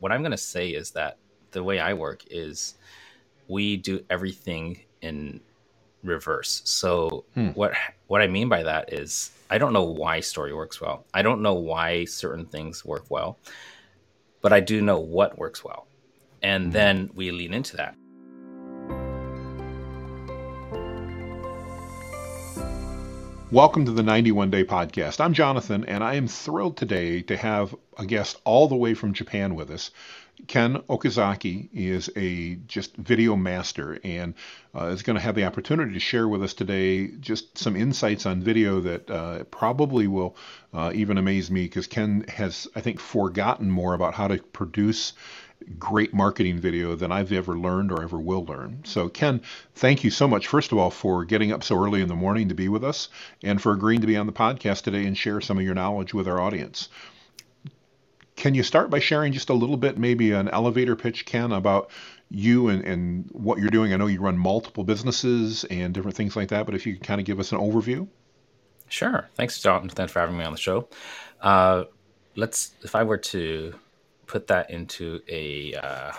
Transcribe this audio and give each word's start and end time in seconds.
what 0.00 0.12
I'm 0.12 0.22
going 0.22 0.32
to 0.32 0.36
say 0.36 0.70
is 0.70 0.90
that 0.92 1.18
the 1.50 1.62
way 1.62 1.80
I 1.80 1.94
work 1.94 2.24
is 2.30 2.74
we 3.48 3.76
do 3.76 4.04
everything 4.10 4.80
in 5.00 5.40
reverse. 6.02 6.62
So 6.64 7.24
hmm. 7.34 7.48
what 7.48 7.72
what 8.06 8.22
I 8.22 8.26
mean 8.26 8.48
by 8.48 8.62
that 8.62 8.92
is 8.92 9.30
I 9.50 9.58
don't 9.58 9.72
know 9.72 9.84
why 9.84 10.20
story 10.20 10.52
works 10.52 10.80
well. 10.80 11.04
I 11.14 11.22
don't 11.22 11.42
know 11.42 11.54
why 11.54 12.04
certain 12.04 12.44
things 12.44 12.84
work 12.84 13.06
well, 13.08 13.38
but 14.42 14.52
I 14.52 14.60
do 14.60 14.80
know 14.80 15.00
what 15.00 15.38
works 15.38 15.64
well. 15.64 15.86
And 16.42 16.66
hmm. 16.66 16.70
then 16.70 17.10
we 17.14 17.30
lean 17.30 17.54
into 17.54 17.76
that. 17.76 17.94
Welcome 23.50 23.86
to 23.86 23.92
the 23.92 24.02
91 24.02 24.50
Day 24.50 24.62
Podcast. 24.62 25.22
I'm 25.22 25.32
Jonathan, 25.32 25.82
and 25.86 26.04
I 26.04 26.16
am 26.16 26.28
thrilled 26.28 26.76
today 26.76 27.22
to 27.22 27.36
have 27.38 27.74
a 27.96 28.04
guest 28.04 28.38
all 28.44 28.68
the 28.68 28.76
way 28.76 28.92
from 28.92 29.14
Japan 29.14 29.54
with 29.54 29.70
us. 29.70 29.90
Ken 30.48 30.76
Okazaki 30.90 31.70
is 31.72 32.10
a 32.14 32.56
just 32.66 32.94
video 32.96 33.36
master 33.36 33.98
and 34.04 34.34
uh, 34.74 34.88
is 34.88 35.02
going 35.02 35.16
to 35.16 35.22
have 35.22 35.34
the 35.34 35.46
opportunity 35.46 35.94
to 35.94 35.98
share 35.98 36.28
with 36.28 36.42
us 36.42 36.52
today 36.52 37.06
just 37.20 37.56
some 37.56 37.74
insights 37.74 38.26
on 38.26 38.42
video 38.42 38.80
that 38.80 39.10
uh, 39.10 39.44
probably 39.44 40.06
will 40.06 40.36
uh, 40.74 40.92
even 40.94 41.16
amaze 41.16 41.50
me 41.50 41.62
because 41.62 41.86
Ken 41.86 42.26
has, 42.28 42.68
I 42.76 42.82
think, 42.82 43.00
forgotten 43.00 43.70
more 43.70 43.94
about 43.94 44.12
how 44.12 44.28
to 44.28 44.42
produce 44.42 45.14
great 45.78 46.14
marketing 46.14 46.58
video 46.58 46.94
than 46.94 47.12
I've 47.12 47.32
ever 47.32 47.58
learned 47.58 47.92
or 47.92 48.02
ever 48.02 48.18
will 48.18 48.44
learn. 48.44 48.80
So, 48.84 49.08
Ken, 49.08 49.40
thank 49.74 50.04
you 50.04 50.10
so 50.10 50.28
much, 50.28 50.46
first 50.46 50.72
of 50.72 50.78
all, 50.78 50.90
for 50.90 51.24
getting 51.24 51.52
up 51.52 51.62
so 51.62 51.76
early 51.76 52.00
in 52.00 52.08
the 52.08 52.14
morning 52.14 52.48
to 52.48 52.54
be 52.54 52.68
with 52.68 52.84
us 52.84 53.08
and 53.42 53.60
for 53.60 53.72
agreeing 53.72 54.00
to 54.00 54.06
be 54.06 54.16
on 54.16 54.26
the 54.26 54.32
podcast 54.32 54.82
today 54.82 55.04
and 55.06 55.16
share 55.16 55.40
some 55.40 55.58
of 55.58 55.64
your 55.64 55.74
knowledge 55.74 56.14
with 56.14 56.28
our 56.28 56.40
audience. 56.40 56.88
Can 58.36 58.54
you 58.54 58.62
start 58.62 58.88
by 58.88 59.00
sharing 59.00 59.32
just 59.32 59.50
a 59.50 59.54
little 59.54 59.76
bit, 59.76 59.98
maybe 59.98 60.30
an 60.32 60.48
elevator 60.48 60.94
pitch, 60.94 61.26
Ken, 61.26 61.50
about 61.50 61.90
you 62.30 62.68
and, 62.68 62.84
and 62.84 63.28
what 63.32 63.58
you're 63.58 63.68
doing? 63.68 63.92
I 63.92 63.96
know 63.96 64.06
you 64.06 64.20
run 64.20 64.38
multiple 64.38 64.84
businesses 64.84 65.64
and 65.64 65.92
different 65.92 66.16
things 66.16 66.36
like 66.36 66.48
that, 66.50 66.64
but 66.64 66.76
if 66.76 66.86
you 66.86 66.94
could 66.94 67.02
kind 67.02 67.20
of 67.20 67.26
give 67.26 67.40
us 67.40 67.50
an 67.50 67.58
overview. 67.58 68.06
Sure. 68.88 69.28
Thanks, 69.34 69.60
Jonathan, 69.60 70.08
for 70.08 70.20
having 70.20 70.38
me 70.38 70.44
on 70.44 70.52
the 70.52 70.58
show. 70.58 70.88
Uh, 71.42 71.84
let's, 72.36 72.74
if 72.82 72.94
I 72.94 73.02
were 73.02 73.18
to 73.18 73.74
put 74.28 74.46
that 74.46 74.70
into 74.70 75.20
a 75.28 75.74
uh, 75.74 76.12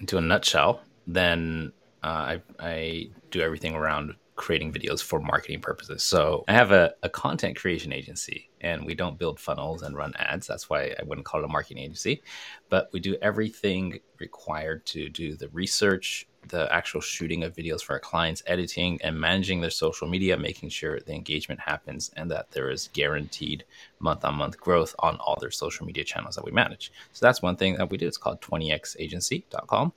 into 0.00 0.18
a 0.18 0.20
nutshell, 0.20 0.82
then 1.06 1.72
uh, 2.02 2.06
I, 2.06 2.42
I 2.58 3.10
do 3.30 3.40
everything 3.40 3.74
around 3.74 4.14
creating 4.34 4.72
videos 4.72 5.02
for 5.02 5.20
marketing 5.20 5.60
purposes. 5.60 6.02
So 6.02 6.44
I 6.48 6.52
have 6.52 6.72
a, 6.72 6.94
a, 7.02 7.08
content 7.08 7.56
creation 7.56 7.92
agency 7.92 8.50
and 8.60 8.84
we 8.84 8.94
don't 8.94 9.18
build 9.18 9.38
funnels 9.38 9.82
and 9.82 9.96
run 9.96 10.14
ads. 10.16 10.46
That's 10.46 10.68
why 10.68 10.94
I 10.98 11.02
wouldn't 11.04 11.26
call 11.26 11.40
it 11.40 11.44
a 11.44 11.48
marketing 11.48 11.78
agency. 11.78 12.22
But 12.68 12.88
we 12.92 12.98
do 12.98 13.16
everything 13.22 14.00
required 14.18 14.84
to 14.86 15.08
do 15.08 15.36
the 15.36 15.48
research, 15.50 16.26
the 16.48 16.72
actual 16.72 17.00
shooting 17.00 17.44
of 17.44 17.54
videos 17.54 17.82
for 17.82 17.94
our 17.94 18.00
clients, 18.00 18.42
editing 18.46 19.00
and 19.02 19.18
managing 19.18 19.60
their 19.60 19.70
social 19.70 20.08
media, 20.08 20.36
making 20.36 20.68
sure 20.68 21.00
the 21.00 21.12
engagement 21.12 21.60
happens 21.60 22.10
and 22.16 22.30
that 22.30 22.50
there 22.50 22.70
is 22.70 22.90
guaranteed 22.92 23.64
month 24.00 24.24
on 24.24 24.34
month 24.34 24.58
growth 24.58 24.94
on 24.98 25.16
all 25.16 25.36
their 25.40 25.50
social 25.50 25.86
media 25.86 26.04
channels 26.04 26.34
that 26.34 26.44
we 26.44 26.52
manage. 26.52 26.92
So 27.12 27.24
that's 27.24 27.42
one 27.42 27.56
thing 27.56 27.76
that 27.76 27.90
we 27.90 27.96
do. 27.96 28.06
It's 28.06 28.18
called 28.18 28.40
20xagency.com. 28.40 29.92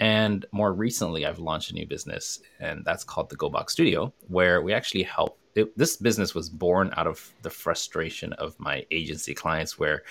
And 0.00 0.46
more 0.52 0.72
recently, 0.72 1.26
I've 1.26 1.40
launched 1.40 1.70
a 1.70 1.74
new 1.74 1.86
business, 1.86 2.40
and 2.60 2.84
that's 2.84 3.02
called 3.02 3.30
the 3.30 3.36
GoBox 3.36 3.70
Studio, 3.70 4.12
where 4.28 4.62
we 4.62 4.72
actually 4.72 5.02
help. 5.02 5.38
It, 5.56 5.76
this 5.76 5.96
business 5.96 6.36
was 6.36 6.48
born 6.48 6.92
out 6.96 7.08
of 7.08 7.32
the 7.42 7.50
frustration 7.50 8.32
of 8.34 8.58
my 8.60 8.86
agency 8.92 9.34
clients, 9.34 9.76
where 9.76 10.04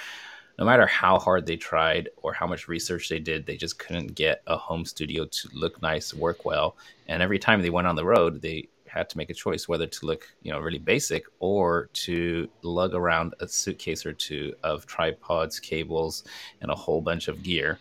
no 0.58 0.66
matter 0.66 0.88
how 0.88 1.20
hard 1.20 1.46
they 1.46 1.58
tried 1.58 2.10
or 2.18 2.34
how 2.34 2.48
much 2.48 2.68
research 2.68 3.10
they 3.10 3.20
did, 3.20 3.46
they 3.46 3.58
just 3.58 3.78
couldn't 3.78 4.16
get 4.16 4.42
a 4.48 4.58
home 4.58 4.86
studio 4.86 5.26
to 5.26 5.50
look 5.54 5.82
nice, 5.82 6.14
work 6.14 6.46
well. 6.46 6.76
And 7.08 7.22
every 7.22 7.40
time 7.40 7.62
they 7.62 7.70
went 7.70 7.88
on 7.88 7.96
the 7.96 8.06
road, 8.06 8.42
they 8.42 8.68
had 8.88 9.10
to 9.10 9.18
make 9.18 9.30
a 9.30 9.34
choice 9.34 9.68
whether 9.68 9.86
to 9.86 10.06
look, 10.06 10.28
you 10.42 10.52
know, 10.52 10.60
really 10.60 10.80
basic 10.80 11.26
or 11.40 11.90
to 11.94 12.50
lug 12.64 12.96
around 12.96 13.36
a 13.40 13.48
suitcase 13.48 14.06
or 14.06 14.14
two 14.14 14.54
of 14.64 14.86
tripods, 14.88 15.60
cables, 15.60 16.24
and 16.62 16.72
a 16.72 16.76
whole 16.76 17.02
bunch 17.02 17.28
of 17.28 17.44
gear 17.44 17.78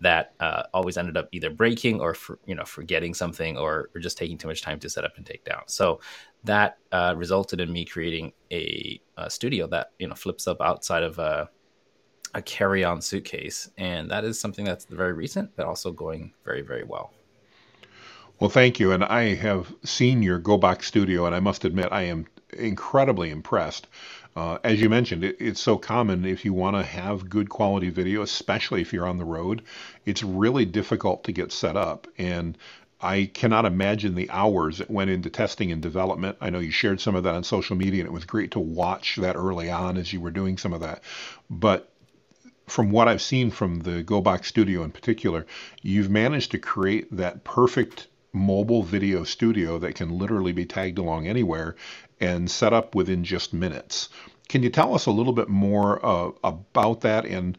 that 0.00 0.34
uh, 0.40 0.64
always 0.72 0.96
ended 0.96 1.16
up 1.16 1.28
either 1.32 1.50
breaking 1.50 2.00
or 2.00 2.14
for, 2.14 2.38
you 2.46 2.54
know 2.54 2.64
forgetting 2.64 3.14
something 3.14 3.56
or, 3.56 3.88
or, 3.94 4.00
just 4.00 4.18
taking 4.18 4.36
too 4.36 4.48
much 4.48 4.60
time 4.60 4.78
to 4.78 4.90
set 4.90 5.04
up 5.04 5.16
and 5.16 5.24
take 5.24 5.44
down. 5.44 5.62
So 5.66 6.00
that 6.44 6.78
uh, 6.92 7.14
resulted 7.16 7.60
in 7.60 7.72
me 7.72 7.84
creating 7.84 8.32
a, 8.52 9.00
a, 9.16 9.30
studio 9.30 9.66
that 9.68 9.92
you 9.98 10.08
know 10.08 10.14
flips 10.14 10.46
up 10.46 10.60
outside 10.60 11.02
of 11.02 11.18
a, 11.18 11.48
a 12.34 12.42
carry-on 12.42 13.00
suitcase, 13.00 13.70
and 13.76 14.10
that 14.10 14.24
is 14.24 14.40
something 14.40 14.64
that's 14.64 14.84
very 14.86 15.12
recent, 15.12 15.54
but 15.56 15.66
also 15.66 15.92
going 15.92 16.32
very 16.44 16.62
very 16.62 16.84
well. 16.84 17.12
Well, 18.40 18.50
thank 18.50 18.80
you. 18.80 18.90
And 18.90 19.04
I 19.04 19.34
have 19.34 19.72
seen 19.84 20.22
your 20.22 20.40
GoBox 20.40 20.82
studio, 20.84 21.24
and 21.26 21.34
I 21.34 21.40
must 21.40 21.64
admit 21.64 21.88
I 21.92 22.02
am 22.02 22.26
incredibly 22.52 23.30
impressed 23.30 23.86
uh, 24.36 24.58
as 24.64 24.80
you 24.80 24.88
mentioned, 24.88 25.22
it, 25.22 25.36
it's 25.38 25.60
so 25.60 25.76
common 25.76 26.24
if 26.24 26.44
you 26.44 26.52
want 26.52 26.76
to 26.76 26.82
have 26.82 27.28
good 27.28 27.48
quality 27.48 27.88
video, 27.88 28.22
especially 28.22 28.80
if 28.80 28.92
you're 28.92 29.06
on 29.06 29.18
the 29.18 29.24
road, 29.24 29.62
it's 30.06 30.22
really 30.22 30.64
difficult 30.64 31.24
to 31.24 31.32
get 31.32 31.52
set 31.52 31.76
up. 31.76 32.08
And 32.18 32.58
I 33.00 33.30
cannot 33.32 33.64
imagine 33.64 34.14
the 34.14 34.30
hours 34.30 34.78
that 34.78 34.90
went 34.90 35.10
into 35.10 35.30
testing 35.30 35.70
and 35.70 35.80
development. 35.80 36.36
I 36.40 36.50
know 36.50 36.58
you 36.58 36.70
shared 36.70 37.00
some 37.00 37.14
of 37.14 37.22
that 37.24 37.34
on 37.34 37.44
social 37.44 37.76
media, 37.76 38.00
and 38.00 38.08
it 38.08 38.12
was 38.12 38.24
great 38.24 38.50
to 38.52 38.60
watch 38.60 39.16
that 39.16 39.36
early 39.36 39.70
on 39.70 39.96
as 39.96 40.12
you 40.12 40.20
were 40.20 40.30
doing 40.30 40.58
some 40.58 40.72
of 40.72 40.80
that. 40.80 41.02
But 41.48 41.90
from 42.66 42.90
what 42.90 43.08
I've 43.08 43.22
seen 43.22 43.50
from 43.50 43.80
the 43.80 44.02
GoBox 44.02 44.46
Studio 44.46 44.82
in 44.82 44.90
particular, 44.90 45.46
you've 45.82 46.10
managed 46.10 46.50
to 46.52 46.58
create 46.58 47.14
that 47.16 47.44
perfect 47.44 48.08
mobile 48.32 48.82
video 48.82 49.24
studio 49.24 49.78
that 49.78 49.94
can 49.94 50.18
literally 50.18 50.52
be 50.52 50.66
tagged 50.66 50.98
along 50.98 51.26
anywhere 51.26 51.76
and 52.20 52.50
set 52.50 52.72
up 52.72 52.94
within 52.94 53.24
just 53.24 53.52
minutes. 53.52 54.08
Can 54.48 54.62
you 54.62 54.70
tell 54.70 54.94
us 54.94 55.06
a 55.06 55.10
little 55.10 55.32
bit 55.32 55.48
more 55.48 56.04
uh, 56.04 56.30
about 56.42 57.02
that? 57.02 57.24
And 57.26 57.56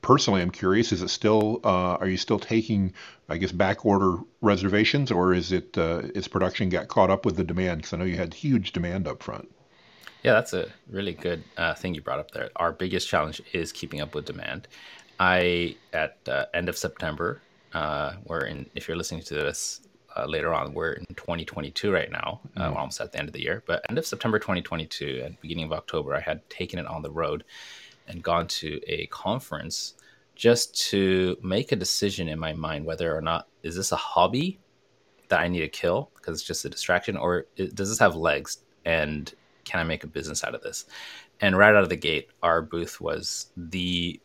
personally, 0.00 0.40
I'm 0.40 0.50
curious: 0.50 0.92
is 0.92 1.02
it 1.02 1.08
still? 1.08 1.60
Uh, 1.64 1.96
are 1.96 2.08
you 2.08 2.16
still 2.16 2.38
taking, 2.38 2.92
I 3.28 3.36
guess, 3.36 3.52
back 3.52 3.84
order 3.84 4.18
reservations, 4.40 5.10
or 5.10 5.34
is 5.34 5.52
it 5.52 5.76
uh, 5.78 6.02
is 6.14 6.28
production 6.28 6.68
got 6.68 6.88
caught 6.88 7.10
up 7.10 7.24
with 7.24 7.36
the 7.36 7.44
demand? 7.44 7.78
Because 7.78 7.92
I 7.92 7.96
know 7.98 8.04
you 8.04 8.16
had 8.16 8.34
huge 8.34 8.72
demand 8.72 9.06
up 9.06 9.22
front. 9.22 9.48
Yeah, 10.22 10.32
that's 10.34 10.52
a 10.52 10.68
really 10.88 11.14
good 11.14 11.42
uh, 11.56 11.74
thing 11.74 11.94
you 11.94 12.00
brought 12.00 12.20
up 12.20 12.30
there. 12.30 12.50
Our 12.56 12.72
biggest 12.72 13.08
challenge 13.08 13.42
is 13.52 13.72
keeping 13.72 14.00
up 14.00 14.14
with 14.14 14.24
demand. 14.24 14.68
I 15.18 15.76
at 15.92 16.18
uh, 16.28 16.46
end 16.54 16.68
of 16.68 16.76
September, 16.76 17.42
uh, 17.72 18.14
where 18.24 18.42
in 18.42 18.70
if 18.74 18.86
you're 18.86 18.96
listening 18.96 19.22
to 19.22 19.34
this 19.34 19.80
uh, 20.16 20.26
later 20.26 20.52
on. 20.52 20.74
We're 20.74 20.92
in 20.92 21.06
2022 21.14 21.92
right 21.92 22.10
now, 22.10 22.40
uh, 22.56 22.70
mm. 22.70 22.76
almost 22.76 23.00
at 23.00 23.12
the 23.12 23.18
end 23.18 23.28
of 23.28 23.32
the 23.32 23.42
year. 23.42 23.62
But 23.66 23.82
end 23.88 23.98
of 23.98 24.06
September 24.06 24.38
2022 24.38 25.22
and 25.24 25.40
beginning 25.40 25.64
of 25.64 25.72
October, 25.72 26.14
I 26.14 26.20
had 26.20 26.48
taken 26.50 26.78
it 26.78 26.86
on 26.86 27.02
the 27.02 27.10
road 27.10 27.44
and 28.08 28.22
gone 28.22 28.46
to 28.46 28.80
a 28.86 29.06
conference 29.06 29.94
just 30.34 30.78
to 30.90 31.36
make 31.42 31.72
a 31.72 31.76
decision 31.76 32.28
in 32.28 32.38
my 32.38 32.52
mind 32.52 32.84
whether 32.84 33.16
or 33.16 33.20
not 33.20 33.48
is 33.62 33.76
this 33.76 33.92
a 33.92 33.96
hobby 33.96 34.58
that 35.28 35.40
I 35.40 35.48
need 35.48 35.60
to 35.60 35.68
kill 35.68 36.10
because 36.14 36.38
it's 36.38 36.46
just 36.46 36.64
a 36.64 36.70
distraction, 36.70 37.16
or 37.16 37.46
does 37.56 37.88
this 37.88 37.98
have 37.98 38.16
legs 38.16 38.58
and 38.84 39.32
can 39.64 39.80
I 39.80 39.84
make 39.84 40.04
a 40.04 40.08
business 40.08 40.44
out 40.44 40.54
of 40.54 40.62
this? 40.62 40.86
And 41.40 41.56
right 41.56 41.74
out 41.74 41.82
of 41.82 41.88
the 41.88 41.96
gate, 41.96 42.30
our 42.42 42.62
booth 42.62 43.00
was 43.00 43.46
the 43.56 44.20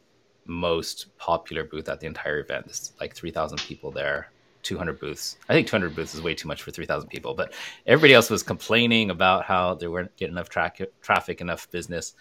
most 0.46 1.18
popular 1.18 1.64
booth 1.64 1.90
at 1.90 2.00
the 2.00 2.08
entire 2.08 2.40
event. 2.40 2.66
There's 2.66 2.94
like 3.00 3.14
3,000 3.16 3.58
people 3.60 3.92
there. 3.92 4.32
200 4.64 5.00
booths. 5.00 5.38
I 5.48 5.54
think 5.54 5.68
200 5.68 5.96
booths 5.96 6.14
is 6.14 6.22
way 6.22 6.34
too 6.36 6.48
much 6.48 6.62
for 6.62 6.72
3,000 6.72 7.08
people, 7.08 7.34
but 7.34 7.54
everybody 7.86 8.14
else 8.14 8.30
was 8.30 8.44
complaining 8.44 9.12
about 9.12 9.46
how 9.46 9.76
they 9.76 9.88
weren't 9.88 10.14
getting 10.18 10.34
enough 10.34 10.50
tra- 10.50 10.74
traffic, 11.02 11.40
enough 11.40 11.72
business. 11.72 12.16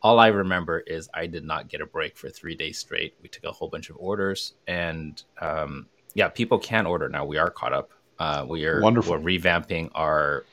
All 0.00 0.20
I 0.20 0.28
remember 0.28 0.78
is 0.80 1.08
I 1.12 1.26
did 1.26 1.44
not 1.44 1.68
get 1.68 1.80
a 1.80 1.86
break 1.86 2.16
for 2.16 2.28
three 2.30 2.54
days 2.54 2.78
straight. 2.78 3.14
We 3.20 3.28
took 3.28 3.44
a 3.44 3.50
whole 3.50 3.68
bunch 3.68 3.90
of 3.90 3.96
orders, 3.98 4.54
and 4.68 5.20
um, 5.40 5.86
yeah, 6.14 6.28
people 6.28 6.58
can 6.60 6.86
order 6.86 7.08
now. 7.08 7.24
We 7.24 7.36
are 7.36 7.50
caught 7.50 7.72
up. 7.72 7.90
Uh, 8.20 8.46
we 8.48 8.64
are 8.64 8.80
Wonderful. 8.80 9.18
We're 9.18 9.38
revamping 9.38 9.90
our 9.94 10.44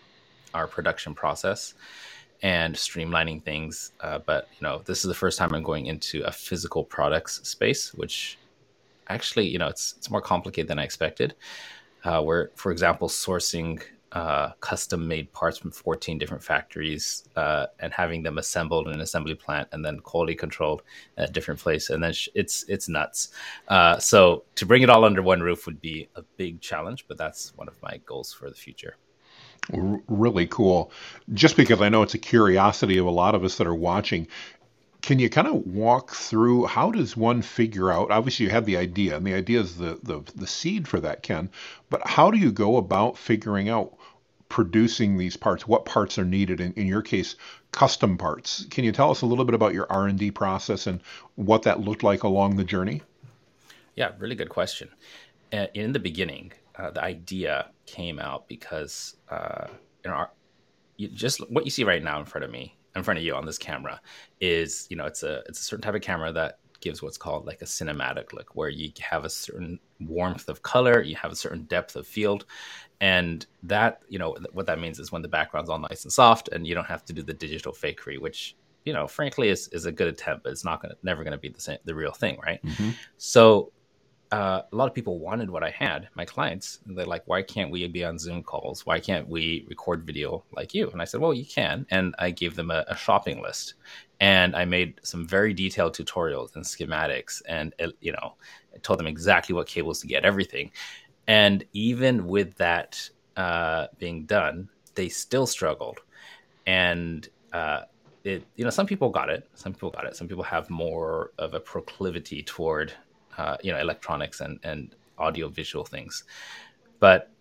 our 0.56 0.68
production 0.68 1.13
process 1.13 1.75
and 2.42 2.75
streamlining 2.75 3.44
things. 3.44 3.92
Uh, 4.02 4.19
but 4.19 4.48
you 4.60 4.66
know, 4.66 4.81
this 4.86 5.00
is 5.04 5.10
the 5.10 5.13
first 5.13 5.38
time 5.38 5.54
I'm 5.54 5.63
going 5.63 5.86
into 5.88 6.24
a 6.24 6.31
physical 6.31 6.84
products 6.84 7.48
space, 7.48 7.94
which 7.94 8.38
actually, 9.07 9.48
you 9.48 9.60
know, 9.60 9.68
it's 9.68 9.96
it's 9.98 10.10
more 10.10 10.22
complicated 10.22 10.68
than 10.68 10.80
I 10.80 10.84
expected. 10.84 11.36
Uh, 12.04 12.22
we're, 12.24 12.50
for 12.56 12.72
example, 12.72 13.10
sourcing 13.10 13.81
uh, 14.12 14.52
custom 14.62 15.07
made 15.07 15.31
parts 15.34 15.57
from 15.57 15.72
14 15.72 16.18
different 16.18 16.42
factories 16.42 17.28
uh, 17.36 17.66
and 17.80 17.92
having 17.92 18.24
them 18.24 18.38
assembled 18.38 18.88
in 18.88 18.94
an 18.94 19.02
assembly 19.02 19.36
plant 19.36 19.68
and 19.74 19.84
then 19.84 20.00
quality 20.00 20.34
controlled 20.34 20.84
at 21.18 21.30
a 21.30 21.34
different 21.34 21.60
place 21.60 21.90
and 21.90 22.02
then 22.02 22.13
sh- 22.13 22.30
it's 22.34 22.63
it's 22.69 22.88
nuts 22.88 23.30
uh, 23.68 23.98
so 24.00 24.46
to 24.56 24.66
bring 24.66 24.84
it 24.84 24.90
all 24.90 25.04
under 25.04 25.22
one 25.22 25.42
roof 25.42 25.66
would 25.66 25.81
be 25.81 26.07
a 26.16 26.22
big 26.38 26.62
challenge 26.62 27.06
but 27.10 27.18
that's 27.18 27.54
one 27.57 27.68
of 27.68 27.75
my 27.81 28.00
goals 28.06 28.31
for 28.31 28.50
the 28.50 28.56
future 28.56 28.96
really 29.72 30.46
cool 30.46 30.92
just 31.34 31.57
because 31.57 31.81
i 31.81 31.90
know 31.90 32.04
it's 32.04 32.13
a 32.13 32.19
curiosity 32.19 32.98
of 32.98 33.06
a 33.06 33.12
lot 33.12 33.34
of 33.34 33.44
us 33.44 33.57
that 33.57 33.66
are 33.66 33.74
watching 33.74 34.28
can 35.06 35.19
you 35.19 35.30
kind 35.30 35.48
of 35.48 35.68
walk 35.68 36.16
through 36.16 36.66
how 36.66 36.90
does 36.90 37.16
one 37.16 37.44
figure 37.44 37.92
out? 37.92 38.10
Obviously, 38.10 38.48
you 38.48 38.52
have 38.52 38.66
the 38.66 38.78
idea, 38.78 39.16
and 39.16 39.24
the 39.24 39.36
idea 39.36 39.60
is 39.60 39.78
the, 39.78 40.00
the, 40.02 40.24
the 40.34 40.48
seed 40.48 40.88
for 40.88 41.00
that, 41.00 41.22
Ken. 41.22 41.52
But 41.92 42.07
how 42.07 42.31
do 42.31 42.40
you 42.40 42.52
go 42.52 42.78
about 42.78 43.16
figuring 43.16 43.69
out 43.69 43.96
producing 44.50 45.18
these 45.18 45.38
parts? 45.38 45.68
What 45.68 45.86
parts 45.86 46.18
are 46.18 46.25
needed? 46.25 46.60
In, 46.60 46.74
in 46.74 46.88
your 46.88 47.04
case, 47.04 47.36
custom 47.72 48.18
parts. 48.18 48.66
Can 48.72 48.84
you 48.84 48.92
tell 48.92 49.12
us 49.12 49.22
a 49.22 49.28
little 49.28 49.46
bit 49.46 49.54
about 49.54 49.75
your 49.75 49.86
R 49.92 50.07
and 50.07 50.18
D 50.18 50.31
process 50.31 50.88
and 50.88 51.02
what 51.36 51.62
that 51.63 51.81
looked 51.81 52.02
like 52.02 52.24
along 52.24 52.56
the 52.56 52.63
journey? 52.63 53.04
Yeah, 53.94 54.13
really 54.18 54.36
good 54.36 54.50
question. 54.50 54.90
Uh, 55.54 55.68
in 55.75 55.94
the 55.94 56.00
beginning, 56.00 56.52
uh, 56.77 56.92
the 56.92 57.04
idea 57.04 57.69
came 57.86 58.19
out 58.19 58.48
because 58.48 59.18
uh, 59.30 59.68
you 60.04 60.12
know, 60.12 60.18
our, 60.18 60.31
you 60.98 61.07
just 61.10 61.39
what 61.51 61.66
you 61.66 61.72
see 61.72 61.83
right 61.83 62.04
now 62.04 62.19
in 62.19 62.25
front 62.25 62.45
of 62.45 62.51
me, 62.51 62.77
in 62.95 63.04
front 63.04 63.18
of 63.18 63.24
you 63.24 63.36
on 63.36 63.45
this 63.45 63.57
camera, 63.57 64.00
is 64.39 64.88
you 64.89 64.95
know 64.95 65.06
it's 65.06 65.24
a 65.24 65.44
it's 65.48 65.60
a 65.60 65.63
certain 65.63 65.83
type 65.83 65.95
of 65.95 66.01
camera 66.01 66.31
that 66.31 66.60
gives 66.81 67.01
what's 67.01 67.18
called 67.18 67.45
like 67.45 67.62
a 67.62 67.66
cinematic 67.66 68.33
look, 68.33 68.56
where 68.56 68.69
you 68.69 68.92
have 69.00 69.25
a 69.25 69.30
certain 69.30 69.80
warmth 70.00 70.48
of 70.50 70.62
color, 70.62 71.01
you 71.01 71.16
have 71.16 71.31
a 71.31 71.36
certain 71.36 71.63
depth 71.63 71.95
of 71.95 72.06
field, 72.06 72.45
and 73.01 73.45
that 73.63 74.04
you 74.07 74.19
know 74.19 74.38
what 74.54 74.68
that 74.68 74.80
means 74.80 75.00
is 75.00 75.12
when 75.12 75.21
the 75.21 75.28
background's 75.28 75.69
all 75.69 75.80
nice 75.80 76.04
and 76.04 76.13
soft, 76.13 76.50
and 76.50 76.68
you 76.68 76.75
don't 76.75 76.86
have 76.86 77.04
to 77.06 77.13
do 77.13 77.24
the 77.24 77.33
digital 77.33 77.74
fakery, 77.74 78.19
which 78.19 78.56
you 78.86 78.94
know 78.94 79.07
frankly 79.07 79.50
is, 79.50 79.68
is 79.69 79.86
a 79.86 79.92
good 79.92 80.07
attempt, 80.07 80.44
but 80.44 80.51
it's 80.51 80.63
not 80.63 80.81
gonna 80.81 80.95
never 81.04 81.24
gonna 81.24 81.38
be 81.38 81.50
the 81.50 81.62
same 81.62 81.80
the 81.86 81.95
real 81.95 82.12
thing, 82.13 82.38
right? 82.44 82.63
Mm-hmm. 82.63 82.92
So 83.18 83.71
uh, 84.31 84.62
a 84.72 84.75
lot 84.75 84.88
of 84.88 84.94
people 84.94 85.19
wanted 85.19 85.50
what 85.50 85.63
I 85.63 85.69
had, 85.69 86.10
my 86.16 86.25
clients. 86.25 86.80
They're 86.86 87.06
like, 87.06 87.24
why 87.25 87.42
can't 87.42 87.72
we 87.72 87.88
be 87.88 88.04
on 88.04 88.18
Zoom 88.18 88.44
calls? 88.44 88.86
Why 88.86 89.00
can't 89.00 89.27
we 89.27 89.66
record 89.69 90.04
video 90.04 90.44
like 90.51 90.74
you? 90.74 90.89
And 90.89 91.01
I 91.01 91.06
said, 91.06 91.22
well, 91.22 91.33
you 91.33 91.45
can. 91.45 91.86
And 91.92 92.16
I 92.18 92.31
gave 92.31 92.56
them 92.56 92.72
a, 92.72 92.86
a 92.88 92.95
shopping 92.95 93.42
list. 93.42 93.75
And 94.19 94.56
I 94.56 94.66
made 94.66 95.00
some 95.04 95.27
very 95.27 95.54
detailed 95.54 95.95
tutorials 95.95 96.56
and 96.56 96.63
schematics 96.63 97.42
and, 97.48 97.74
uh, 97.80 97.89
you 98.01 98.13
know, 98.13 98.33
I 98.74 98.77
told 98.80 99.00
them 99.00 99.07
exactly 99.07 99.54
what 99.54 99.68
cables 99.68 100.00
to 100.01 100.07
get, 100.07 100.25
everything. 100.25 100.71
And 101.28 101.63
even 101.74 102.28
with 102.28 102.56
that 102.56 103.10
uh, 103.36 103.88
being 104.00 104.25
done, 104.25 104.69
they 104.95 105.10
still 105.10 105.45
struggled. 105.45 106.00
And 106.66 107.28
uh, 107.54 107.81
it, 108.24 108.44
you 108.56 108.63
know, 108.63 108.69
some 108.71 108.88
people 108.88 109.10
got 109.10 109.30
it. 109.30 109.48
Some 109.54 109.74
people 109.74 109.92
got 109.92 110.06
it. 110.06 110.16
Some 110.16 110.28
people 110.28 110.44
have 110.44 110.69
more 110.69 111.31
of 111.38 111.54
a 111.54 111.60
proclivity 111.60 112.42
toward 112.42 112.94
uh, 113.37 113.57
you 113.61 113.71
know 113.71 113.79
electronics 113.79 114.41
and 114.41 114.59
and 114.63 114.95
audio 115.17 115.47
visual 115.47 115.85
things. 115.85 116.23
But 116.99 117.31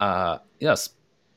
uh 0.00 0.38
you 0.60 0.68
know 0.68 0.76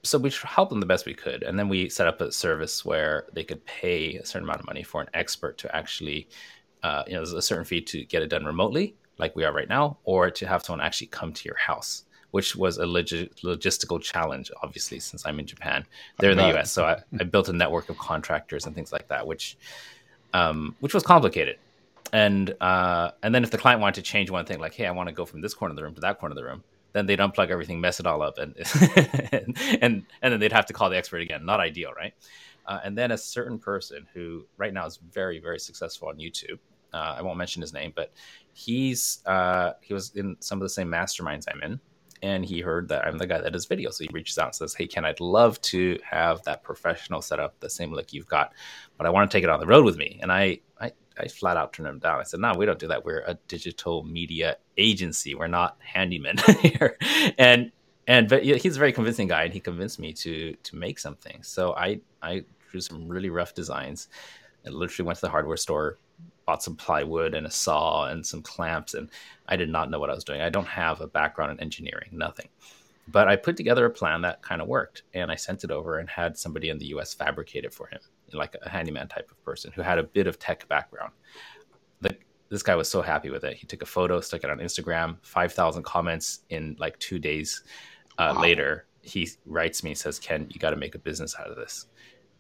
so 0.04 0.20
we 0.20 0.32
helped 0.44 0.70
them 0.70 0.80
the 0.80 0.86
best 0.86 1.08
we 1.08 1.16
could. 1.16 1.42
And 1.42 1.58
then 1.58 1.68
we 1.68 1.90
set 1.90 2.08
up 2.08 2.22
a 2.22 2.32
service 2.32 2.86
where 2.86 3.26
they 3.34 3.44
could 3.44 3.66
pay 3.66 4.18
a 4.18 4.26
certain 4.26 4.44
amount 4.48 4.60
of 4.60 4.68
money 4.68 4.84
for 4.84 5.02
an 5.02 5.10
expert 5.16 5.58
to 5.60 5.76
actually 5.76 6.28
uh, 6.86 7.04
you 7.08 7.14
know 7.14 7.20
there's 7.20 7.34
a 7.34 7.42
certain 7.42 7.66
fee 7.66 7.82
to 7.82 8.06
get 8.06 8.22
it 8.22 8.28
done 8.28 8.46
remotely 8.46 8.96
like 9.18 9.36
we 9.36 9.44
are 9.44 9.52
right 9.52 9.70
now 9.70 9.98
or 10.04 10.30
to 10.30 10.46
have 10.46 10.64
someone 10.64 10.86
actually 10.86 11.08
come 11.08 11.34
to 11.34 11.46
your 11.46 11.58
house 11.58 12.04
which 12.30 12.56
was 12.56 12.78
a 12.78 12.86
log- 12.86 13.32
logistical 13.44 14.00
challenge 14.00 14.52
obviously 14.62 15.00
since 15.00 15.26
i'm 15.26 15.40
in 15.40 15.48
japan. 15.48 15.84
They're 16.20 16.30
in 16.32 16.38
the 16.38 16.44
us 16.44 16.72
so 16.72 16.86
I, 16.86 17.02
I, 17.20 17.24
built 17.24 17.50
a 17.50 17.54
network 17.54 17.90
of 17.90 17.98
contractors 17.98 18.68
and 18.68 18.76
things 18.76 18.92
like 18.94 19.08
that 19.08 19.26
which 19.26 19.58
um, 20.34 20.76
which 20.80 20.94
was 20.94 21.02
complicated 21.02 21.58
and 22.16 22.56
uh, 22.62 23.12
and 23.24 23.36
then 23.36 23.44
if 23.44 23.52
the 23.52 23.58
client 23.58 23.82
wanted 23.82 23.96
to 23.96 24.02
change 24.02 24.30
one 24.32 24.46
thing, 24.46 24.58
like, 24.58 24.74
hey, 24.74 24.86
I 24.86 24.92
want 24.92 25.10
to 25.10 25.14
go 25.14 25.26
from 25.26 25.42
this 25.42 25.54
corner 25.54 25.74
of 25.74 25.76
the 25.76 25.84
room 25.84 25.96
to 25.96 26.02
that 26.02 26.18
corner 26.18 26.32
of 26.32 26.38
the 26.38 26.46
room, 26.46 26.64
then 26.94 27.06
they'd 27.06 27.20
unplug 27.20 27.50
everything, 27.50 27.82
mess 27.82 28.00
it 28.00 28.08
all 28.08 28.22
up, 28.22 28.38
and 28.38 28.56
and, 29.82 30.06
and 30.22 30.34
then 30.34 30.40
they'd 30.40 30.54
have 30.54 30.66
to 30.68 30.74
call 30.74 30.90
the 30.90 30.96
expert 30.96 31.22
again. 31.22 31.46
Not 31.46 31.60
ideal, 31.60 31.92
right? 31.92 32.14
Uh, 32.66 32.80
and 32.86 32.98
then 32.98 33.12
a 33.12 33.18
certain 33.18 33.60
person 33.60 34.08
who 34.14 34.48
right 34.56 34.74
now 34.74 34.86
is 34.86 34.98
very 35.12 35.40
very 35.40 35.60
successful 35.60 36.08
on 36.08 36.16
YouTube. 36.16 36.58
Uh, 36.94 37.16
I 37.18 37.22
won't 37.22 37.38
mention 37.38 37.62
his 37.62 37.74
name, 37.74 37.92
but 37.94 38.14
he's 38.54 39.20
uh, 39.26 39.74
he 39.82 39.94
was 39.94 40.16
in 40.16 40.38
some 40.40 40.60
of 40.60 40.64
the 40.64 40.70
same 40.70 40.88
masterminds 40.88 41.44
I'm 41.52 41.62
in, 41.64 41.82
and 42.22 42.46
he 42.46 42.62
heard 42.62 42.88
that 42.88 43.06
I'm 43.06 43.18
the 43.18 43.28
guy 43.28 43.42
that 43.42 43.52
does 43.52 43.68
videos. 43.68 43.96
So 43.96 44.06
he 44.06 44.10
reaches 44.14 44.38
out 44.38 44.46
and 44.46 44.56
says, 44.56 44.74
"Hey, 44.74 44.88
Ken, 44.88 45.04
I'd 45.04 45.20
love 45.20 45.60
to 45.64 46.00
have 46.10 46.42
that 46.44 46.64
professional 46.64 47.22
setup, 47.22 47.60
the 47.60 47.70
same 47.70 47.92
look 47.92 48.14
you've 48.14 48.28
got, 48.28 48.54
but 48.98 49.06
I 49.06 49.10
want 49.10 49.30
to 49.30 49.36
take 49.38 49.44
it 49.44 49.50
on 49.50 49.60
the 49.60 49.68
road 49.68 49.84
with 49.84 49.98
me." 49.98 50.18
And 50.22 50.32
I 50.32 50.60
I 50.80 50.94
I 51.18 51.28
flat 51.28 51.58
out 51.58 51.74
turned 51.74 51.88
him 51.88 52.00
down. 52.00 52.20
I 52.20 52.24
said, 52.24 52.40
"No, 52.40 52.54
we 52.54 52.66
don't 52.66 52.80
do 52.80 52.88
that. 52.88 53.06
We're 53.06 53.24
a 53.26 53.36
digital 53.48 54.04
media 54.04 54.58
agency. 54.78 55.36
We're 55.36 55.48
not 55.48 55.78
handymen 55.82 56.40
here." 56.60 56.98
and 57.38 57.72
and 58.08 58.30
but 58.30 58.44
he's 58.44 58.76
a 58.76 58.80
very 58.80 58.92
convincing 58.92 59.28
guy, 59.28 59.44
and 59.44 59.54
he 59.54 59.60
convinced 59.60 60.00
me 60.00 60.14
to 60.14 60.56
to 60.56 60.76
make 60.76 61.00
something. 61.00 61.42
So 61.44 61.74
I 61.76 62.02
I 62.22 62.46
drew 62.72 62.82
some 62.82 63.08
really 63.08 63.30
rough 63.30 63.54
designs. 63.54 64.08
I 64.66 64.70
literally 64.70 65.06
went 65.06 65.18
to 65.18 65.22
the 65.22 65.30
hardware 65.30 65.58
store, 65.58 65.98
bought 66.46 66.64
some 66.64 66.76
plywood 66.76 67.34
and 67.34 67.46
a 67.46 67.52
saw 67.52 68.08
and 68.08 68.26
some 68.26 68.42
clamps, 68.42 68.94
and 68.94 69.10
I 69.48 69.56
did 69.56 69.70
not 69.70 69.90
know 69.90 70.00
what 70.00 70.10
I 70.10 70.16
was 70.16 70.24
doing. 70.24 70.42
I 70.42 70.50
don't 70.50 70.68
have 70.68 71.02
a 71.02 71.08
background 71.08 71.52
in 71.52 71.60
engineering, 71.60 72.10
nothing. 72.12 72.50
But 73.08 73.28
I 73.28 73.36
put 73.36 73.56
together 73.56 73.86
a 73.86 73.92
plan 73.92 74.22
that 74.22 74.42
kind 74.42 74.62
of 74.62 74.68
worked, 74.68 75.04
and 75.14 75.32
I 75.32 75.36
sent 75.36 75.64
it 75.64 75.70
over 75.70 76.00
and 76.00 76.10
had 76.10 76.38
somebody 76.38 76.70
in 76.70 76.80
the 76.80 76.88
U.S. 76.88 77.14
fabricate 77.14 77.64
it 77.64 77.74
for 77.74 77.88
him 77.88 78.00
like 78.34 78.56
a 78.62 78.70
handyman 78.70 79.08
type 79.08 79.30
of 79.32 79.44
person 79.44 79.72
who 79.74 79.82
had 79.82 79.98
a 79.98 80.04
bit 80.04 80.28
of 80.28 80.40
tech 80.40 80.68
background. 80.68 81.12
The, 82.02 82.16
this 82.50 82.64
guy 82.64 82.76
was 82.76 82.90
so 82.90 83.02
happy 83.02 83.30
with 83.30 83.44
it. 83.44 83.58
He 83.58 83.68
took 83.68 83.82
a 83.82 83.86
photo, 83.86 84.22
stuck 84.22 84.44
it 84.44 84.50
on 84.50 84.60
Instagram, 84.60 85.18
5,000 85.22 85.84
comments 85.84 86.40
in 86.50 86.76
like 86.80 86.98
two 87.00 87.20
days 87.20 87.64
uh, 88.18 88.34
wow. 88.36 88.42
later. 88.42 88.86
He 89.02 89.30
writes 89.46 89.84
me, 89.84 89.94
says, 89.94 90.20
Ken, 90.20 90.48
you 90.50 90.60
got 90.60 90.72
to 90.72 90.76
make 90.76 90.96
a 90.96 91.00
business 91.00 91.36
out 91.40 91.48
of 91.48 91.56
this. 91.56 91.88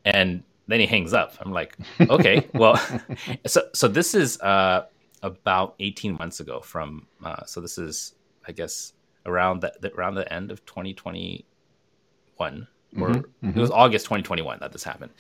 And 0.04 0.44
then 0.68 0.80
he 0.80 0.86
hangs 0.86 1.14
up. 1.14 1.36
I'm 1.40 1.52
like, 1.52 1.78
okay, 2.10 2.48
well, 2.54 2.80
so, 3.46 3.68
so 3.74 3.88
this 3.88 4.16
is 4.16 4.40
uh, 4.42 4.86
about 5.22 5.76
18 5.80 6.18
months 6.18 6.40
ago 6.40 6.60
from, 6.60 7.08
uh, 7.24 7.46
so 7.46 7.62
this 7.62 7.78
is, 7.78 8.16
I 8.48 8.52
guess, 8.52 8.94
around 9.26 9.62
the, 9.62 9.92
around 9.96 10.16
the 10.16 10.32
end 10.32 10.52
of 10.52 10.66
2021 10.66 12.68
or 12.98 13.10
mm-hmm, 13.10 13.48
mm-hmm. 13.48 13.58
it 13.58 13.62
was 13.62 13.72
August 13.72 14.06
2021 14.06 14.60
that 14.60 14.72
this 14.72 14.84
happened 14.84 15.12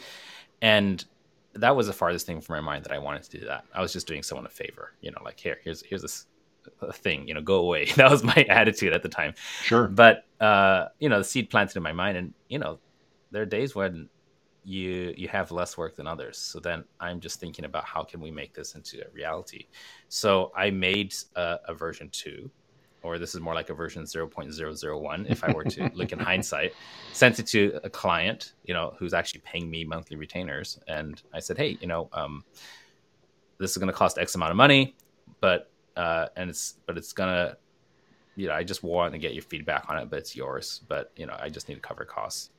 and 0.61 1.03
that 1.53 1.75
was 1.75 1.87
the 1.87 1.93
farthest 1.93 2.25
thing 2.25 2.41
from 2.41 2.55
my 2.55 2.61
mind 2.61 2.85
that 2.85 2.91
I 2.91 2.99
wanted 2.99 3.23
to 3.23 3.39
do 3.39 3.45
that. 3.45 3.65
I 3.73 3.81
was 3.81 3.93
just 3.93 4.07
doing 4.07 4.23
someone 4.23 4.45
a 4.45 4.49
favor, 4.49 4.93
you 5.01 5.11
know, 5.11 5.21
like 5.23 5.39
here, 5.39 5.57
here's 5.63 5.81
here's 5.83 6.01
this 6.01 6.25
thing, 6.93 7.27
you 7.27 7.33
know, 7.33 7.41
go 7.41 7.55
away. 7.55 7.85
That 7.95 8.11
was 8.11 8.23
my 8.23 8.45
attitude 8.49 8.93
at 8.93 9.03
the 9.03 9.09
time. 9.09 9.33
Sure. 9.61 9.87
But 9.87 10.25
uh, 10.39 10.87
you 10.99 11.09
know, 11.09 11.19
the 11.19 11.23
seed 11.23 11.49
planted 11.49 11.77
in 11.77 11.83
my 11.83 11.93
mind, 11.93 12.17
and 12.17 12.33
you 12.49 12.59
know, 12.59 12.79
there 13.31 13.41
are 13.41 13.45
days 13.45 13.75
when 13.75 14.09
you 14.63 15.13
you 15.15 15.27
have 15.27 15.51
less 15.51 15.77
work 15.77 15.95
than 15.95 16.07
others. 16.07 16.37
So 16.37 16.59
then 16.59 16.83
I'm 16.99 17.19
just 17.19 17.39
thinking 17.39 17.65
about 17.65 17.85
how 17.85 18.03
can 18.03 18.19
we 18.19 18.31
make 18.31 18.53
this 18.53 18.75
into 18.75 18.99
a 19.05 19.09
reality. 19.11 19.67
So 20.09 20.51
I 20.55 20.71
made 20.71 21.13
a, 21.35 21.59
a 21.67 21.73
version 21.73 22.09
two 22.11 22.49
or 23.05 23.19
this 23.19 23.35
is 23.35 23.41
more 23.41 23.53
like 23.53 23.69
a 23.69 23.73
version 23.73 24.03
0.001 24.03 25.29
if 25.29 25.43
I 25.43 25.51
were 25.51 25.63
to 25.63 25.91
look 25.93 26.11
in 26.11 26.17
hindsight, 26.17 26.73
sent 27.13 27.39
it 27.39 27.45
to 27.47 27.79
a 27.83 27.89
client, 27.89 28.53
you 28.63 28.73
know, 28.73 28.95
who's 28.97 29.13
actually 29.13 29.41
paying 29.45 29.69
me 29.69 29.85
monthly 29.85 30.17
retainers. 30.17 30.79
And 30.87 31.21
I 31.31 31.39
said, 31.39 31.57
hey, 31.57 31.77
you 31.79 31.87
know, 31.87 32.09
um, 32.13 32.43
this 33.59 33.71
is 33.71 33.77
going 33.77 33.91
to 33.91 33.93
cost 33.93 34.17
X 34.17 34.33
amount 34.33 34.51
of 34.51 34.57
money, 34.57 34.95
but, 35.39 35.69
uh, 35.95 36.27
and 36.35 36.49
it's, 36.49 36.75
but 36.87 36.97
it's 36.97 37.13
going 37.13 37.29
to, 37.29 37.57
you 38.35 38.47
know, 38.47 38.53
I 38.53 38.63
just 38.63 38.81
want 38.83 39.13
to 39.13 39.19
get 39.19 39.33
your 39.33 39.43
feedback 39.43 39.85
on 39.87 39.99
it, 39.99 40.09
but 40.09 40.17
it's 40.17 40.35
yours. 40.35 40.81
But, 40.87 41.11
you 41.15 41.27
know, 41.27 41.37
I 41.39 41.49
just 41.49 41.69
need 41.69 41.75
to 41.75 41.81
cover 41.81 42.05
costs. 42.05 42.49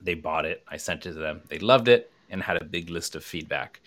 They 0.00 0.14
bought 0.14 0.44
it. 0.44 0.64
I 0.68 0.76
sent 0.76 1.06
it 1.06 1.12
to 1.12 1.18
them. 1.18 1.42
They 1.48 1.60
loved 1.60 1.86
it 1.88 2.10
and 2.28 2.42
had 2.42 2.60
a 2.60 2.64
big 2.64 2.90
list 2.90 3.14
of 3.14 3.24
feedback. 3.24 3.80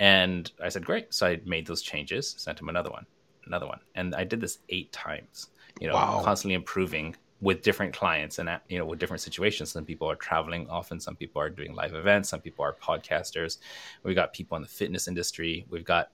And 0.00 0.50
I 0.62 0.68
said, 0.68 0.84
great. 0.84 1.14
So 1.14 1.26
I 1.26 1.40
made 1.46 1.66
those 1.66 1.82
changes, 1.82 2.34
sent 2.36 2.58
them 2.58 2.68
another 2.68 2.90
one 2.90 3.06
another 3.48 3.66
one. 3.66 3.80
And 3.94 4.14
I 4.14 4.24
did 4.24 4.40
this 4.40 4.58
eight 4.68 4.92
times, 4.92 5.48
you 5.80 5.88
know, 5.88 5.94
wow. 5.94 6.22
constantly 6.24 6.54
improving 6.54 7.16
with 7.40 7.62
different 7.62 7.94
clients 7.94 8.38
and, 8.38 8.48
you 8.68 8.78
know, 8.78 8.84
with 8.84 8.98
different 8.98 9.20
situations. 9.20 9.70
Some 9.70 9.84
people 9.84 10.10
are 10.10 10.16
traveling 10.16 10.68
often, 10.68 11.00
some 11.00 11.16
people 11.16 11.40
are 11.40 11.50
doing 11.50 11.74
live 11.74 11.94
events, 11.94 12.28
some 12.28 12.40
people 12.40 12.64
are 12.64 12.74
podcasters. 12.74 13.58
We've 14.02 14.16
got 14.16 14.32
people 14.32 14.56
in 14.56 14.62
the 14.62 14.68
fitness 14.68 15.08
industry. 15.08 15.64
We've 15.70 15.84
got, 15.84 16.10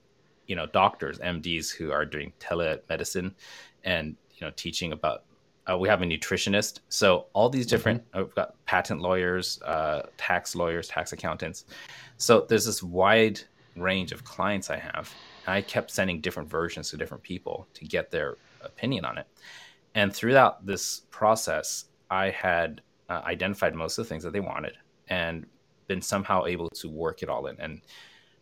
you 0.47 0.57
know, 0.57 0.67
doctors, 0.67 1.19
MDs 1.19 1.75
who 1.75 1.93
are 1.93 2.05
doing 2.05 2.33
telemedicine 2.41 3.33
and, 3.85 4.17
you 4.37 4.47
know, 4.47 4.53
teaching 4.57 4.93
about 4.93 5.25
uh, 5.71 5.79
we 5.79 5.89
have 5.89 6.03
a 6.03 6.05
nutritionist. 6.05 6.81
So 6.89 7.27
all 7.33 7.49
these 7.49 7.67
different, 7.67 8.03
mm-hmm. 8.11 8.19
uh, 8.19 8.23
we've 8.25 8.35
got 8.35 8.67
patent 8.67 9.01
lawyers, 9.01 9.61
uh, 9.63 10.03
tax 10.17 10.55
lawyers, 10.55 10.89
tax 10.89 11.13
accountants. 11.13 11.65
So 12.17 12.47
there's 12.49 12.67
this 12.67 12.83
wide 12.83 13.41
range 13.77 14.13
of 14.13 14.25
clients 14.25 14.71
I 14.71 14.77
have, 14.77 15.13
I 15.47 15.61
kept 15.61 15.91
sending 15.91 16.21
different 16.21 16.49
versions 16.49 16.91
to 16.91 16.97
different 16.97 17.23
people 17.23 17.67
to 17.75 17.85
get 17.85 18.11
their 18.11 18.37
opinion 18.63 19.05
on 19.05 19.19
it. 19.19 19.27
And 19.95 20.15
throughout 20.15 20.65
this 20.67 21.03
process, 21.11 21.87
I 22.11 22.31
had 22.31 22.81
uh, 23.09 23.23
identified 23.25 23.75
most 23.75 23.99
of 23.99 24.05
the 24.05 24.09
things 24.09 24.23
that 24.25 24.33
they 24.33 24.41
wanted 24.41 24.75
and 25.09 25.47
been 25.87 26.03
somehow 26.03 26.47
able 26.47 26.69
to 26.71 26.89
work 26.89 27.23
it 27.23 27.29
all 27.29 27.47
in. 27.47 27.61
And 27.61 27.81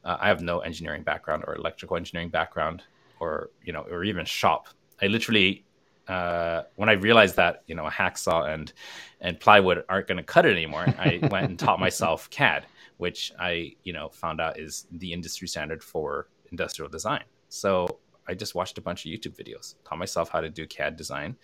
uh, 0.05 0.17
I 0.21 0.29
have 0.29 0.43
no 0.43 0.61
engineering 0.61 1.03
background 1.03 1.45
or 1.47 1.57
electrical 1.57 1.97
engineering 1.97 2.29
background 2.29 2.83
or, 3.21 3.51
you 3.65 3.73
know, 3.73 3.83
or 3.91 4.05
even 4.05 4.25
shop. 4.25 4.69
I 5.01 5.07
literally, 5.09 5.65
uh, 6.09 6.63
when 6.77 6.89
I 6.89 6.93
realized 6.93 7.37
that, 7.37 7.63
you 7.67 7.75
know, 7.75 7.87
a 7.87 7.91
hacksaw 7.91 8.53
and, 8.53 8.73
and 9.21 9.39
plywood 9.39 9.85
aren't 9.89 10.07
going 10.07 10.19
to 10.19 10.25
cut 10.25 10.47
it 10.47 10.53
anymore, 10.53 10.87
I 10.99 11.19
went 11.31 11.47
and 11.47 11.59
taught 11.59 11.81
myself 11.81 12.31
CAD 12.31 12.67
which 13.03 13.33
I 13.37 13.75
you 13.83 13.93
know 13.93 14.11
found 14.11 14.41
out 14.41 14.61
is 14.61 14.87
the 14.93 15.13
industry 15.13 15.49
standard 15.49 15.83
for 15.83 16.29
industrial 16.53 16.89
design. 16.89 17.25
So 17.49 17.99
I 18.29 18.35
just 18.35 18.55
watched 18.55 18.79
a 18.79 18.81
bunch 18.81 19.05
of 19.05 19.11
YouTube 19.11 19.35
videos, 19.37 19.75
taught 19.85 19.99
myself 19.99 20.29
how 20.29 20.41
to 20.41 20.49
do 20.49 20.67
CAD 20.67 20.97
design, 20.97 21.37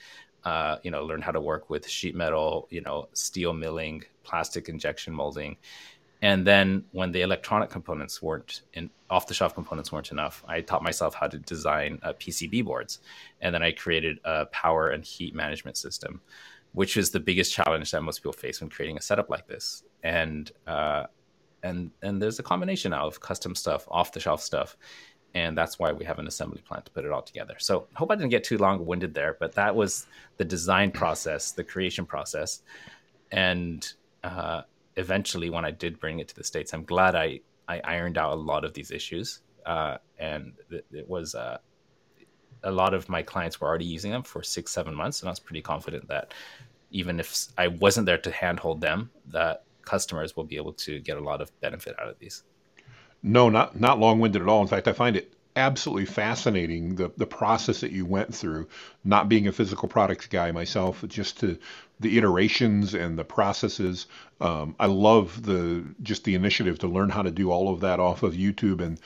uh, 0.45 0.77
you 0.85 0.91
know, 0.91 1.05
learn 1.05 1.21
how 1.21 1.33
to 1.33 1.41
work 1.41 1.69
with 1.69 1.89
sheet 1.89 2.15
metal, 2.15 2.69
you 2.71 2.81
know, 2.81 3.09
steel 3.13 3.53
milling, 3.53 4.05
plastic 4.23 4.69
injection 4.69 5.13
molding. 5.13 5.57
And 6.23 6.47
then 6.47 6.85
when 6.93 7.13
the 7.13 7.23
electronic 7.23 7.71
components 7.71 8.21
weren't 8.23 8.63
in 8.75 8.91
off 9.11 9.27
the 9.27 9.35
shelf 9.35 9.55
components 9.55 9.91
weren't 9.91 10.11
enough, 10.11 10.45
I 10.47 10.61
taught 10.61 10.83
myself 10.83 11.15
how 11.15 11.29
to 11.29 11.39
design 11.39 11.99
uh, 12.03 12.13
PCB 12.15 12.65
boards. 12.65 13.01
And 13.41 13.55
then 13.55 13.63
I 13.63 13.73
created 13.73 14.19
a 14.25 14.47
power 14.47 14.91
and 14.91 15.05
heat 15.05 15.35
management 15.35 15.77
system, 15.77 16.21
which 16.73 16.97
is 16.97 17.11
the 17.11 17.21
biggest 17.21 17.53
challenge 17.53 17.91
that 17.93 18.03
most 18.03 18.19
people 18.19 18.33
face 18.33 18.61
when 18.61 18.69
creating 18.69 18.99
a 18.99 19.03
setup 19.03 19.31
like 19.31 19.47
this. 19.47 19.85
And, 20.03 20.51
uh, 20.67 21.05
and, 21.63 21.91
and 22.03 22.21
there's 22.21 22.39
a 22.39 22.43
combination 22.43 22.91
now 22.91 23.07
of 23.07 23.21
custom 23.21 23.55
stuff, 23.55 23.87
off 23.91 24.13
the 24.13 24.21
shelf 24.21 24.41
stuff, 24.43 24.77
and 25.35 25.57
that's 25.57 25.79
why 25.79 25.93
we 25.93 26.05
have 26.05 26.19
an 26.19 26.27
assembly 26.27 26.63
plant 26.67 26.85
to 26.87 26.91
put 26.91 27.05
it 27.05 27.11
all 27.11 27.23
together. 27.23 27.55
So 27.59 27.87
hope 27.95 28.11
I 28.11 28.15
didn't 28.15 28.31
get 28.31 28.45
too 28.45 28.59
long 28.59 28.85
winded 28.85 29.15
there, 29.15 29.37
but 29.39 29.55
that 29.55 29.75
was 29.75 30.07
the 30.37 30.45
design 30.45 30.91
process, 30.91 31.53
the 31.53 31.65
creation 31.65 32.07
process, 32.07 32.63
and 33.31 33.93
uh, 34.25 34.63
eventually 34.97 35.51
when 35.51 35.65
I 35.65 35.71
did 35.71 36.01
bring 36.01 36.21
it 36.21 36.29
to 36.29 36.35
the 36.35 36.45
states, 36.45 36.73
I'm 36.73 36.85
glad 36.85 37.15
I 37.15 37.41
I 37.69 37.81
ironed 37.85 38.17
out 38.17 38.33
a 38.33 38.41
lot 38.41 38.65
of 38.65 38.73
these 38.73 38.91
issues, 38.91 39.43
uh, 39.67 39.99
and 40.19 40.53
it, 40.71 40.87
it 40.93 41.09
was. 41.09 41.35
Uh, 41.35 41.59
a 42.65 42.71
lot 42.73 42.93
of 42.93 43.09
my 43.09 43.23
clients 43.23 43.61
were 43.61 43.69
already 43.69 43.85
using 43.85 44.11
them 44.11 44.25
for 44.25 44.43
six, 44.43 44.73
seven 44.73 44.93
months, 44.93 45.21
and 45.21 45.29
I 45.29 45.31
was 45.31 45.39
pretty 45.39 45.63
confident 45.63 46.09
that 46.09 46.35
even 46.91 47.21
if 47.21 47.47
I 47.57 47.69
wasn't 47.69 48.07
there 48.07 48.19
to 48.19 48.31
handhold 48.31 48.81
them, 48.81 49.11
that 49.27 49.63
customers 49.89 50.37
will 50.37 50.45
be 50.45 50.57
able 50.57 50.75
to 50.87 51.01
get 51.01 51.17
a 51.17 51.25
lot 51.31 51.41
of 51.41 51.49
benefit 51.61 51.95
out 52.01 52.09
of 52.09 52.19
these. 52.19 52.45
No, 53.23 53.49
not 53.49 53.81
not 53.81 53.99
long-winded 53.99 54.43
at 54.43 54.49
all. 54.49 54.63
In 54.63 54.69
fact, 54.69 54.89
I 54.89 54.93
find 54.93 55.17
it 55.17 55.33
absolutely 55.57 56.07
fascinating 56.07 56.95
the 56.95 57.11
the 57.17 57.27
process 57.27 57.81
that 57.81 57.91
you 57.91 58.05
went 58.07 58.35
through. 58.35 58.69
Not 59.05 59.29
being 59.29 59.49
a 59.49 59.53
physical 59.53 59.89
products 59.89 60.27
guy 60.27 60.53
myself, 60.53 61.05
just 61.09 61.41
to 61.41 61.59
the 62.01 62.17
iterations 62.17 62.95
and 62.95 63.19
the 63.19 63.25
processes. 63.25 64.07
Um, 64.41 64.77
I 64.79 64.87
love 64.87 65.43
the 65.43 65.85
just 66.03 66.25
the 66.25 66.35
initiative 66.35 66.79
to 66.81 66.89
learn 66.89 67.11
how 67.11 67.23
to 67.23 67.31
do 67.31 67.51
all 67.51 67.73
of 67.73 67.81
that 67.81 67.99
off 67.99 68.23
of 68.23 68.35
YouTube. 68.35 68.81
And 68.81 69.01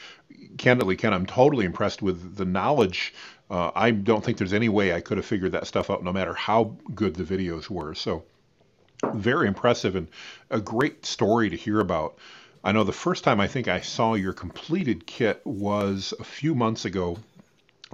candidly, 0.58 0.96
Ken, 0.96 1.14
I'm 1.14 1.26
totally 1.26 1.64
impressed 1.64 2.02
with 2.02 2.36
the 2.36 2.44
knowledge. 2.44 3.14
Uh, 3.50 3.70
I 3.74 3.90
don't 3.90 4.22
think 4.24 4.38
there's 4.38 4.52
any 4.52 4.68
way 4.68 4.92
I 4.92 5.00
could 5.00 5.18
have 5.18 5.26
figured 5.26 5.52
that 5.52 5.66
stuff 5.66 5.90
out, 5.90 6.04
no 6.04 6.12
matter 6.12 6.34
how 6.34 6.76
good 6.94 7.14
the 7.14 7.24
videos 7.24 7.70
were. 7.70 7.94
So 7.94 8.24
very 9.14 9.48
impressive 9.48 9.96
and 9.96 10.08
a 10.50 10.60
great 10.60 11.04
story 11.04 11.50
to 11.50 11.56
hear 11.56 11.80
about. 11.80 12.16
I 12.64 12.72
know 12.72 12.84
the 12.84 12.92
first 12.92 13.24
time 13.24 13.40
I 13.40 13.48
think 13.48 13.68
I 13.68 13.80
saw 13.80 14.14
your 14.14 14.32
completed 14.32 15.06
kit 15.06 15.40
was 15.44 16.14
a 16.20 16.24
few 16.24 16.54
months 16.54 16.84
ago. 16.84 17.18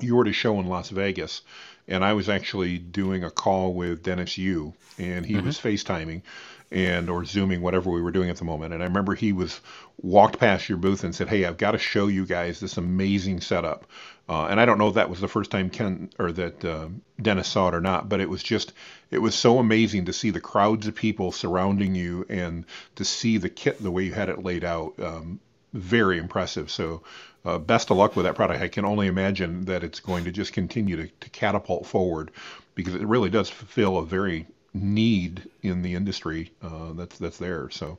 You 0.01 0.15
were 0.17 0.23
at 0.23 0.29
a 0.29 0.33
show 0.33 0.61
in 0.61 0.67
Las 0.67 0.91
Vegas, 0.91 1.43
and 1.89 2.05
I 2.05 2.13
was 2.13 2.29
actually 2.29 2.79
doing 2.79 3.25
a 3.25 3.31
call 3.31 3.73
with 3.75 4.03
Dennis 4.03 4.37
Yu, 4.37 4.75
and 4.99 5.25
he 5.25 5.35
mm-hmm. 5.35 5.47
was 5.47 5.59
FaceTiming 5.59 6.23
and 6.71 7.09
or 7.09 7.25
zooming 7.25 7.63
whatever 7.63 7.91
we 7.91 8.03
were 8.03 8.11
doing 8.11 8.29
at 8.29 8.37
the 8.37 8.45
moment 8.45 8.75
and 8.75 8.83
i 8.83 8.87
remember 8.87 9.15
he 9.15 9.33
was 9.33 9.61
walked 10.03 10.39
past 10.39 10.69
your 10.69 10.77
booth 10.77 11.03
and 11.03 11.15
said 11.15 11.29
hey 11.29 11.45
i've 11.45 11.57
got 11.57 11.71
to 11.73 11.79
show 11.79 12.09
you 12.09 12.27
guys 12.27 12.61
this 12.61 12.77
amazing 12.77 13.41
setup 13.41 13.87
uh, 14.29 14.47
and 14.47 14.61
i 14.61 14.65
don't 14.65 14.79
know 14.79 14.89
if 14.89 14.95
that 14.95 15.11
was 15.11 15.21
the 15.21 15.29
first 15.29 15.51
time 15.51 15.71
ken 15.71 16.11
or 16.19 16.33
that 16.33 16.65
uh, 16.65 16.89
dennis 17.21 17.49
saw 17.49 17.69
it 17.69 17.75
or 17.75 17.81
not 17.81 18.09
but 18.09 18.21
it 18.21 18.29
was 18.29 18.43
just 18.43 18.73
it 19.11 19.19
was 19.19 19.35
so 19.35 19.59
amazing 19.59 20.05
to 20.05 20.13
see 20.13 20.31
the 20.31 20.41
crowds 20.41 20.87
of 20.87 20.95
people 20.95 21.33
surrounding 21.33 21.95
you 21.95 22.25
and 22.29 22.65
to 22.95 23.05
see 23.05 23.39
the 23.39 23.51
kit 23.51 23.83
the 23.83 23.91
way 23.91 24.05
you 24.05 24.13
had 24.13 24.29
it 24.29 24.43
laid 24.43 24.65
out 24.65 24.93
um, 25.01 25.41
very 25.73 26.19
impressive 26.19 26.71
so 26.71 27.03
uh, 27.45 27.59
best 27.59 27.91
of 27.91 27.97
luck 27.97 28.17
with 28.17 28.27
that 28.27 28.35
product. 28.35 28.63
I 28.63 28.69
can 28.69 28.85
only 28.85 29.07
imagine 29.07 29.65
that 29.67 29.83
it's 29.83 30.01
going 30.01 30.25
to 30.25 30.33
just 30.33 30.53
continue 30.53 30.97
to, 30.97 31.09
to 31.09 31.31
catapult 31.31 31.87
forward 31.87 32.31
because 32.75 32.95
it 32.95 33.07
really 33.07 33.31
does 33.31 33.49
fulfill 33.49 33.99
a 33.99 34.05
very 34.05 34.47
need 34.75 35.49
in 35.63 35.83
the 35.83 35.95
industry 35.95 36.53
uh, 36.63 36.93
that's 36.93 37.19
that's 37.19 37.39
there. 37.39 37.71
So 37.71 37.99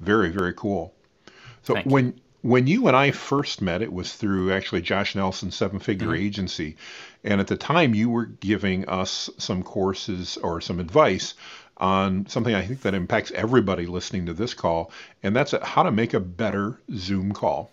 very 0.00 0.30
very 0.30 0.52
cool. 0.54 0.94
So 1.62 1.74
Thank 1.74 1.86
when 1.86 2.06
you. 2.08 2.14
When 2.42 2.66
you 2.66 2.86
and 2.86 2.96
I 2.96 3.10
first 3.10 3.60
met, 3.60 3.82
it 3.82 3.92
was 3.92 4.14
through 4.14 4.52
actually 4.52 4.80
Josh 4.80 5.14
Nelson 5.14 5.50
Seven 5.50 5.78
Figure 5.78 6.08
mm-hmm. 6.08 6.24
Agency, 6.24 6.76
and 7.22 7.40
at 7.40 7.48
the 7.48 7.56
time 7.56 7.94
you 7.94 8.08
were 8.08 8.26
giving 8.26 8.88
us 8.88 9.28
some 9.38 9.62
courses 9.62 10.36
or 10.38 10.60
some 10.60 10.80
advice 10.80 11.34
on 11.76 12.26
something 12.26 12.54
I 12.54 12.66
think 12.66 12.82
that 12.82 12.94
impacts 12.94 13.30
everybody 13.32 13.86
listening 13.86 14.26
to 14.26 14.34
this 14.34 14.54
call, 14.54 14.90
and 15.22 15.34
that's 15.34 15.54
how 15.62 15.82
to 15.82 15.90
make 15.90 16.14
a 16.14 16.20
better 16.20 16.78
Zoom 16.94 17.32
call. 17.32 17.70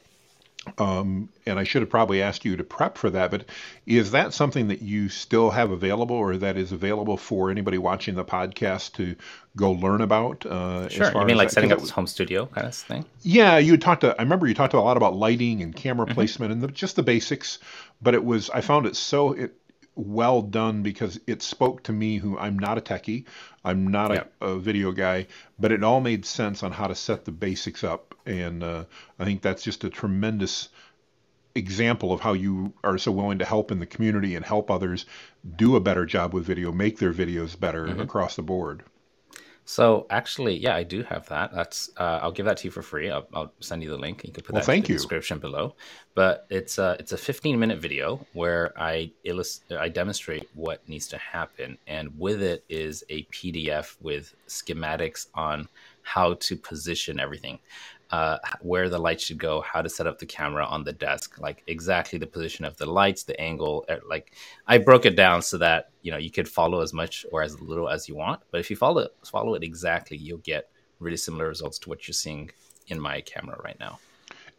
Um, 0.77 1.29
and 1.45 1.59
I 1.59 1.63
should 1.63 1.81
have 1.81 1.89
probably 1.89 2.21
asked 2.21 2.45
you 2.45 2.55
to 2.57 2.63
prep 2.63 2.97
for 2.97 3.09
that, 3.09 3.31
but 3.31 3.45
is 3.85 4.11
that 4.11 4.33
something 4.33 4.67
that 4.67 4.81
you 4.81 5.09
still 5.09 5.49
have 5.49 5.71
available 5.71 6.15
or 6.15 6.37
that 6.37 6.57
is 6.57 6.71
available 6.71 7.17
for 7.17 7.49
anybody 7.51 7.77
watching 7.77 8.15
the 8.15 8.25
podcast 8.25 8.93
to 8.93 9.15
go 9.55 9.71
learn 9.71 10.01
about? 10.01 10.45
Uh, 10.45 10.89
sure. 10.89 11.11
you 11.11 11.25
mean 11.25 11.37
like 11.37 11.49
that? 11.49 11.53
setting 11.53 11.71
up 11.71 11.79
this 11.79 11.89
home 11.89 12.07
studio 12.07 12.45
kind 12.47 12.67
of 12.67 12.75
thing? 12.75 13.05
Yeah, 13.21 13.57
you 13.57 13.77
talked 13.77 14.01
to, 14.01 14.15
I 14.17 14.23
remember 14.23 14.47
you 14.47 14.53
talked 14.53 14.73
a 14.73 14.81
lot 14.81 14.97
about 14.97 15.15
lighting 15.15 15.61
and 15.61 15.75
camera 15.75 16.05
mm-hmm. 16.05 16.15
placement 16.15 16.51
and 16.51 16.61
the, 16.61 16.67
just 16.67 16.95
the 16.95 17.03
basics, 17.03 17.59
but 18.01 18.13
it 18.13 18.23
was, 18.23 18.49
I 18.49 18.61
found 18.61 18.85
it 18.85 18.95
so, 18.95 19.33
it, 19.33 19.53
well 19.97 20.41
done 20.41 20.83
because 20.83 21.19
it 21.27 21.41
spoke 21.41 21.83
to 21.83 21.91
me 21.91 22.17
who 22.17 22.37
I'm 22.37 22.57
not 22.57 22.77
a 22.77 22.81
techie, 22.81 23.25
I'm 23.65 23.87
not 23.87 24.11
a, 24.11 24.27
a, 24.39 24.57
video 24.57 24.91
guy, 24.91 25.27
but 25.59 25.71
it 25.71 25.83
all 25.83 25.99
made 25.99 26.25
sense 26.25 26.63
on 26.63 26.71
how 26.71 26.87
to 26.87 26.95
set 26.95 27.25
the 27.25 27.31
basics 27.31 27.83
up 27.83 28.15
and 28.25 28.63
uh, 28.63 28.85
I 29.19 29.25
think 29.25 29.41
that's 29.41 29.63
just 29.63 29.83
a 29.83 29.89
tremendous 29.89 30.69
example 31.55 32.13
of 32.13 32.21
how 32.21 32.33
you 32.33 32.73
are 32.83 32.97
so 32.97 33.11
willing 33.11 33.39
to 33.39 33.45
help 33.45 33.71
in 33.71 33.79
the 33.79 33.85
community 33.85 34.35
and 34.35 34.45
help 34.45 34.69
others 34.69 35.05
do 35.55 35.75
a 35.75 35.81
better 35.81 36.05
job 36.05 36.33
with 36.33 36.45
video, 36.45 36.71
make 36.71 36.99
their 36.99 37.13
videos 37.13 37.59
better 37.59 37.87
mm-hmm. 37.87 38.01
across 38.01 38.35
the 38.35 38.43
board. 38.43 38.83
So 39.69 40.07
actually, 40.09 40.55
yeah, 40.55 40.77
I 40.77 40.83
do 40.83 41.03
have 41.03 41.27
that. 41.27 41.53
That's 41.53 41.89
uh, 41.97 42.19
I'll 42.21 42.31
give 42.31 42.45
that 42.45 42.55
to 42.59 42.67
you 42.67 42.71
for 42.71 42.81
free. 42.81 43.11
I'll, 43.11 43.27
I'll, 43.33 43.51
send 43.59 43.83
you 43.83 43.89
the 43.89 43.97
link. 43.97 44.23
You 44.23 44.31
can 44.31 44.41
put 44.41 44.53
well, 44.53 44.61
that 44.61 44.65
thank 44.65 44.85
in 44.85 44.87
the 44.87 44.93
you. 44.93 44.97
description 44.97 45.39
below. 45.39 45.75
But 46.15 46.47
it's 46.49 46.77
a 46.77 46.95
it's 47.01 47.11
a 47.11 47.17
15 47.17 47.59
minute 47.59 47.77
video 47.77 48.25
where 48.31 48.71
I 48.79 49.11
illust- 49.25 49.69
I 49.73 49.89
demonstrate 49.89 50.47
what 50.55 50.87
needs 50.87 51.07
to 51.07 51.17
happen, 51.17 51.77
and 51.85 52.17
with 52.17 52.41
it 52.41 52.63
is 52.69 53.03
a 53.09 53.23
PDF 53.23 53.97
with 53.99 54.33
schematics 54.47 55.27
on 55.33 55.67
how 56.01 56.35
to 56.35 56.55
position 56.55 57.19
everything 57.19 57.59
uh, 58.11 58.37
where 58.61 58.89
the 58.89 58.99
light 58.99 59.19
should 59.19 59.37
go, 59.37 59.61
how 59.61 59.81
to 59.81 59.89
set 59.89 60.07
up 60.07 60.19
the 60.19 60.25
camera 60.25 60.65
on 60.65 60.83
the 60.83 60.93
desk, 60.93 61.39
like 61.39 61.63
exactly 61.67 62.17
the 62.17 62.27
position 62.27 62.65
of 62.65 62.77
the 62.77 62.85
lights, 62.85 63.23
the 63.23 63.39
angle. 63.39 63.85
Like 64.07 64.33
I 64.65 64.77
broke 64.77 65.05
it 65.05 65.15
down 65.15 65.41
so 65.41 65.57
that 65.57 65.89
you 66.01 66.11
know 66.11 66.17
you 66.17 66.31
could 66.31 66.47
follow 66.47 66.81
as 66.81 66.93
much 66.93 67.25
or 67.31 67.41
as 67.41 67.59
little 67.61 67.89
as 67.89 68.07
you 68.07 68.15
want. 68.15 68.41
But 68.51 68.59
if 68.59 68.69
you 68.69 68.75
follow 68.75 69.01
it, 69.01 69.15
follow 69.25 69.55
it 69.55 69.63
exactly, 69.63 70.17
you'll 70.17 70.37
get 70.39 70.69
really 70.99 71.17
similar 71.17 71.47
results 71.47 71.79
to 71.79 71.89
what 71.89 72.07
you're 72.07 72.13
seeing 72.13 72.51
in 72.87 72.99
my 72.99 73.21
camera 73.21 73.59
right 73.63 73.79
now. 73.79 73.99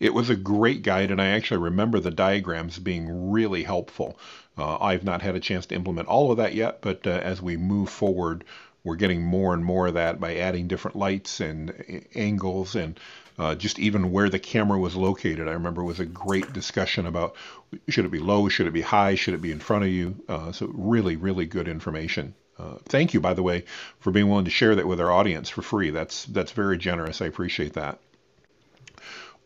It 0.01 0.15
was 0.15 0.31
a 0.31 0.37
great 0.37 0.83
guide, 0.83 1.11
and 1.11 1.21
I 1.21 1.29
actually 1.29 1.59
remember 1.59 1.99
the 1.99 2.13
diagrams 2.13 2.79
being 2.79 3.33
really 3.33 3.65
helpful. 3.65 4.17
Uh, 4.57 4.79
I've 4.79 5.03
not 5.03 5.23
had 5.23 5.35
a 5.35 5.41
chance 5.41 5.67
to 5.67 5.75
implement 5.75 6.07
all 6.07 6.31
of 6.31 6.37
that 6.37 6.55
yet, 6.55 6.83
but 6.83 7.05
uh, 7.05 7.11
as 7.11 7.43
we 7.43 7.57
move 7.57 7.89
forward, 7.89 8.45
we're 8.85 8.95
getting 8.97 9.23
more 9.23 9.55
and 9.55 9.65
more 9.65 9.89
of 9.89 9.95
that 9.95 10.21
by 10.21 10.37
adding 10.37 10.69
different 10.69 10.97
lights 10.97 11.41
and 11.41 12.05
angles 12.15 12.77
and 12.77 12.99
uh, 13.39 13.55
just 13.55 13.79
even 13.79 14.11
where 14.11 14.29
the 14.29 14.39
camera 14.39 14.79
was 14.79 14.97
located. 14.97 15.49
I 15.49 15.53
remember 15.53 15.85
was 15.85 16.01
a 16.01 16.07
great 16.07 16.53
discussion 16.53 17.07
about 17.07 17.37
should 17.89 18.05
it 18.05 18.11
be 18.11 18.19
low, 18.19 18.49
should 18.49 18.67
it 18.67 18.73
be 18.73 18.81
high, 18.81 19.15
should 19.15 19.35
it 19.35 19.43
be 19.43 19.53
in 19.53 19.61
front 19.61 19.85
of 19.85 19.91
you. 19.91 20.17
Uh, 20.29 20.53
so 20.53 20.67
really, 20.73 21.17
really 21.17 21.47
good 21.47 21.69
information. 21.69 22.35
Uh, 22.59 22.77
thank 22.87 23.15
you, 23.15 23.21
by 23.21 23.35
the 23.35 23.43
way, 23.43 23.65
for 24.01 24.11
being 24.11 24.29
willing 24.29 24.45
to 24.45 24.51
share 24.51 24.75
that 24.75 24.89
with 24.89 25.01
our 25.01 25.13
audience 25.13 25.49
for 25.49 25.63
free. 25.63 25.91
That's 25.91 26.25
that's 26.25 26.53
very 26.53 26.77
generous. 26.77 27.23
I 27.23 27.27
appreciate 27.27 27.75
that 27.75 28.01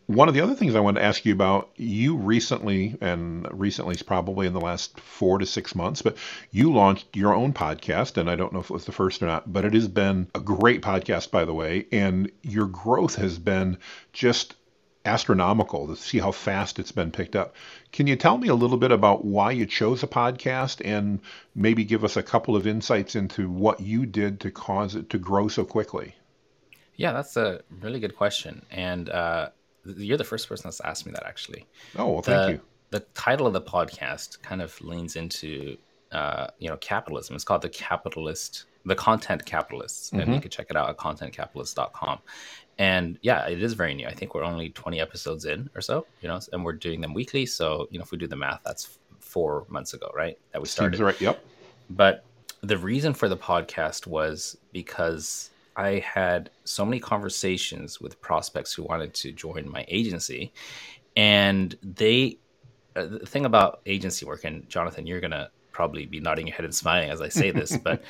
one 0.07 0.29
of 0.29 0.35
the 0.35 0.41
other 0.41 0.55
things 0.55 0.75
I 0.75 0.81
wanted 0.81 1.01
to 1.01 1.07
ask 1.07 1.25
you 1.25 1.33
about, 1.33 1.71
you 1.77 2.17
recently, 2.17 2.97
and 3.01 3.47
recently 3.53 3.95
is 3.95 4.03
probably 4.03 4.47
in 4.47 4.53
the 4.53 4.61
last 4.61 4.99
four 5.01 5.39
to 5.39 5.47
six 5.47 5.75
months, 5.75 6.03
but 6.03 6.17
you 6.51 6.73
launched 6.73 7.17
your 7.17 7.35
own 7.35 7.53
podcast, 7.53 8.17
and 8.17 8.31
I 8.31 8.37
don't 8.37 8.53
know 8.53 8.61
if 8.61 8.71
it 8.71 8.75
was 8.75 8.85
the 8.85 8.93
first 8.93 9.23
or 9.23 9.27
not, 9.27 9.53
but 9.53 9.65
it 9.65 9.75
has 9.75 9.89
been 9.89 10.29
a 10.35 10.41
great 10.41 10.83
podcast, 10.83 11.31
by 11.31 11.45
the 11.45 11.55
way, 11.55 11.87
and 11.93 12.31
your 12.43 12.67
growth 12.67 13.17
has 13.17 13.39
been 13.39 13.79
just 14.13 14.55
astronomical 15.05 15.89
to 15.89 15.97
see 15.97 16.19
how 16.19 16.31
fast 16.31 16.79
it's 16.79 16.93
been 16.93 17.11
picked 17.11 17.35
up. 17.35 17.55
Can 17.91 18.07
you 18.07 18.17
tell 18.17 18.39
me 18.39 18.49
a 18.49 18.55
little 18.55 18.77
bit 18.77 18.93
about 18.93 19.25
why 19.25 19.51
you 19.51 19.67
chose 19.67 20.03
a 20.03 20.07
podcast 20.07 20.81
and 20.85 21.21
maybe 21.55 21.85
give 21.85 22.05
us 22.05 22.17
a 22.17 22.23
couple 22.23 22.55
of 22.55 22.67
insights 22.67 23.17
into 23.17 23.51
what 23.51 23.81
you 23.81 24.07
did 24.07 24.41
to 24.41 24.51
cause 24.51 24.95
it 24.95 25.11
to 25.11 25.19
grow 25.19 25.49
so 25.49 25.65
quickly? 25.65 26.15
Yeah, 26.95 27.13
that's 27.13 27.37
a 27.37 27.63
really 27.81 27.99
good 27.99 28.17
question. 28.17 28.65
And 28.71 29.09
uh, 29.09 29.49
you're 29.85 30.19
the 30.19 30.25
first 30.25 30.49
person 30.49 30.65
that's 30.65 30.81
asked 30.81 31.07
me 31.07 31.13
that 31.13 31.27
actually. 31.27 31.67
Oh, 31.97 32.13
well, 32.13 32.23
thank 32.23 32.47
the, 32.47 32.53
you. 32.53 32.61
The 32.91 33.01
title 33.15 33.47
of 33.47 33.53
the 33.53 33.63
podcast 33.63 34.43
kind 34.43 34.61
of 34.61 34.79
leans 34.83 35.17
into 35.17 35.77
uh, 36.13 36.49
you 36.59 36.69
know 36.69 36.77
capitalism. 36.79 37.35
It's 37.35 37.45
called 37.45 37.63
the 37.63 37.69
capitalist, 37.69 38.67
the 38.85 38.95
content 38.95 39.45
capitalists, 39.45 40.11
mm-hmm. 40.11 40.21
and 40.21 40.35
you 40.35 40.41
can 40.41 40.51
check 40.51 40.67
it 40.71 40.77
out 40.77 40.89
at 40.89 40.97
contentcapitalist.com. 40.97 42.19
And 42.79 43.19
yeah, 43.23 43.47
it 43.47 43.63
is 43.63 43.75
very 43.75 43.95
new. 43.95 44.07
I 44.07 44.15
think 44.15 44.35
we're 44.35 44.45
only 44.45 44.71
20 44.71 45.01
episodes 45.01 45.45
in 45.45 45.69
or 45.75 45.81
so, 45.81 46.07
you 46.21 46.29
know, 46.29 46.41
and 46.53 46.65
we're 46.65 46.73
doing 46.73 47.01
them 47.01 47.13
weekly. 47.13 47.45
So, 47.47 47.87
you 47.91 47.99
know, 47.99 48.03
if 48.03 48.11
we 48.11 48.19
do 48.19 48.27
the 48.27 48.37
math, 48.37 48.61
that's 48.65 48.99
four 49.21 49.67
months 49.69 49.95
ago, 49.95 50.11
right? 50.15 50.39
That 50.53 50.63
we 50.63 50.69
started. 50.69 50.97
Seems 50.97 51.05
right. 51.05 51.21
Yep. 51.21 51.45
But 51.91 52.25
the 52.63 52.79
reason 52.79 53.13
for 53.13 53.29
the 53.29 53.37
podcast 53.37 54.07
was 54.07 54.57
because 54.73 55.51
I 55.77 55.99
had 56.01 56.51
so 56.65 56.85
many 56.85 57.01
conversations 57.01 58.01
with 58.01 58.21
prospects 58.21 58.73
who 58.73 58.83
wanted 58.83 59.15
to 59.15 59.33
join 59.33 59.71
my 59.71 59.85
agency, 59.89 60.53
and 61.17 61.77
they. 61.83 62.39
Uh, 62.95 63.07
the 63.07 63.25
thing 63.25 63.47
about 63.47 63.81
agency 63.87 64.27
work, 64.27 64.45
and 64.45 64.69
Jonathan, 64.69 65.07
you're 65.07 65.21
gonna 65.21 65.49
probably 65.73 66.05
be 66.05 66.21
nodding 66.21 66.47
your 66.47 66.55
head 66.55 66.67
and 66.67 66.75
smiling 66.75 67.09
as 67.09 67.23
I 67.23 67.31
say 67.31 67.51
this, 67.51 67.75
but 67.85 68.03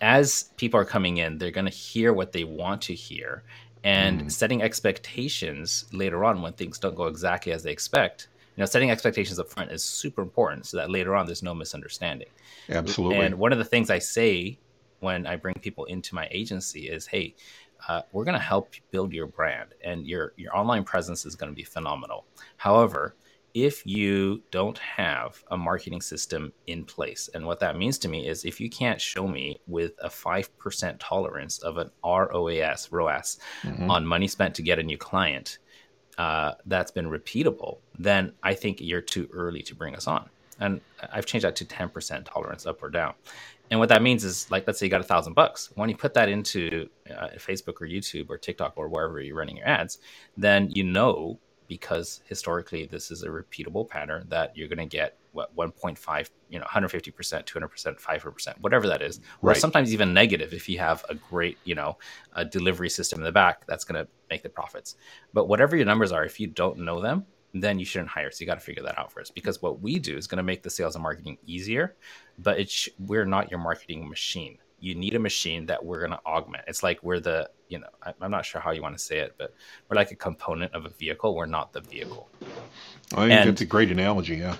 as 0.00 0.50
people 0.56 0.80
are 0.80 0.84
coming 0.84 1.18
in, 1.18 1.38
they're 1.38 1.52
gonna 1.52 1.70
hear 1.70 2.12
what 2.12 2.32
they 2.32 2.42
want 2.42 2.82
to 2.82 2.94
hear, 2.94 3.44
and 3.84 4.22
mm. 4.22 4.32
setting 4.32 4.62
expectations 4.62 5.84
later 5.92 6.24
on 6.24 6.42
when 6.42 6.52
things 6.54 6.78
don't 6.78 6.96
go 6.96 7.06
exactly 7.06 7.52
as 7.52 7.62
they 7.62 7.70
expect 7.70 8.28
you 8.56 8.62
know 8.62 8.66
setting 8.66 8.90
expectations 8.90 9.38
up 9.38 9.48
front 9.48 9.70
is 9.70 9.82
super 9.82 10.22
important 10.22 10.66
so 10.66 10.76
that 10.76 10.90
later 10.90 11.14
on 11.14 11.26
there's 11.26 11.42
no 11.42 11.54
misunderstanding 11.54 12.28
absolutely 12.70 13.18
and 13.18 13.34
one 13.34 13.52
of 13.52 13.58
the 13.58 13.64
things 13.64 13.90
i 13.90 13.98
say 13.98 14.58
when 15.00 15.26
i 15.26 15.36
bring 15.36 15.54
people 15.60 15.84
into 15.84 16.14
my 16.14 16.28
agency 16.30 16.88
is 16.88 17.06
hey 17.06 17.34
uh, 17.88 18.00
we're 18.12 18.24
going 18.24 18.36
to 18.36 18.40
help 18.42 18.74
build 18.90 19.12
your 19.12 19.26
brand 19.26 19.74
and 19.84 20.06
your 20.06 20.32
your 20.36 20.56
online 20.56 20.84
presence 20.84 21.26
is 21.26 21.34
going 21.34 21.50
to 21.50 21.56
be 21.56 21.64
phenomenal 21.64 22.24
however 22.56 23.14
if 23.54 23.86
you 23.86 24.42
don't 24.50 24.76
have 24.76 25.42
a 25.50 25.56
marketing 25.56 26.02
system 26.02 26.52
in 26.66 26.84
place 26.84 27.30
and 27.32 27.46
what 27.46 27.58
that 27.58 27.76
means 27.76 27.96
to 27.96 28.06
me 28.06 28.28
is 28.28 28.44
if 28.44 28.60
you 28.60 28.68
can't 28.68 29.00
show 29.00 29.26
me 29.26 29.58
with 29.66 29.92
a 30.02 30.10
5% 30.10 30.96
tolerance 30.98 31.58
of 31.60 31.78
an 31.78 31.90
roas 32.04 32.92
roas 32.92 33.38
mm-hmm. 33.62 33.90
on 33.90 34.04
money 34.04 34.28
spent 34.28 34.54
to 34.54 34.62
get 34.62 34.78
a 34.78 34.82
new 34.82 34.98
client 34.98 35.56
uh, 36.18 36.52
that's 36.66 36.90
been 36.90 37.06
repeatable, 37.06 37.78
then 37.98 38.32
I 38.42 38.54
think 38.54 38.80
you're 38.80 39.00
too 39.02 39.28
early 39.32 39.62
to 39.62 39.74
bring 39.74 39.94
us 39.94 40.06
on. 40.06 40.28
And 40.58 40.80
I've 41.12 41.26
changed 41.26 41.44
that 41.44 41.56
to 41.56 41.66
10% 41.66 42.24
tolerance 42.24 42.64
up 42.64 42.82
or 42.82 42.88
down. 42.88 43.12
And 43.70 43.80
what 43.80 43.88
that 43.88 44.02
means 44.02 44.24
is, 44.24 44.50
like, 44.50 44.66
let's 44.66 44.78
say 44.78 44.86
you 44.86 44.90
got 44.90 45.00
a 45.00 45.04
thousand 45.04 45.34
bucks. 45.34 45.70
When 45.74 45.88
you 45.88 45.96
put 45.96 46.14
that 46.14 46.28
into 46.28 46.88
uh, 47.10 47.28
Facebook 47.36 47.80
or 47.80 47.86
YouTube 47.86 48.30
or 48.30 48.38
TikTok 48.38 48.74
or 48.76 48.88
wherever 48.88 49.20
you're 49.20 49.36
running 49.36 49.56
your 49.56 49.66
ads, 49.66 49.98
then 50.36 50.70
you 50.70 50.84
know 50.84 51.38
because 51.68 52.22
historically 52.26 52.86
this 52.86 53.10
is 53.10 53.22
a 53.22 53.28
repeatable 53.28 53.88
pattern 53.88 54.24
that 54.28 54.56
you're 54.56 54.68
going 54.68 54.78
to 54.78 54.86
get 54.86 55.16
what 55.32 55.54
1.5 55.56 56.30
you 56.48 56.58
know 56.58 56.64
150% 56.66 57.12
200% 57.14 58.00
500% 58.00 58.60
whatever 58.60 58.86
that 58.86 59.02
is 59.02 59.20
or 59.42 59.50
right. 59.50 59.56
sometimes 59.56 59.92
even 59.92 60.14
negative 60.14 60.52
if 60.52 60.68
you 60.68 60.78
have 60.78 61.04
a 61.08 61.14
great 61.14 61.58
you 61.64 61.74
know 61.74 61.96
a 62.34 62.44
delivery 62.44 62.88
system 62.88 63.18
in 63.18 63.24
the 63.24 63.32
back 63.32 63.66
that's 63.66 63.84
going 63.84 64.02
to 64.02 64.08
make 64.30 64.42
the 64.42 64.48
profits 64.48 64.96
but 65.32 65.48
whatever 65.48 65.76
your 65.76 65.86
numbers 65.86 66.12
are 66.12 66.24
if 66.24 66.40
you 66.40 66.46
don't 66.46 66.78
know 66.78 67.00
them 67.00 67.26
then 67.62 67.78
you 67.78 67.84
shouldn't 67.84 68.10
hire 68.10 68.30
so 68.30 68.40
you 68.40 68.46
got 68.46 68.54
to 68.54 68.60
figure 68.60 68.82
that 68.82 68.98
out 68.98 69.12
first 69.12 69.34
because 69.34 69.60
what 69.62 69.80
we 69.80 69.98
do 69.98 70.16
is 70.16 70.26
going 70.26 70.38
to 70.38 70.42
make 70.42 70.62
the 70.62 70.70
sales 70.70 70.94
and 70.94 71.02
marketing 71.02 71.38
easier 71.46 71.94
but 72.38 72.58
it's 72.58 72.88
we're 72.98 73.24
not 73.24 73.50
your 73.50 73.60
marketing 73.60 74.08
machine 74.08 74.58
you 74.80 74.94
need 74.94 75.14
a 75.14 75.18
machine 75.18 75.66
that 75.66 75.84
we're 75.84 75.98
going 75.98 76.10
to 76.12 76.20
augment. 76.26 76.64
It's 76.66 76.82
like 76.82 77.02
we're 77.02 77.20
the, 77.20 77.48
you 77.68 77.78
know, 77.78 77.88
I, 78.02 78.12
am 78.20 78.30
not 78.30 78.44
sure 78.44 78.60
how 78.60 78.72
you 78.72 78.82
want 78.82 78.96
to 78.96 79.02
say 79.02 79.18
it, 79.18 79.34
but 79.38 79.54
we're 79.88 79.96
like 79.96 80.10
a 80.10 80.16
component 80.16 80.74
of 80.74 80.84
a 80.84 80.90
vehicle. 80.90 81.34
We're 81.34 81.46
not 81.46 81.72
the 81.72 81.80
vehicle. 81.80 82.28
I 83.12 83.16
think 83.16 83.32
and, 83.32 83.50
that's 83.50 83.60
a 83.62 83.66
great 83.66 83.90
analogy. 83.90 84.36
Yeah. 84.36 84.56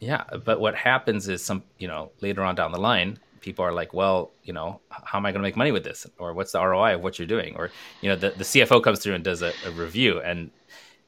Yeah. 0.00 0.24
But 0.44 0.60
what 0.60 0.74
happens 0.74 1.28
is 1.28 1.42
some, 1.44 1.62
you 1.78 1.88
know, 1.88 2.10
later 2.20 2.42
on 2.42 2.54
down 2.54 2.72
the 2.72 2.80
line, 2.80 3.18
people 3.40 3.64
are 3.64 3.72
like, 3.72 3.94
well, 3.94 4.32
you 4.42 4.52
know, 4.52 4.80
how 4.90 5.18
am 5.18 5.26
I 5.26 5.30
going 5.30 5.40
to 5.40 5.46
make 5.46 5.56
money 5.56 5.70
with 5.70 5.84
this? 5.84 6.06
Or 6.18 6.32
what's 6.32 6.52
the 6.52 6.64
ROI 6.64 6.96
of 6.96 7.02
what 7.02 7.18
you're 7.18 7.28
doing? 7.28 7.54
Or, 7.56 7.70
you 8.00 8.08
know, 8.08 8.16
the, 8.16 8.30
the 8.30 8.44
CFO 8.44 8.82
comes 8.82 8.98
through 8.98 9.14
and 9.14 9.22
does 9.22 9.42
a, 9.42 9.52
a 9.66 9.70
review 9.70 10.20
and, 10.20 10.50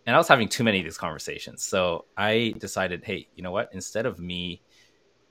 and 0.07 0.15
I 0.15 0.19
was 0.19 0.29
having 0.29 0.49
too 0.49 0.65
many 0.65 0.79
of 0.79 0.85
these 0.85 0.99
conversations. 0.99 1.63
So 1.65 2.05
I 2.17 2.55
decided, 2.59 3.05
hey, 3.05 3.29
you 3.35 3.43
know 3.43 3.51
what? 3.51 3.71
Instead 3.73 4.07
of 4.07 4.19
me, 4.19 4.63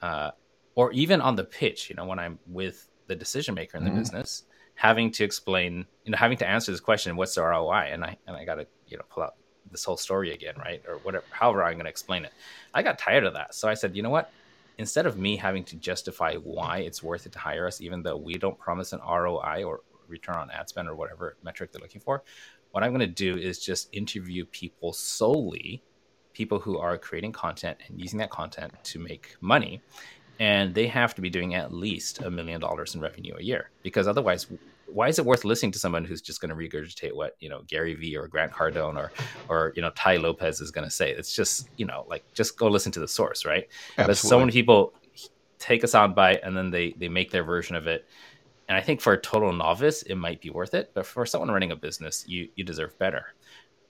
uh, 0.02 0.32
or 0.76 0.92
even 0.92 1.22
on 1.22 1.36
the 1.36 1.46
pitch, 1.46 1.90
you 1.90 1.96
know, 1.96 2.06
when 2.06 2.20
I'm 2.20 2.38
with 2.46 2.90
the 3.08 3.16
decision 3.16 3.56
maker 3.56 3.78
in 3.78 3.84
the 3.84 3.90
mm-hmm. 3.90 4.00
business 4.00 4.44
having 4.76 5.10
to 5.10 5.24
explain 5.24 5.86
you 6.04 6.12
know 6.12 6.18
having 6.18 6.38
to 6.38 6.48
answer 6.48 6.72
this 6.72 6.82
question 6.82 7.16
what's 7.16 7.36
the 7.36 7.42
roi 7.42 7.90
and 7.92 8.04
i 8.04 8.16
and 8.28 8.36
i 8.36 8.44
gotta 8.44 8.68
you 8.88 8.98
know 8.98 9.04
pull 9.10 9.24
out 9.24 9.36
this 9.72 9.84
whole 9.84 9.98
story 9.98 10.34
again 10.34 10.54
right 10.58 10.84
or 10.88 10.98
whatever 10.98 11.24
however 11.32 11.64
i'm 11.64 11.74
going 11.74 11.86
to 11.86 11.90
explain 11.90 12.24
it 12.26 12.34
i 12.74 12.84
got 12.84 13.00
tired 13.00 13.24
of 13.24 13.34
that 13.34 13.56
so 13.56 13.68
i 13.68 13.74
said 13.74 13.96
you 13.96 14.04
know 14.04 14.10
what 14.10 14.32
instead 14.78 15.06
of 15.06 15.18
me 15.18 15.38
having 15.38 15.64
to 15.64 15.76
justify 15.78 16.36
why 16.36 16.80
it's 16.80 17.02
worth 17.02 17.26
it 17.26 17.32
to 17.32 17.40
hire 17.40 17.66
us 17.66 17.82
even 17.82 18.04
though 18.04 18.18
we 18.18 18.34
don't 18.34 18.60
promise 18.60 18.94
an 18.94 19.00
roi 19.00 19.64
or 19.64 19.82
return 20.08 20.36
on 20.36 20.52
ad 20.52 20.70
spend 20.70 20.88
or 20.88 20.96
whatever 20.96 21.38
metric 21.42 21.72
they're 21.72 21.82
looking 21.82 22.02
for 22.02 22.22
what 22.76 22.84
i'm 22.84 22.92
going 22.92 23.00
to 23.00 23.08
do 23.08 23.38
is 23.38 23.58
just 23.58 23.88
interview 23.94 24.44
people 24.44 24.92
solely 24.92 25.82
people 26.34 26.60
who 26.60 26.78
are 26.78 26.98
creating 26.98 27.32
content 27.32 27.78
and 27.88 28.02
using 28.02 28.20
that 28.20 28.30
content 28.30 28.74
to 28.84 29.00
make 29.00 29.38
money 29.40 29.82
and 30.42 30.76
they 30.76 30.86
have 30.86 31.16
to 31.16 31.22
be 31.22 31.30
doing 31.30 31.56
at 31.56 31.72
least 31.74 32.22
a 32.24 32.30
million 32.30 32.60
dollars 32.60 32.94
in 32.94 33.00
revenue 33.00 33.34
a 33.40 33.42
year 33.42 33.72
because 33.82 34.10
otherwise 34.10 34.48
why 34.88 35.08
is 35.08 35.18
it 35.18 35.26
worth 35.26 35.46
listening 35.46 35.72
to 35.72 35.80
someone 35.80 36.04
who's 36.04 36.22
just 36.22 36.42
going 36.42 36.50
to 36.50 36.56
regurgitate 36.56 37.14
what 37.14 37.38
you 37.40 37.48
know 37.48 37.62
Gary 37.66 37.96
Vee 37.96 38.18
or 38.18 38.28
Grant 38.28 38.52
Cardone 38.52 38.98
or 38.98 39.12
or 39.50 39.72
you 39.78 39.82
know 39.82 39.90
Tai 39.92 40.18
Lopez 40.18 40.62
is 40.62 40.70
going 40.70 40.86
to 40.86 40.92
say? 40.92 41.12
It's 41.12 41.36
just 41.36 41.70
you 41.78 41.86
know 41.86 42.06
like 42.08 42.24
just 42.34 42.56
go 42.56 42.68
listen 42.68 42.92
to 42.92 43.00
the 43.00 43.08
source, 43.08 43.46
right? 43.46 43.68
Absolutely. 43.98 44.06
But 44.06 44.18
so 44.18 44.40
many 44.40 44.52
people 44.52 44.94
take 45.58 45.84
a 45.84 45.88
soundbite 45.88 46.42
and 46.44 46.56
then 46.56 46.70
they 46.70 46.94
they 47.00 47.10
make 47.10 47.32
their 47.32 47.44
version 47.44 47.76
of 47.76 47.88
it. 47.88 48.06
And 48.68 48.78
I 48.78 48.82
think 48.82 49.02
for 49.02 49.14
a 49.14 49.22
total 49.22 49.54
novice, 49.54 50.02
it 50.04 50.16
might 50.16 50.42
be 50.42 50.50
worth 50.50 50.74
it, 50.74 50.92
but 50.94 51.06
for 51.06 51.26
someone 51.26 51.52
running 51.52 51.72
a 51.72 51.76
business, 51.76 52.26
you 52.28 52.50
you 52.56 52.64
deserve 52.64 52.98
better. 52.98 53.34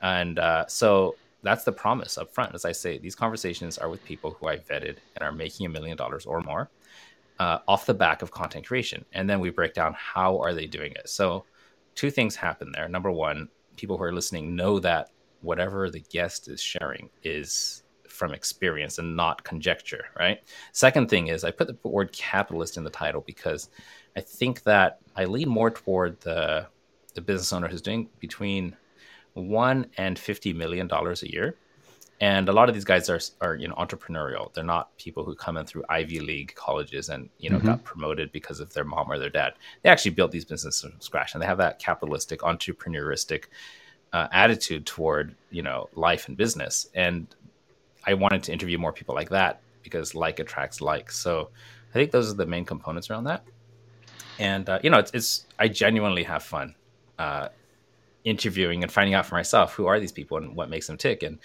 And 0.01 0.37
uh, 0.39 0.65
so 0.67 1.15
that's 1.43 1.63
the 1.63 1.71
promise 1.71 2.17
up 2.17 2.33
front. 2.33 2.53
As 2.53 2.65
I 2.65 2.71
say, 2.71 2.97
these 2.97 3.15
conversations 3.15 3.77
are 3.77 3.89
with 3.89 4.03
people 4.03 4.31
who 4.31 4.47
I 4.47 4.57
vetted 4.57 4.97
and 5.15 5.21
are 5.21 5.31
making 5.31 5.65
a 5.65 5.69
million 5.69 5.95
dollars 5.95 6.25
or 6.25 6.41
more 6.41 6.69
uh, 7.39 7.59
off 7.67 7.85
the 7.85 7.93
back 7.93 8.21
of 8.21 8.31
content 8.31 8.65
creation. 8.65 9.05
And 9.13 9.29
then 9.29 9.39
we 9.39 9.49
break 9.49 9.73
down 9.73 9.95
how 9.97 10.39
are 10.39 10.53
they 10.53 10.65
doing 10.65 10.91
it. 10.93 11.07
So 11.09 11.45
two 11.93 12.09
things 12.09 12.35
happen 12.35 12.71
there. 12.71 12.87
Number 12.87 13.11
one, 13.11 13.49
people 13.77 13.97
who 13.97 14.03
are 14.03 14.13
listening 14.13 14.55
know 14.55 14.79
that 14.79 15.09
whatever 15.41 15.89
the 15.89 15.99
guest 16.09 16.47
is 16.47 16.61
sharing 16.61 17.09
is 17.23 17.83
from 18.07 18.33
experience 18.33 18.97
and 18.97 19.15
not 19.15 19.43
conjecture, 19.43 20.05
right? 20.17 20.41
Second 20.71 21.09
thing 21.09 21.27
is 21.27 21.43
I 21.43 21.51
put 21.51 21.67
the 21.67 21.87
word 21.87 22.11
capitalist 22.13 22.77
in 22.77 22.83
the 22.83 22.89
title 22.89 23.21
because 23.21 23.69
I 24.15 24.21
think 24.21 24.63
that 24.63 24.99
I 25.15 25.25
lean 25.25 25.49
more 25.49 25.71
toward 25.71 26.19
the 26.21 26.67
the 27.13 27.21
business 27.21 27.53
owner 27.53 27.67
who's 27.67 27.81
doing 27.81 28.09
between 28.19 28.75
one 29.33 29.87
and 29.97 30.17
fifty 30.17 30.53
million 30.53 30.87
dollars 30.87 31.23
a 31.23 31.31
year. 31.31 31.55
And 32.21 32.47
a 32.47 32.53
lot 32.53 32.69
of 32.69 32.75
these 32.75 32.85
guys 32.85 33.09
are 33.09 33.19
are 33.41 33.55
you 33.55 33.67
know 33.67 33.75
entrepreneurial. 33.75 34.53
They're 34.53 34.63
not 34.63 34.97
people 34.97 35.25
who 35.25 35.35
come 35.35 35.57
in 35.57 35.65
through 35.65 35.83
Ivy 35.89 36.19
League 36.19 36.53
colleges 36.55 37.09
and 37.09 37.29
you 37.39 37.49
know 37.49 37.57
mm-hmm. 37.57 37.67
got 37.67 37.83
promoted 37.83 38.31
because 38.31 38.59
of 38.59 38.73
their 38.73 38.85
mom 38.85 39.11
or 39.11 39.19
their 39.19 39.29
dad. 39.29 39.53
They 39.81 39.89
actually 39.89 40.11
built 40.11 40.31
these 40.31 40.45
businesses 40.45 40.81
from 40.81 41.01
scratch, 41.01 41.33
and 41.33 41.41
they 41.41 41.47
have 41.47 41.57
that 41.57 41.79
capitalistic, 41.79 42.39
entrepreneuristic 42.39 43.45
uh, 44.13 44.27
attitude 44.31 44.85
toward 44.85 45.35
you 45.51 45.61
know 45.61 45.89
life 45.93 46.29
and 46.29 46.37
business. 46.37 46.87
And 46.93 47.27
I 48.05 48.13
wanted 48.13 48.43
to 48.43 48.53
interview 48.53 48.77
more 48.77 48.93
people 48.93 49.13
like 49.13 49.29
that 49.29 49.61
because 49.83 50.15
like 50.15 50.39
attracts 50.39 50.79
like. 50.79 51.11
So 51.11 51.49
I 51.89 51.93
think 51.93 52.11
those 52.11 52.31
are 52.31 52.35
the 52.35 52.45
main 52.45 52.63
components 52.63 53.09
around 53.09 53.25
that. 53.25 53.43
And 54.39 54.67
uh, 54.69 54.79
you 54.83 54.89
know, 54.89 54.99
it's, 54.99 55.11
it's 55.13 55.45
I 55.57 55.67
genuinely 55.67 56.23
have 56.23 56.43
fun. 56.43 56.75
Uh, 57.17 57.49
interviewing 58.25 58.81
and 58.81 58.91
finding 58.91 59.13
out 59.13 59.23
for 59.23 59.35
myself 59.35 59.75
who 59.75 59.85
are 59.85 59.99
these 59.99 60.11
people 60.11 60.35
and 60.37 60.55
what 60.55 60.67
makes 60.67 60.87
them 60.87 60.97
tick 60.97 61.21
and 61.21 61.37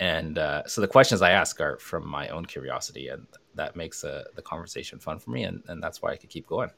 and 0.00 0.38
uh, 0.38 0.66
so 0.66 0.80
the 0.80 0.88
questions 0.88 1.22
I 1.22 1.30
ask 1.30 1.60
are 1.60 1.78
from 1.78 2.06
my 2.06 2.28
own 2.28 2.46
curiosity, 2.46 3.08
and 3.08 3.26
that 3.54 3.76
makes 3.76 4.02
uh, 4.02 4.24
the 4.34 4.42
conversation 4.42 4.98
fun 4.98 5.18
for 5.18 5.30
me, 5.30 5.44
and, 5.44 5.62
and 5.68 5.82
that's 5.82 6.02
why 6.02 6.10
I 6.10 6.16
could 6.16 6.30
keep 6.30 6.46
going. 6.46 6.70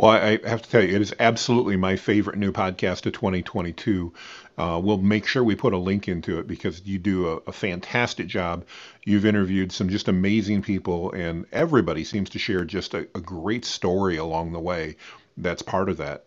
Well, 0.00 0.12
I 0.12 0.38
have 0.48 0.62
to 0.62 0.70
tell 0.70 0.82
you, 0.82 0.96
it 0.96 1.02
is 1.02 1.14
absolutely 1.20 1.76
my 1.76 1.96
favorite 1.96 2.38
new 2.38 2.52
podcast 2.52 3.04
of 3.04 3.12
2022. 3.12 4.10
Uh, 4.56 4.80
we'll 4.82 4.96
make 4.96 5.26
sure 5.26 5.44
we 5.44 5.54
put 5.54 5.74
a 5.74 5.76
link 5.76 6.08
into 6.08 6.38
it 6.38 6.46
because 6.46 6.80
you 6.86 6.98
do 6.98 7.28
a, 7.28 7.36
a, 7.48 7.52
fantastic 7.52 8.26
job. 8.26 8.64
You've 9.04 9.26
interviewed 9.26 9.72
some 9.72 9.90
just 9.90 10.08
amazing 10.08 10.62
people, 10.62 11.12
and 11.12 11.44
everybody 11.52 12.04
seems 12.04 12.30
to 12.30 12.38
share 12.38 12.64
just 12.64 12.94
a, 12.94 13.08
a 13.14 13.20
great 13.20 13.66
story 13.66 14.16
along 14.16 14.52
the 14.52 14.58
way. 14.58 14.96
That's 15.36 15.60
part 15.60 15.90
of 15.90 15.98
that. 15.98 16.24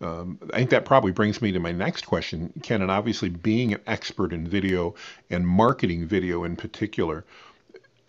Um, 0.00 0.38
I 0.54 0.58
think 0.58 0.70
that 0.70 0.84
probably 0.84 1.10
brings 1.10 1.42
me 1.42 1.50
to 1.50 1.58
my 1.58 1.72
next 1.72 2.06
question, 2.06 2.52
Ken. 2.62 2.80
And 2.80 2.92
obviously, 2.92 3.28
being 3.28 3.74
an 3.74 3.80
expert 3.88 4.32
in 4.32 4.46
video 4.46 4.94
and 5.30 5.48
marketing 5.48 6.06
video 6.06 6.44
in 6.44 6.54
particular, 6.54 7.24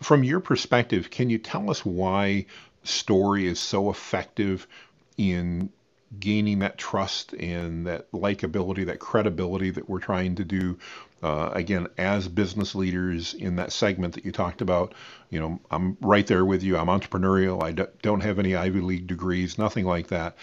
from 0.00 0.22
your 0.22 0.38
perspective, 0.38 1.10
can 1.10 1.28
you 1.28 1.38
tell 1.38 1.72
us 1.72 1.84
why 1.84 2.46
story 2.84 3.46
is 3.46 3.60
so 3.60 3.90
effective 3.90 4.66
in 5.16 5.70
gaining 6.18 6.58
that 6.58 6.76
trust 6.76 7.32
and 7.32 7.86
that 7.86 8.10
likability, 8.12 8.86
that 8.86 8.98
credibility 8.98 9.70
that 9.70 9.88
we're 9.88 10.00
trying 10.00 10.34
to 10.36 10.44
do? 10.44 10.78
Uh, 11.22 11.50
again, 11.52 11.86
as 11.98 12.26
business 12.26 12.74
leaders 12.74 13.32
in 13.34 13.54
that 13.56 13.72
segment 13.72 14.14
that 14.14 14.24
you 14.24 14.32
talked 14.32 14.60
about, 14.60 14.92
you 15.30 15.38
know, 15.38 15.60
I'm 15.70 15.96
right 16.00 16.26
there 16.26 16.44
with 16.44 16.64
you. 16.64 16.76
I'm 16.76 16.88
entrepreneurial. 16.88 17.62
I 17.62 17.70
don't 18.02 18.22
have 18.22 18.40
any 18.40 18.56
Ivy 18.56 18.80
League 18.80 19.06
degrees, 19.06 19.56
nothing 19.56 19.86
like 19.86 20.08
that 20.08 20.36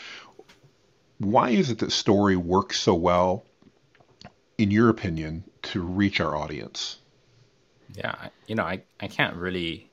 why 1.19 1.49
is 1.49 1.69
it 1.69 1.79
that 1.79 1.91
story 1.91 2.35
works 2.35 2.79
so 2.79 2.95
well, 2.95 3.45
in 4.57 4.71
your 4.71 4.89
opinion, 4.89 5.43
to 5.61 5.81
reach 5.81 6.19
our 6.19 6.35
audience? 6.35 6.97
Yeah, 7.93 8.29
you 8.47 8.55
know, 8.55 8.63
I, 8.63 8.83
I 8.99 9.07
can't 9.07 9.35
really 9.35 9.88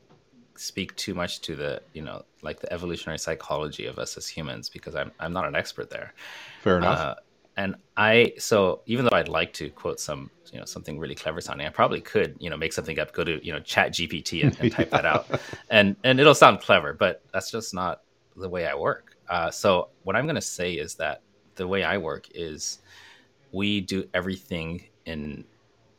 speak 0.59 0.95
too 0.97 1.15
much 1.15 1.41
to 1.43 1.57
the, 1.57 1.83
you 1.93 2.03
know, 2.03 2.25
like 2.43 2.61
the 2.61 2.73
evolutionary 2.73 3.19
psychology 3.19 3.87
of 3.87 3.99
us 3.99 4.17
as 4.17 4.29
humans 4.29 4.69
because 4.69 4.95
I'm 4.95 5.13
I'm 5.21 5.33
not 5.33 5.47
an 5.47 5.55
expert 5.55 5.91
there. 5.91 6.15
Fair 6.63 6.79
enough. 6.79 6.99
Uh, 6.99 7.15
and 7.57 7.75
I 7.97 8.35
so 8.39 8.83
even 8.87 9.05
though 9.05 9.17
I'd 9.17 9.29
like 9.29 9.53
to 9.55 9.71
quote 9.71 9.99
some 9.99 10.31
you 10.53 10.59
know 10.59 10.65
something 10.65 10.99
really 10.99 11.15
clever 11.15 11.41
sounding, 11.41 11.67
I 11.67 11.71
probably 11.71 12.01
could 12.01 12.37
you 12.39 12.51
know 12.51 12.57
make 12.57 12.73
something 12.73 12.99
up, 12.99 13.13
go 13.13 13.25
to 13.25 13.45
you 13.45 13.53
know 13.53 13.61
Chat 13.61 13.93
GPT 13.93 14.45
and, 14.45 14.57
and 14.61 14.73
type 14.79 14.89
yeah. 14.93 15.03
that 15.03 15.07
out, 15.07 15.41
and 15.71 15.97
and 16.05 16.21
it'll 16.21 16.35
sound 16.35 16.61
clever, 16.61 16.93
but 16.93 17.23
that's 17.33 17.51
just 17.51 17.75
not 17.75 18.03
the 18.37 18.49
way 18.49 18.67
I 18.67 18.75
work. 18.75 19.17
Uh, 19.29 19.51
so 19.51 19.89
what 20.05 20.15
I'm 20.15 20.25
going 20.25 20.37
to 20.37 20.41
say 20.41 20.75
is 20.75 20.95
that 20.97 21.23
the 21.57 21.67
way 21.67 21.83
I 21.83 21.97
work 21.99 22.29
is 22.35 22.79
we 23.53 23.81
do 23.81 24.07
everything 24.13 24.85
in 25.07 25.45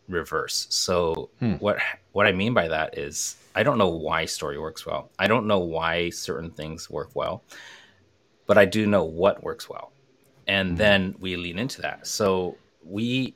reverse. 0.08 0.68
So 0.70 1.30
hmm. 1.40 1.54
what 1.54 1.78
what 2.14 2.28
I 2.28 2.32
mean 2.32 2.54
by 2.54 2.68
that 2.68 2.98
is 2.98 3.36
I 3.56 3.64
don't 3.64 3.78
know 3.78 3.90
why 3.90 4.26
story 4.26 4.60
works 4.60 4.86
well. 4.86 5.10
I 5.20 5.28
don't 5.28 5.48
know 5.48 5.60
why 5.60 6.10
certain 6.10 6.52
things 6.52 6.90
work 6.90 7.12
well, 7.16 7.44
but 8.46 8.58
I 8.58 8.66
do 8.66 8.86
know 8.86 9.04
what 9.04 9.44
works 9.44 9.70
well 9.70 9.92
and 10.48 10.70
mm-hmm. 10.70 10.78
then 10.78 11.16
we 11.20 11.36
lean 11.36 11.60
into 11.60 11.82
that. 11.82 12.08
So 12.08 12.58
we 12.84 13.36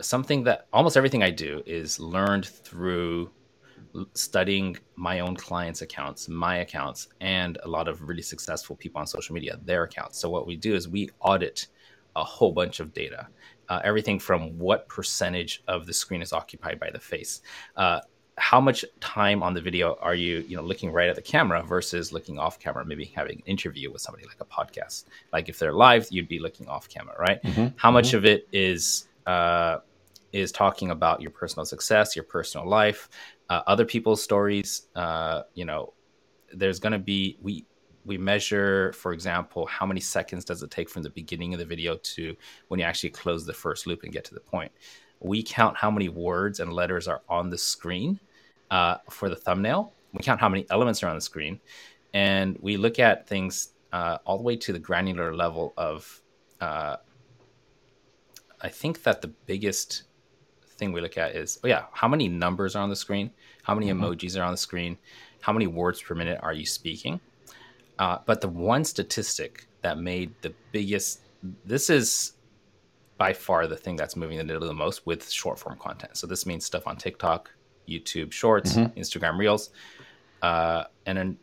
something 0.00 0.44
that 0.44 0.66
almost 0.72 0.96
everything 0.96 1.22
I 1.22 1.30
do 1.30 1.62
is 1.66 1.98
learned 1.98 2.46
through 2.46 3.30
studying 4.14 4.76
my 4.96 5.20
own 5.20 5.34
clients' 5.34 5.82
accounts, 5.82 6.28
my 6.28 6.58
accounts, 6.58 7.08
and 7.20 7.58
a 7.64 7.68
lot 7.68 7.88
of 7.88 8.08
really 8.08 8.22
successful 8.22 8.76
people 8.76 9.00
on 9.00 9.06
social 9.06 9.34
media, 9.34 9.58
their 9.64 9.84
accounts. 9.84 10.18
So 10.18 10.30
what 10.30 10.46
we 10.46 10.56
do 10.56 10.74
is 10.74 10.88
we 10.88 11.10
audit 11.20 11.66
a 12.14 12.22
whole 12.22 12.52
bunch 12.52 12.80
of 12.80 12.92
data. 12.92 13.28
Uh, 13.68 13.80
everything 13.84 14.18
from 14.18 14.58
what 14.58 14.88
percentage 14.88 15.62
of 15.68 15.86
the 15.86 15.92
screen 15.92 16.22
is 16.22 16.32
occupied 16.32 16.80
by 16.80 16.90
the 16.90 16.98
face, 16.98 17.42
uh, 17.76 18.00
how 18.38 18.60
much 18.60 18.84
time 19.00 19.42
on 19.42 19.52
the 19.52 19.60
video 19.60 19.98
are 20.00 20.14
you 20.14 20.44
you 20.48 20.56
know 20.56 20.62
looking 20.62 20.92
right 20.92 21.08
at 21.08 21.16
the 21.16 21.22
camera 21.22 21.62
versus 21.62 22.12
looking 22.12 22.38
off 22.38 22.58
camera 22.58 22.84
maybe 22.84 23.04
having 23.04 23.38
an 23.38 23.42
interview 23.46 23.90
with 23.90 24.00
somebody 24.00 24.24
like 24.26 24.40
a 24.40 24.44
podcast 24.44 25.04
like 25.32 25.48
if 25.48 25.58
they're 25.58 25.72
live 25.72 26.06
you'd 26.10 26.28
be 26.28 26.38
looking 26.38 26.66
off 26.68 26.88
camera 26.88 27.14
right 27.18 27.42
mm-hmm. 27.42 27.66
how 27.76 27.90
much 27.90 28.08
mm-hmm. 28.08 28.18
of 28.18 28.24
it 28.24 28.48
is 28.52 29.08
uh, 29.26 29.78
is 30.32 30.52
talking 30.52 30.90
about 30.90 31.20
your 31.20 31.30
personal 31.30 31.64
success 31.64 32.14
your 32.14 32.24
personal 32.24 32.66
life 32.66 33.08
uh, 33.50 33.62
other 33.66 33.84
people's 33.84 34.22
stories 34.22 34.88
uh, 34.94 35.42
you 35.54 35.64
know 35.64 35.92
there's 36.54 36.78
going 36.78 36.92
to 36.92 36.98
be 36.98 37.36
we 37.42 37.64
we 38.08 38.18
measure 38.18 38.92
for 38.94 39.12
example 39.12 39.66
how 39.66 39.86
many 39.86 40.00
seconds 40.00 40.44
does 40.44 40.62
it 40.62 40.70
take 40.70 40.88
from 40.88 41.02
the 41.02 41.10
beginning 41.10 41.54
of 41.54 41.60
the 41.60 41.64
video 41.64 41.96
to 41.98 42.34
when 42.68 42.80
you 42.80 42.86
actually 42.86 43.10
close 43.10 43.46
the 43.46 43.52
first 43.52 43.86
loop 43.86 44.02
and 44.02 44.12
get 44.12 44.24
to 44.24 44.34
the 44.34 44.40
point 44.40 44.72
we 45.20 45.42
count 45.42 45.76
how 45.76 45.90
many 45.90 46.08
words 46.08 46.60
and 46.60 46.72
letters 46.72 47.08
are 47.08 47.22
on 47.28 47.50
the 47.50 47.58
screen 47.58 48.18
uh, 48.70 48.96
for 49.10 49.28
the 49.28 49.36
thumbnail. 49.36 49.92
We 50.12 50.22
count 50.22 50.40
how 50.40 50.48
many 50.48 50.66
elements 50.70 51.02
are 51.02 51.08
on 51.08 51.16
the 51.16 51.20
screen, 51.20 51.60
and 52.14 52.56
we 52.60 52.76
look 52.76 52.98
at 52.98 53.26
things 53.26 53.70
uh, 53.92 54.18
all 54.24 54.36
the 54.36 54.42
way 54.42 54.56
to 54.56 54.72
the 54.72 54.78
granular 54.78 55.34
level 55.34 55.74
of. 55.76 56.22
Uh, 56.60 56.96
I 58.60 58.68
think 58.68 59.04
that 59.04 59.22
the 59.22 59.28
biggest 59.28 60.04
thing 60.78 60.90
we 60.90 61.00
look 61.00 61.16
at 61.16 61.36
is, 61.36 61.60
oh 61.62 61.68
yeah, 61.68 61.84
how 61.92 62.08
many 62.08 62.26
numbers 62.26 62.74
are 62.74 62.82
on 62.82 62.90
the 62.90 62.96
screen? 62.96 63.30
How 63.62 63.74
many 63.74 63.86
mm-hmm. 63.86 64.04
emojis 64.04 64.38
are 64.38 64.42
on 64.42 64.50
the 64.50 64.56
screen? 64.58 64.98
How 65.40 65.52
many 65.52 65.68
words 65.68 66.02
per 66.02 66.16
minute 66.16 66.40
are 66.42 66.52
you 66.52 66.66
speaking? 66.66 67.20
Uh, 67.98 68.18
but 68.26 68.40
the 68.40 68.48
one 68.48 68.84
statistic 68.84 69.66
that 69.82 69.98
made 69.98 70.32
the 70.42 70.54
biggest, 70.72 71.20
this 71.64 71.90
is 71.90 72.34
by 73.16 73.32
far 73.32 73.66
the 73.66 73.76
thing 73.76 73.96
that's 73.96 74.16
moving 74.16 74.38
the 74.38 74.44
needle 74.44 74.66
the 74.66 74.72
most 74.72 75.04
with 75.04 75.28
short 75.28 75.58
form 75.58 75.76
content. 75.78 76.16
So 76.16 76.26
this 76.26 76.46
means 76.46 76.64
stuff 76.64 76.86
on 76.86 76.96
TikTok, 76.96 77.50
YouTube 77.88 78.32
Shorts, 78.32 78.74
mm-hmm. 78.74 78.98
Instagram 78.98 79.38
Reels, 79.38 79.70
uh, 80.42 80.84
and 81.06 81.36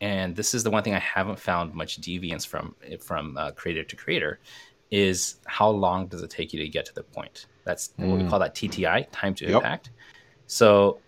and 0.00 0.34
this 0.34 0.52
is 0.52 0.64
the 0.64 0.70
one 0.70 0.82
thing 0.82 0.94
I 0.94 0.98
haven't 0.98 1.38
found 1.38 1.74
much 1.74 2.00
deviance 2.00 2.46
from 2.46 2.74
from 3.00 3.36
uh, 3.36 3.52
creator 3.52 3.84
to 3.84 3.96
creator 3.96 4.40
is 4.90 5.36
how 5.46 5.70
long 5.70 6.06
does 6.08 6.22
it 6.22 6.30
take 6.30 6.52
you 6.52 6.60
to 6.60 6.68
get 6.68 6.84
to 6.86 6.94
the 6.94 7.02
point? 7.02 7.46
That's 7.64 7.90
mm. 7.98 8.08
what 8.08 8.18
we 8.18 8.24
mm. 8.24 8.28
call 8.28 8.40
that 8.40 8.54
TTI, 8.54 9.06
time 9.12 9.34
to 9.36 9.46
yep. 9.46 9.54
impact. 9.54 9.90
So 10.48 10.98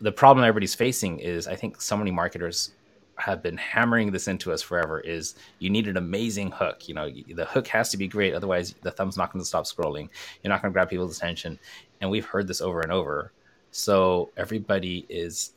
the 0.00 0.12
problem 0.12 0.44
everybody's 0.44 0.74
facing 0.74 1.18
is 1.18 1.46
I 1.46 1.56
think 1.56 1.80
so 1.80 1.96
many 1.96 2.10
marketers 2.10 2.72
have 3.16 3.42
been 3.42 3.56
hammering 3.56 4.10
this 4.10 4.28
into 4.28 4.52
us 4.52 4.62
forever 4.62 5.00
is 5.00 5.34
you 5.58 5.70
need 5.70 5.88
an 5.88 5.96
amazing 5.96 6.50
hook. 6.50 6.88
You 6.88 6.94
know, 6.94 7.10
the 7.34 7.44
hook 7.44 7.68
has 7.68 7.90
to 7.90 7.96
be 7.96 8.08
great. 8.08 8.34
Otherwise, 8.34 8.74
the 8.82 8.90
thumb's 8.90 9.16
not 9.16 9.32
going 9.32 9.40
to 9.40 9.46
stop 9.46 9.64
scrolling. 9.64 10.08
You're 10.42 10.50
not 10.50 10.62
going 10.62 10.72
to 10.72 10.74
grab 10.74 10.90
people's 10.90 11.16
attention. 11.16 11.58
And 12.00 12.10
we've 12.10 12.26
heard 12.26 12.48
this 12.48 12.60
over 12.60 12.80
and 12.80 12.92
over. 12.92 13.32
So 13.70 14.30
everybody 14.36 15.06
is 15.08 15.52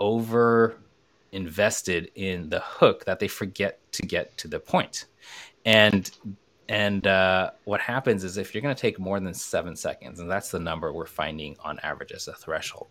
over 0.00 0.76
invested 1.32 2.10
in 2.14 2.48
the 2.48 2.60
hook 2.60 3.04
that 3.04 3.18
they 3.18 3.28
forget 3.28 3.80
to 3.92 4.02
get 4.02 4.36
to 4.38 4.48
the 4.48 4.60
point. 4.60 5.06
And 5.64 6.10
and 6.68 7.06
uh, 7.06 7.50
what 7.64 7.80
happens 7.80 8.24
is 8.24 8.38
if 8.38 8.54
you're 8.54 8.62
going 8.62 8.74
to 8.74 8.80
take 8.80 8.98
more 8.98 9.20
than 9.20 9.34
seven 9.34 9.76
seconds, 9.76 10.20
and 10.20 10.30
that's 10.30 10.50
the 10.50 10.58
number 10.58 10.92
we're 10.92 11.04
finding 11.04 11.56
on 11.62 11.78
average 11.80 12.12
as 12.12 12.26
a 12.26 12.32
threshold, 12.32 12.86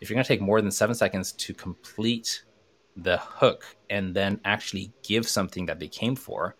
if 0.00 0.10
you're 0.10 0.16
going 0.16 0.24
to 0.24 0.28
take 0.28 0.40
more 0.40 0.60
than 0.60 0.72
seven 0.72 0.96
seconds 0.96 1.30
to 1.32 1.54
complete 1.54 2.42
the 2.96 3.18
hook 3.18 3.64
and 3.90 4.14
then 4.14 4.40
actually 4.44 4.92
give 5.02 5.26
something 5.28 5.66
that 5.66 5.78
they 5.78 5.88
came 5.88 6.14
for, 6.14 6.56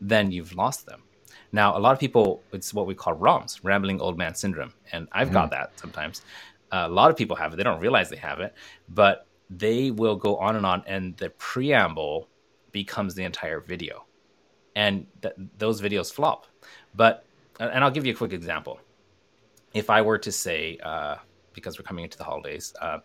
then 0.00 0.30
you've 0.30 0.54
lost 0.54 0.86
them. 0.86 1.02
Now, 1.52 1.76
a 1.76 1.80
lot 1.80 1.92
of 1.92 1.98
people, 1.98 2.42
it's 2.52 2.74
what 2.74 2.86
we 2.86 2.94
call 2.94 3.14
ROMs, 3.14 3.60
rambling 3.62 4.00
old 4.00 4.18
man 4.18 4.34
syndrome. 4.34 4.72
And 4.92 5.08
I've 5.12 5.28
mm-hmm. 5.28 5.34
got 5.34 5.50
that 5.50 5.78
sometimes 5.78 6.22
a 6.72 6.88
lot 6.88 7.10
of 7.10 7.16
people 7.16 7.36
have 7.36 7.52
it. 7.52 7.56
They 7.56 7.62
don't 7.62 7.80
realize 7.80 8.10
they 8.10 8.16
have 8.16 8.40
it, 8.40 8.54
but 8.88 9.26
they 9.50 9.90
will 9.90 10.16
go 10.16 10.36
on 10.36 10.56
and 10.56 10.66
on, 10.66 10.82
and 10.86 11.16
the 11.16 11.30
preamble 11.30 12.28
becomes 12.72 13.14
the 13.14 13.24
entire 13.24 13.60
video, 13.60 14.04
and 14.74 15.06
th- 15.22 15.34
those 15.58 15.80
videos 15.80 16.12
flop. 16.12 16.46
But 16.94 17.24
and 17.58 17.82
I'll 17.82 17.90
give 17.90 18.04
you 18.04 18.12
a 18.12 18.16
quick 18.16 18.32
example. 18.32 18.80
If 19.72 19.88
I 19.88 20.02
were 20.02 20.18
to 20.18 20.32
say, 20.32 20.78
uh, 20.82 21.16
because 21.52 21.78
we're 21.78 21.84
coming 21.84 22.04
into 22.04 22.18
the 22.18 22.24
holidays, 22.24 22.74
uh, 22.80 22.98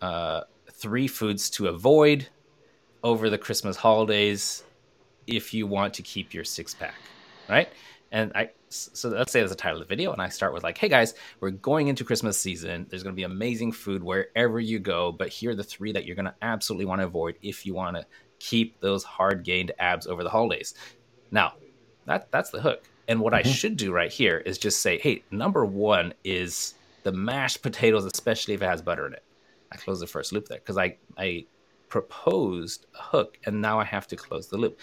uh, 0.00 0.42
three 0.82 1.06
foods 1.06 1.48
to 1.48 1.68
avoid 1.68 2.28
over 3.04 3.30
the 3.30 3.38
Christmas 3.38 3.76
holidays 3.76 4.64
if 5.26 5.54
you 5.54 5.66
want 5.66 5.94
to 5.94 6.02
keep 6.02 6.34
your 6.34 6.44
six 6.44 6.74
pack, 6.74 6.96
right? 7.48 7.68
And 8.10 8.32
I 8.34 8.50
so 8.68 9.10
let's 9.10 9.32
say 9.32 9.40
that's 9.40 9.52
the 9.52 9.56
title 9.56 9.80
of 9.80 9.88
the 9.88 9.92
video, 9.94 10.12
and 10.12 10.20
I 10.20 10.28
start 10.28 10.52
with 10.52 10.64
like, 10.64 10.76
"Hey 10.76 10.88
guys, 10.88 11.14
we're 11.40 11.50
going 11.50 11.88
into 11.88 12.04
Christmas 12.04 12.38
season. 12.38 12.86
There's 12.90 13.02
going 13.02 13.14
to 13.14 13.16
be 13.16 13.22
amazing 13.22 13.72
food 13.72 14.02
wherever 14.02 14.58
you 14.60 14.78
go, 14.78 15.12
but 15.12 15.28
here 15.28 15.52
are 15.52 15.54
the 15.54 15.64
three 15.64 15.92
that 15.92 16.04
you're 16.04 16.16
going 16.16 16.26
to 16.26 16.34
absolutely 16.42 16.86
want 16.86 17.00
to 17.00 17.06
avoid 17.06 17.36
if 17.42 17.64
you 17.64 17.74
want 17.74 17.96
to 17.96 18.06
keep 18.38 18.80
those 18.80 19.04
hard 19.04 19.44
gained 19.44 19.72
abs 19.78 20.06
over 20.06 20.24
the 20.24 20.30
holidays." 20.30 20.74
Now, 21.30 21.54
that 22.06 22.30
that's 22.30 22.50
the 22.50 22.60
hook. 22.60 22.84
And 23.08 23.20
what 23.20 23.32
mm-hmm. 23.32 23.48
I 23.48 23.52
should 23.52 23.76
do 23.76 23.92
right 23.92 24.12
here 24.12 24.38
is 24.38 24.58
just 24.58 24.80
say, 24.80 24.98
"Hey, 24.98 25.22
number 25.30 25.64
one 25.64 26.12
is 26.24 26.74
the 27.04 27.12
mashed 27.12 27.62
potatoes, 27.62 28.04
especially 28.04 28.54
if 28.54 28.62
it 28.62 28.66
has 28.66 28.82
butter 28.82 29.06
in 29.06 29.14
it." 29.14 29.22
I 29.72 29.76
close 29.76 30.00
the 30.00 30.06
first 30.06 30.32
loop 30.32 30.48
there 30.48 30.58
because 30.58 30.78
I 30.78 30.96
I 31.18 31.46
proposed 31.88 32.86
a 32.98 33.02
hook, 33.02 33.38
and 33.44 33.60
now 33.60 33.80
I 33.80 33.84
have 33.84 34.06
to 34.08 34.16
close 34.16 34.48
the 34.48 34.58
loop 34.58 34.78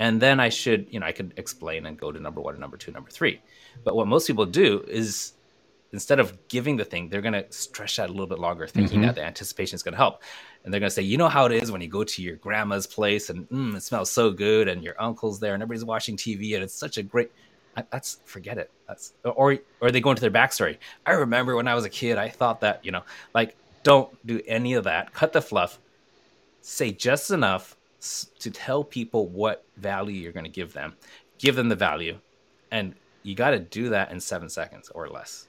and 0.00 0.18
then 0.18 0.40
I 0.40 0.48
should, 0.48 0.86
you 0.90 0.98
know, 0.98 1.04
I 1.04 1.12
could 1.12 1.34
explain 1.36 1.84
and 1.84 1.96
go 1.96 2.10
to 2.10 2.18
number 2.18 2.40
one, 2.40 2.58
number 2.58 2.78
two, 2.78 2.90
number 2.90 3.10
three. 3.10 3.42
But 3.84 3.94
what 3.94 4.06
most 4.06 4.26
people 4.26 4.46
do 4.46 4.82
is 4.88 5.34
instead 5.92 6.18
of 6.18 6.48
giving 6.48 6.78
the 6.78 6.86
thing, 6.86 7.10
they're 7.10 7.20
going 7.20 7.34
to 7.34 7.44
stretch 7.52 7.98
out 7.98 8.08
a 8.08 8.12
little 8.12 8.26
bit 8.26 8.38
longer, 8.38 8.66
thinking 8.66 9.00
mm-hmm. 9.00 9.08
that 9.08 9.16
the 9.16 9.22
anticipation 9.22 9.74
is 9.74 9.82
going 9.82 9.92
to 9.92 9.98
help. 9.98 10.22
And 10.64 10.72
they're 10.72 10.80
going 10.80 10.88
to 10.88 10.94
say, 10.94 11.02
you 11.02 11.18
know 11.18 11.28
how 11.28 11.44
it 11.44 11.52
is 11.52 11.70
when 11.70 11.82
you 11.82 11.88
go 11.88 12.02
to 12.02 12.22
your 12.22 12.36
grandma's 12.36 12.86
place 12.86 13.28
and 13.28 13.46
mm, 13.50 13.76
it 13.76 13.82
smells 13.82 14.10
so 14.10 14.30
good, 14.30 14.68
and 14.68 14.82
your 14.82 14.94
uncle's 14.98 15.38
there, 15.38 15.52
and 15.52 15.62
everybody's 15.62 15.84
watching 15.84 16.16
TV, 16.16 16.54
and 16.54 16.64
it's 16.64 16.74
such 16.74 16.96
a 16.96 17.02
great. 17.02 17.30
That's 17.90 18.20
forget 18.24 18.56
it. 18.56 18.70
That's 18.88 19.12
or 19.22 19.58
or 19.80 19.90
they 19.90 20.00
go 20.00 20.10
into 20.10 20.22
their 20.22 20.30
backstory. 20.30 20.78
I 21.06 21.12
remember 21.12 21.56
when 21.56 21.68
I 21.68 21.74
was 21.74 21.84
a 21.84 21.90
kid, 21.90 22.16
I 22.18 22.28
thought 22.28 22.60
that 22.62 22.84
you 22.84 22.90
know, 22.90 23.02
like 23.34 23.54
don't 23.82 24.26
do 24.26 24.40
any 24.46 24.74
of 24.74 24.84
that. 24.84 25.12
Cut 25.12 25.32
the 25.32 25.42
fluff. 25.42 25.78
Say 26.60 26.92
just 26.92 27.30
enough 27.30 27.76
to 28.38 28.50
tell 28.50 28.82
people 28.84 29.28
what 29.28 29.64
value 29.76 30.14
you're 30.14 30.32
going 30.32 30.44
to 30.44 30.50
give 30.50 30.72
them, 30.72 30.94
give 31.38 31.56
them 31.56 31.68
the 31.68 31.76
value, 31.76 32.18
and 32.70 32.94
you 33.22 33.34
got 33.34 33.50
to 33.50 33.58
do 33.58 33.90
that 33.90 34.10
in 34.10 34.20
seven 34.20 34.48
seconds 34.48 34.90
or 34.94 35.08
less. 35.08 35.46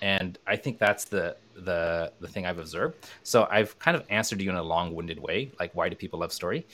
And 0.00 0.38
I 0.46 0.56
think 0.56 0.78
that's 0.78 1.04
the 1.04 1.36
the 1.56 2.12
the 2.20 2.28
thing 2.28 2.46
I've 2.46 2.58
observed. 2.58 3.08
So 3.24 3.48
I've 3.50 3.76
kind 3.80 3.96
of 3.96 4.04
answered 4.10 4.40
you 4.40 4.50
in 4.50 4.56
a 4.56 4.62
long-winded 4.62 5.18
way, 5.18 5.50
like 5.58 5.74
why 5.74 5.88
do 5.88 5.96
people 5.96 6.20
love 6.20 6.32
story? 6.32 6.66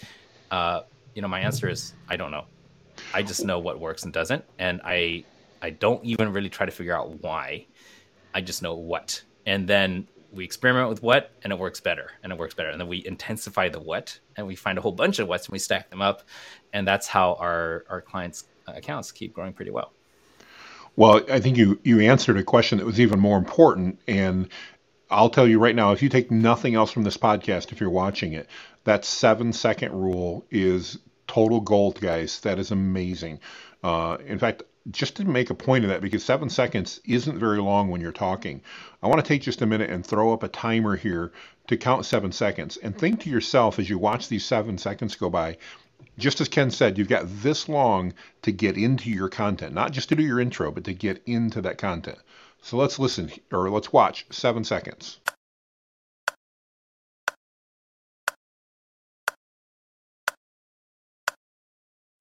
Uh, 0.51 0.83
you 1.15 1.23
know, 1.23 1.29
my 1.29 1.41
answer 1.41 1.69
is 1.69 1.95
I 2.09 2.17
don't 2.17 2.31
know. 2.31 2.45
I 3.15 3.23
just 3.23 3.45
know 3.45 3.59
what 3.59 3.81
works 3.81 4.05
and 4.05 4.13
doesn't, 4.13 4.45
and 4.59 4.81
I 4.85 5.25
I 5.63 5.71
don't 5.71 6.05
even 6.05 6.33
really 6.33 6.51
try 6.51 6.67
to 6.67 6.73
figure 6.73 6.95
out 6.95 7.23
why. 7.23 7.67
I 8.35 8.43
just 8.43 8.63
know 8.63 8.75
what, 8.75 9.23
and 9.47 9.67
then 9.67 10.07
we 10.35 10.45
experiment 10.45 10.89
with 10.89 11.03
what 11.03 11.31
and 11.43 11.53
it 11.53 11.59
works 11.59 11.81
better 11.81 12.11
and 12.23 12.33
it 12.33 12.39
works 12.39 12.55
better 12.55 12.71
and 12.71 12.81
then 12.81 12.89
we 12.89 13.05
intensify 13.07 13.69
the 13.69 13.81
what 13.81 14.19
and 14.37 14.47
we 14.47 14.57
find 14.57 14.79
a 14.79 14.81
whole 14.81 14.93
bunch 14.93 15.19
of 15.19 15.29
whats 15.29 15.47
and 15.47 15.53
we 15.53 15.59
stack 15.59 15.91
them 15.91 16.03
up 16.03 16.23
and 16.73 16.87
that's 16.87 17.07
how 17.07 17.35
our 17.35 17.85
our 17.89 18.01
clients 18.01 18.45
accounts 18.67 19.13
keep 19.13 19.35
growing 19.35 19.53
pretty 19.53 19.71
well. 19.71 19.93
Well, 20.97 21.23
I 21.31 21.41
think 21.41 21.57
you 21.57 21.81
you 21.83 22.01
answered 22.01 22.37
a 22.37 22.45
question 22.45 22.79
that 22.79 22.85
was 22.85 23.01
even 23.01 23.19
more 23.19 23.37
important, 23.37 23.99
and 24.07 24.49
I'll 25.11 25.31
tell 25.31 25.47
you 25.47 25.59
right 25.59 25.75
now, 25.75 25.93
if 25.93 26.03
you 26.03 26.09
take 26.09 26.31
nothing 26.31 26.75
else 26.75 26.93
from 26.93 27.03
this 27.03 27.17
podcast, 27.17 27.73
if 27.73 27.81
you're 27.81 27.91
watching 27.91 28.33
it, 28.33 28.49
that 28.85 29.05
seven 29.05 29.53
second 29.53 29.93
rule 29.93 30.45
is 30.51 30.99
total 31.27 31.61
gold, 31.61 32.01
guys. 32.01 32.41
That 32.41 32.59
is 32.59 32.71
amazing. 32.71 33.41
Uh, 33.83 34.19
in 34.25 34.39
fact, 34.39 34.63
just 34.91 35.17
to 35.17 35.25
make 35.25 35.51
a 35.51 35.55
point 35.55 35.85
of 35.85 35.91
that, 35.91 36.03
because 36.03 36.25
seven 36.25 36.51
seconds 36.51 37.01
isn't 37.05 37.39
very 37.39 37.61
long 37.61 37.89
when 37.89 38.01
you're 38.01 38.13
talking, 38.13 38.61
I 39.03 39.09
want 39.09 39.25
to 39.25 39.29
take 39.29 39.43
just 39.43 39.63
a 39.63 39.67
minute 39.67 39.91
and 39.91 40.05
throw 40.05 40.33
up 40.33 40.43
a 40.43 40.49
timer 40.49 40.97
here 40.97 41.33
to 41.69 41.77
count 41.77 42.05
seven 42.05 42.33
seconds. 42.33 42.77
And 42.77 42.97
think 42.97 43.21
to 43.21 43.31
yourself 43.31 43.79
as 43.79 43.89
you 43.89 43.99
watch 43.99 44.29
these 44.29 44.45
seven 44.45 44.77
seconds 44.77 45.17
go 45.17 45.31
by, 45.31 45.57
just 46.19 46.41
as 46.41 46.49
Ken 46.49 46.71
said, 46.71 46.99
you've 46.99 47.09
got 47.09 47.27
this 47.43 47.69
long 47.69 48.13
to 48.43 48.53
get 48.53 48.77
into 48.77 49.11
your 49.11 49.29
content, 49.29 49.75
not 49.75 49.93
just 49.93 50.11
to 50.11 50.17
do 50.17 50.23
your 50.23 50.41
intro, 50.41 50.71
but 50.71 50.85
to 50.85 50.93
get 50.93 51.23
into 51.27 51.63
that 51.63 51.79
content. 51.79 52.19
So 52.63 52.77
let's 52.77 52.99
listen 52.99 53.31
or 53.53 53.71
let's 53.71 53.93
watch 53.93 54.27
seven 54.31 54.65
seconds. 54.65 55.19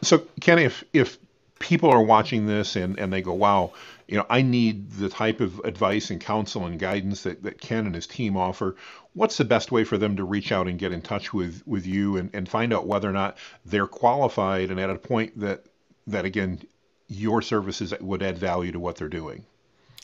So, 0.01 0.27
Ken, 0.41 0.59
if 0.59 0.83
if 0.91 1.17
people 1.63 1.89
are 1.89 2.03
watching 2.03 2.45
this 2.45 2.75
and, 2.75 2.99
and 2.99 3.11
they 3.11 3.21
go, 3.21 3.33
wow, 3.33 3.71
you 4.09 4.17
know, 4.17 4.25
I 4.29 4.41
need 4.41 4.91
the 4.91 5.07
type 5.07 5.39
of 5.39 5.59
advice 5.59 6.09
and 6.09 6.19
counsel 6.19 6.65
and 6.65 6.77
guidance 6.77 7.23
that, 7.23 7.41
that 7.43 7.61
Ken 7.61 7.85
and 7.85 7.95
his 7.95 8.05
team 8.05 8.35
offer. 8.35 8.75
What's 9.13 9.37
the 9.37 9.45
best 9.45 9.71
way 9.71 9.85
for 9.85 9.97
them 9.97 10.17
to 10.17 10.25
reach 10.25 10.51
out 10.51 10.67
and 10.67 10.77
get 10.77 10.91
in 10.91 11.01
touch 11.01 11.33
with, 11.33 11.63
with 11.65 11.87
you 11.87 12.17
and, 12.17 12.29
and 12.33 12.49
find 12.49 12.73
out 12.73 12.85
whether 12.85 13.09
or 13.09 13.13
not 13.13 13.37
they're 13.65 13.87
qualified 13.87 14.71
and 14.71 14.79
at 14.79 14.89
a 14.89 14.95
point 14.95 15.39
that, 15.39 15.63
that 16.05 16.25
again, 16.25 16.59
your 17.07 17.41
services 17.41 17.93
would 18.01 18.21
add 18.21 18.37
value 18.37 18.73
to 18.73 18.79
what 18.79 18.97
they're 18.97 19.07
doing? 19.07 19.45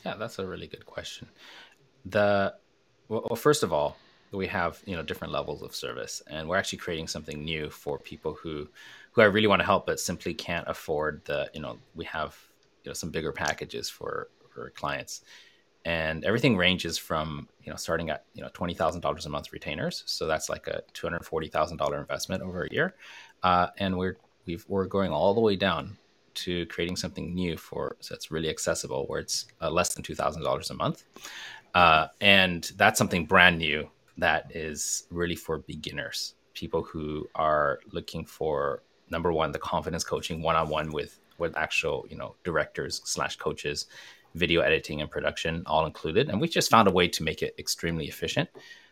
Yeah, 0.06 0.14
that's 0.14 0.38
a 0.38 0.46
really 0.46 0.66
good 0.66 0.86
question. 0.86 1.28
The 2.06 2.54
well, 3.08 3.36
first 3.36 3.62
of 3.62 3.70
all, 3.70 3.98
we 4.32 4.46
have 4.46 4.80
you 4.86 4.96
know 4.96 5.02
different 5.02 5.34
levels 5.34 5.60
of 5.60 5.74
service, 5.74 6.22
and 6.26 6.48
we're 6.48 6.56
actually 6.56 6.78
creating 6.78 7.08
something 7.08 7.44
new 7.44 7.68
for 7.68 7.98
people 7.98 8.34
who 8.34 8.68
who 9.12 9.22
I 9.22 9.26
really 9.26 9.46
want 9.46 9.60
to 9.60 9.66
help 9.66 9.86
but 9.86 10.00
simply 10.00 10.34
can't 10.34 10.68
afford 10.68 11.22
the 11.24 11.50
you 11.54 11.60
know 11.60 11.78
we 11.94 12.04
have 12.06 12.36
you 12.84 12.90
know 12.90 12.94
some 12.94 13.10
bigger 13.10 13.32
packages 13.32 13.88
for 13.88 14.28
for 14.48 14.70
clients. 14.70 15.22
And 15.86 16.26
everything 16.26 16.58
ranges 16.58 16.98
from 16.98 17.48
you 17.64 17.70
know 17.70 17.76
starting 17.76 18.10
at 18.10 18.24
you 18.34 18.42
know 18.42 18.50
twenty 18.52 18.74
thousand 18.74 19.00
dollars 19.00 19.24
a 19.24 19.30
month 19.30 19.52
retainers, 19.52 20.02
so 20.06 20.26
that's 20.26 20.50
like 20.50 20.66
a 20.66 20.82
two 20.92 21.06
hundred 21.06 21.24
forty 21.24 21.48
thousand 21.48 21.78
dollar 21.78 21.98
investment 21.98 22.42
over 22.42 22.64
a 22.64 22.72
year, 22.72 22.94
uh, 23.42 23.68
and 23.78 23.96
we're 23.96 24.18
we 24.44 24.58
are 24.70 24.84
going 24.84 25.10
all 25.10 25.32
the 25.32 25.40
way 25.40 25.56
down 25.56 25.96
to 26.32 26.66
creating 26.66 26.96
something 26.96 27.34
new 27.34 27.56
for 27.56 27.96
so 28.00 28.14
it's 28.14 28.30
really 28.30 28.50
accessible 28.50 29.04
where 29.06 29.20
it's 29.20 29.46
uh, 29.62 29.70
less 29.70 29.94
than 29.94 30.02
two 30.02 30.14
thousand 30.14 30.42
dollars 30.42 30.70
a 30.70 30.74
month, 30.74 31.04
uh, 31.74 32.08
and 32.20 32.72
that's 32.76 32.98
something 32.98 33.24
brand 33.24 33.56
new 33.56 33.88
that 34.18 34.54
is 34.54 35.06
really 35.10 35.34
for 35.34 35.58
beginners, 35.58 36.34
people 36.52 36.82
who 36.82 37.26
are 37.34 37.80
looking 37.90 38.26
for 38.26 38.82
number 39.10 39.32
one 39.32 39.52
the 39.52 39.58
confidence 39.58 40.04
coaching 40.04 40.42
one 40.42 40.56
on 40.56 40.68
one 40.68 40.90
with 40.90 41.18
with 41.38 41.56
actual 41.56 42.06
you 42.08 42.16
know 42.16 42.34
directors 42.44 43.00
slash 43.04 43.36
coaches 43.36 43.86
video 44.34 44.60
editing 44.60 45.00
and 45.00 45.10
production 45.10 45.62
all 45.66 45.86
included 45.86 46.28
and 46.28 46.40
we 46.40 46.48
just 46.48 46.70
found 46.70 46.86
a 46.86 46.90
way 46.90 47.08
to 47.08 47.22
make 47.22 47.42
it 47.42 47.54
extremely 47.58 48.06
efficient 48.06 48.48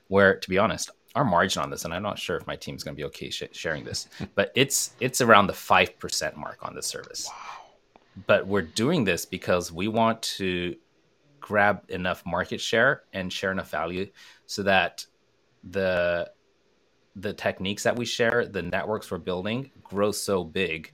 where 0.08 0.36
to 0.36 0.48
be 0.48 0.58
honest 0.58 0.90
our 1.14 1.24
margin 1.24 1.62
on 1.62 1.70
this 1.70 1.84
and 1.84 1.94
i'm 1.94 2.02
not 2.02 2.18
sure 2.18 2.36
if 2.36 2.46
my 2.46 2.56
team's 2.56 2.82
going 2.82 2.94
to 2.94 3.00
be 3.00 3.04
okay 3.04 3.30
sh- 3.30 3.44
sharing 3.52 3.84
this 3.84 4.08
but 4.34 4.50
it's 4.54 4.94
it's 5.00 5.20
around 5.20 5.46
the 5.46 5.52
5% 5.52 6.36
mark 6.36 6.58
on 6.62 6.74
this 6.74 6.86
service 6.86 7.28
wow. 7.28 7.66
but 8.26 8.46
we're 8.46 8.62
doing 8.62 9.04
this 9.04 9.24
because 9.24 9.70
we 9.70 9.86
want 9.86 10.20
to 10.22 10.74
grab 11.40 11.82
enough 11.88 12.22
market 12.26 12.60
share 12.60 13.04
and 13.12 13.32
share 13.32 13.52
enough 13.52 13.70
value 13.70 14.06
so 14.46 14.62
that 14.62 15.06
the 15.64 16.30
the 17.20 17.32
techniques 17.32 17.82
that 17.82 17.96
we 17.96 18.04
share 18.04 18.46
the 18.46 18.62
networks 18.62 19.10
we're 19.10 19.18
building 19.18 19.70
grow 19.82 20.12
so 20.12 20.44
big 20.44 20.92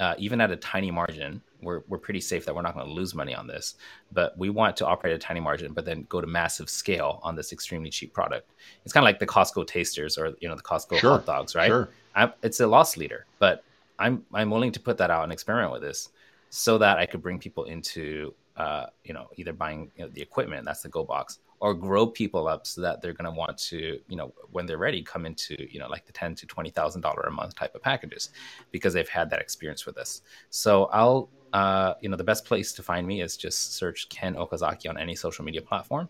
uh, 0.00 0.14
even 0.18 0.40
at 0.40 0.50
a 0.50 0.56
tiny 0.56 0.90
margin, 0.90 1.40
we're, 1.62 1.82
we're 1.88 1.98
pretty 1.98 2.20
safe 2.20 2.44
that 2.44 2.54
we're 2.54 2.62
not 2.62 2.74
going 2.74 2.86
to 2.86 2.92
lose 2.92 3.14
money 3.14 3.34
on 3.34 3.46
this. 3.46 3.76
But 4.12 4.36
we 4.36 4.50
want 4.50 4.76
to 4.78 4.86
operate 4.86 5.12
at 5.12 5.16
a 5.16 5.18
tiny 5.18 5.40
margin, 5.40 5.72
but 5.72 5.84
then 5.84 6.06
go 6.08 6.20
to 6.20 6.26
massive 6.26 6.68
scale 6.68 7.20
on 7.22 7.36
this 7.36 7.52
extremely 7.52 7.90
cheap 7.90 8.12
product. 8.12 8.50
It's 8.84 8.92
kind 8.92 9.02
of 9.02 9.06
like 9.06 9.18
the 9.18 9.26
Costco 9.26 9.66
tasters 9.66 10.18
or 10.18 10.34
you 10.40 10.48
know 10.48 10.56
the 10.56 10.62
Costco 10.62 10.98
sure, 10.98 11.10
hot 11.10 11.26
dogs, 11.26 11.54
right? 11.54 11.68
Sure. 11.68 11.88
I'm, 12.14 12.32
it's 12.42 12.60
a 12.60 12.66
loss 12.66 12.96
leader, 12.96 13.26
but 13.38 13.64
I'm 13.98 14.24
I'm 14.32 14.50
willing 14.50 14.72
to 14.72 14.80
put 14.80 14.98
that 14.98 15.10
out 15.10 15.24
and 15.24 15.32
experiment 15.32 15.72
with 15.72 15.82
this 15.82 16.10
so 16.50 16.78
that 16.78 16.98
I 16.98 17.06
could 17.06 17.22
bring 17.22 17.38
people 17.38 17.64
into 17.64 18.34
uh, 18.56 18.86
you 19.04 19.14
know 19.14 19.28
either 19.36 19.52
buying 19.52 19.90
you 19.96 20.04
know, 20.04 20.10
the 20.12 20.22
equipment 20.22 20.64
that's 20.64 20.82
the 20.82 20.88
Go 20.88 21.04
box 21.04 21.38
or 21.60 21.74
grow 21.74 22.06
people 22.06 22.46
up 22.48 22.66
so 22.66 22.80
that 22.80 23.00
they're 23.00 23.12
going 23.12 23.30
to 23.30 23.36
want 23.36 23.56
to 23.56 23.98
you 24.08 24.16
know 24.16 24.32
when 24.50 24.66
they're 24.66 24.78
ready 24.78 25.02
come 25.02 25.26
into 25.26 25.56
you 25.70 25.78
know 25.78 25.88
like 25.88 26.06
the 26.06 26.12
ten 26.12 26.34
to 26.34 26.46
twenty 26.46 26.70
thousand 26.70 27.00
dollar 27.00 27.22
a 27.22 27.30
month 27.30 27.54
type 27.54 27.74
of 27.74 27.82
packages 27.82 28.30
because 28.70 28.92
they've 28.92 29.08
had 29.08 29.30
that 29.30 29.40
experience 29.40 29.86
with 29.86 29.98
us. 29.98 30.22
So 30.50 30.86
I'll 30.86 31.30
uh, 31.52 31.94
you 32.00 32.08
know 32.08 32.16
the 32.16 32.24
best 32.24 32.44
place 32.44 32.72
to 32.72 32.82
find 32.82 33.06
me 33.06 33.22
is 33.22 33.36
just 33.36 33.76
search 33.76 34.08
Ken 34.08 34.34
Okazaki 34.34 34.88
on 34.88 34.98
any 34.98 35.14
social 35.14 35.44
media 35.44 35.62
platform, 35.62 36.08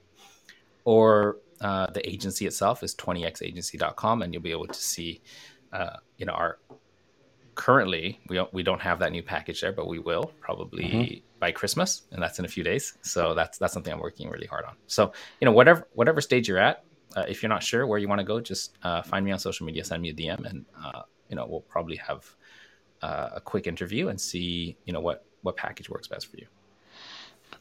or 0.85 1.39
uh, 1.61 1.91
the 1.91 2.09
agency 2.09 2.47
itself 2.47 2.83
is 2.83 2.95
20xagency.com, 2.95 4.23
and 4.23 4.33
you'll 4.33 4.43
be 4.43 4.51
able 4.51 4.67
to 4.67 4.75
see 4.75 5.21
uh, 5.73 5.97
you 6.17 6.27
know 6.27 6.33
our 6.33 6.59
currently 7.55 8.21
we 8.29 8.37
don't 8.37 8.53
we 8.53 8.63
don't 8.63 8.81
have 8.81 8.99
that 9.01 9.13
new 9.13 9.23
package 9.23 9.61
there, 9.61 9.73
but 9.73 9.87
we 9.87 9.99
will 9.99 10.33
probably 10.41 10.85
mm-hmm. 10.85 11.15
by 11.39 11.53
Christmas, 11.53 12.03
and 12.13 12.23
that's 12.23 12.39
in 12.39 12.45
a 12.45 12.49
few 12.49 12.65
days. 12.65 12.99
So 13.03 13.35
that's 13.35 13.59
that's 13.59 13.73
something 13.73 13.93
I'm 13.93 14.01
working 14.01 14.29
really 14.29 14.47
hard 14.47 14.65
on. 14.65 14.77
So 14.87 15.13
you 15.41 15.45
know 15.45 15.53
whatever 15.53 15.89
whatever 15.95 16.21
stage 16.21 16.49
you're 16.49 16.59
at, 16.59 16.85
uh, 17.17 17.25
if 17.29 17.43
you're 17.43 17.51
not 17.51 17.63
sure 17.63 17.87
where 17.87 17.99
you 17.99 18.09
want 18.09 18.21
to 18.21 18.25
go, 18.25 18.41
just 18.41 18.77
uh, 18.83 19.03
find 19.03 19.25
me 19.25 19.33
on 19.33 19.39
social 19.39 19.67
media, 19.67 19.85
send 19.85 20.03
me 20.03 20.11
a 20.11 20.15
DM, 20.15 20.45
and 20.49 20.65
uh, 20.83 21.03
you 21.29 21.37
know 21.37 21.47
we'll 21.47 21.61
probably 21.61 21.97
have 21.97 22.35
uh, 23.03 23.31
a 23.35 23.41
quick 23.41 23.67
interview 23.67 24.09
and 24.09 24.21
see 24.21 24.77
you 24.85 24.93
know 24.93 25.01
what 25.01 25.25
what 25.43 25.57
package 25.57 25.89
works 25.89 26.09
best 26.09 26.27
for 26.27 26.37
you. 26.37 26.47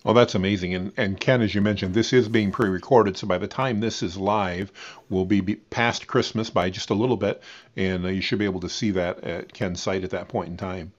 Well, 0.04 0.14
that's 0.14 0.36
amazing. 0.36 0.74
And, 0.74 0.94
and 0.98 1.20
Ken, 1.20 1.42
as 1.42 1.56
you 1.56 1.62
mentioned, 1.62 1.94
this 1.94 2.14
is 2.14 2.28
being 2.28 2.52
pre 2.52 2.70
recorded. 2.70 3.18
So 3.18 3.28
by 3.28 3.38
the 3.38 3.48
time 3.48 3.80
this 3.80 4.04
is 4.04 4.18
live, 4.18 4.72
we'll 5.10 5.26
be, 5.26 5.42
be 5.42 5.56
past 5.56 6.08
Christmas 6.08 6.50
by 6.50 6.70
just 6.70 6.90
a 6.90 6.96
little 6.96 7.18
bit. 7.18 7.42
And 7.76 8.06
uh, 8.06 8.10
you 8.10 8.22
should 8.22 8.40
be 8.40 8.46
able 8.46 8.60
to 8.62 8.70
see 8.70 8.92
that 8.92 9.24
at 9.24 9.54
Ken's 9.54 9.82
site 9.82 10.04
at 10.04 10.10
that 10.12 10.28
point 10.28 10.50
in 10.50 10.58
time. 10.58 10.94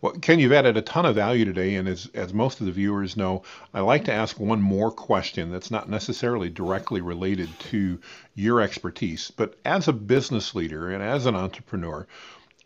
Well, 0.00 0.12
Ken, 0.12 0.38
you've 0.38 0.52
added 0.52 0.76
a 0.76 0.82
ton 0.82 1.06
of 1.06 1.16
value 1.16 1.44
today. 1.44 1.74
And 1.74 1.88
as, 1.88 2.08
as 2.14 2.32
most 2.32 2.60
of 2.60 2.66
the 2.66 2.72
viewers 2.72 3.16
know, 3.16 3.42
I 3.74 3.80
like 3.80 4.04
to 4.04 4.12
ask 4.12 4.38
one 4.38 4.62
more 4.62 4.92
question 4.92 5.50
that's 5.50 5.72
not 5.72 5.88
necessarily 5.88 6.48
directly 6.48 7.00
related 7.00 7.48
to 7.70 7.98
your 8.36 8.60
expertise. 8.60 9.32
But 9.36 9.56
as 9.64 9.88
a 9.88 9.92
business 9.92 10.54
leader 10.54 10.90
and 10.90 11.02
as 11.02 11.26
an 11.26 11.34
entrepreneur, 11.34 12.06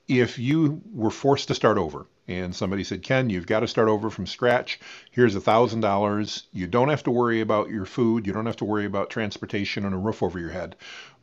if 0.09 0.39
you 0.39 0.83
were 0.93 1.11
forced 1.11 1.49
to 1.49 1.55
start 1.55 1.79
over, 1.79 2.07
and 2.29 2.55
somebody 2.55 2.85
said, 2.85 3.03
Ken, 3.03 3.31
you've 3.31 3.47
got 3.47 3.61
to 3.61 3.69
start 3.69 3.89
over 3.89 4.09
from 4.09 4.27
scratch. 4.27 4.79
Here's 5.11 5.35
a 5.35 5.41
$1,000. 5.41 6.43
You 6.53 6.67
don't 6.67 6.89
have 6.89 7.03
to 7.05 7.11
worry 7.11 7.41
about 7.41 7.69
your 7.69 7.85
food. 7.85 8.27
You 8.27 8.33
don't 8.33 8.47
have 8.47 8.57
to 8.57 8.65
worry 8.65 8.85
about 8.85 9.11
transportation 9.11 9.85
and 9.85 9.95
a 9.95 9.99
roof 9.99 10.23
over 10.23 10.39
your 10.39 10.51
head. 10.51 10.77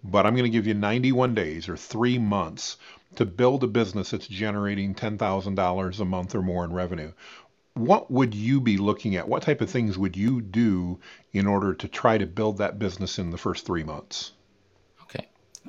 But 0.03 0.25
I'm 0.25 0.33
going 0.33 0.43
to 0.43 0.49
give 0.49 0.67
you 0.67 0.73
91 0.73 1.35
days 1.35 1.69
or 1.69 1.77
three 1.77 2.17
months 2.17 2.77
to 3.15 3.25
build 3.25 3.63
a 3.63 3.67
business 3.67 4.11
that's 4.11 4.27
generating 4.27 4.93
$10,000 4.93 5.99
a 5.99 6.05
month 6.05 6.35
or 6.35 6.41
more 6.41 6.65
in 6.65 6.73
revenue. 6.73 7.11
What 7.73 8.11
would 8.11 8.35
you 8.35 8.59
be 8.59 8.77
looking 8.77 9.15
at? 9.15 9.27
What 9.27 9.43
type 9.43 9.61
of 9.61 9.69
things 9.69 9.97
would 9.97 10.17
you 10.17 10.41
do 10.41 10.99
in 11.31 11.47
order 11.47 11.73
to 11.73 11.87
try 11.87 12.17
to 12.17 12.25
build 12.25 12.57
that 12.57 12.77
business 12.77 13.19
in 13.19 13.31
the 13.31 13.37
first 13.37 13.65
three 13.65 13.83
months? 13.83 14.31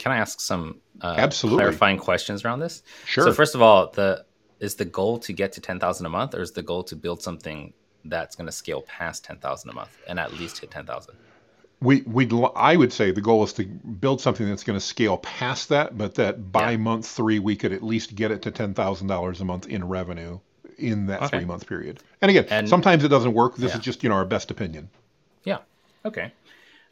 Can 0.00 0.12
I 0.12 0.16
ask 0.16 0.40
some 0.40 0.80
uh, 1.02 1.14
Absolutely. 1.18 1.58
clarifying 1.58 1.98
questions 1.98 2.42
around 2.42 2.60
this? 2.60 2.82
Sure. 3.04 3.24
So, 3.24 3.34
first 3.34 3.54
of 3.54 3.60
all, 3.60 3.90
the 3.90 4.24
is 4.58 4.76
the 4.76 4.86
goal 4.86 5.18
to 5.18 5.32
get 5.34 5.52
to 5.52 5.60
10,000 5.60 6.06
a 6.06 6.08
month 6.08 6.34
or 6.34 6.40
is 6.40 6.52
the 6.52 6.62
goal 6.62 6.82
to 6.84 6.96
build 6.96 7.22
something 7.22 7.74
that's 8.06 8.34
going 8.34 8.46
to 8.46 8.52
scale 8.52 8.80
past 8.82 9.24
10,000 9.24 9.68
a 9.68 9.74
month 9.74 9.90
and 10.08 10.18
at 10.18 10.32
least 10.32 10.58
hit 10.58 10.70
10,000? 10.70 11.14
We 11.82 12.00
we 12.02 12.26
I 12.56 12.76
would 12.76 12.94
say 12.94 13.10
the 13.10 13.20
goal 13.20 13.44
is 13.44 13.52
to 13.54 13.66
build 13.66 14.22
something 14.22 14.48
that's 14.48 14.64
going 14.64 14.78
to 14.78 14.84
scale 14.84 15.18
past 15.18 15.68
that, 15.68 15.98
but 15.98 16.14
that 16.14 16.50
by 16.50 16.72
yeah. 16.72 16.76
month 16.78 17.06
3 17.06 17.38
we 17.38 17.54
could 17.54 17.72
at 17.72 17.82
least 17.82 18.14
get 18.14 18.30
it 18.30 18.40
to 18.42 18.50
$10,000 18.50 19.40
a 19.40 19.44
month 19.44 19.66
in 19.66 19.86
revenue 19.86 20.38
in 20.78 21.06
that 21.06 21.20
okay. 21.24 21.40
3 21.40 21.44
month 21.44 21.66
period. 21.66 22.00
And 22.22 22.30
again, 22.30 22.46
and, 22.48 22.66
sometimes 22.66 23.04
it 23.04 23.08
doesn't 23.08 23.34
work. 23.34 23.56
This 23.56 23.72
yeah. 23.72 23.76
is 23.76 23.84
just, 23.84 24.02
you 24.02 24.08
know, 24.08 24.14
our 24.14 24.24
best 24.24 24.50
opinion. 24.50 24.88
Yeah. 25.44 25.58
Okay. 26.06 26.32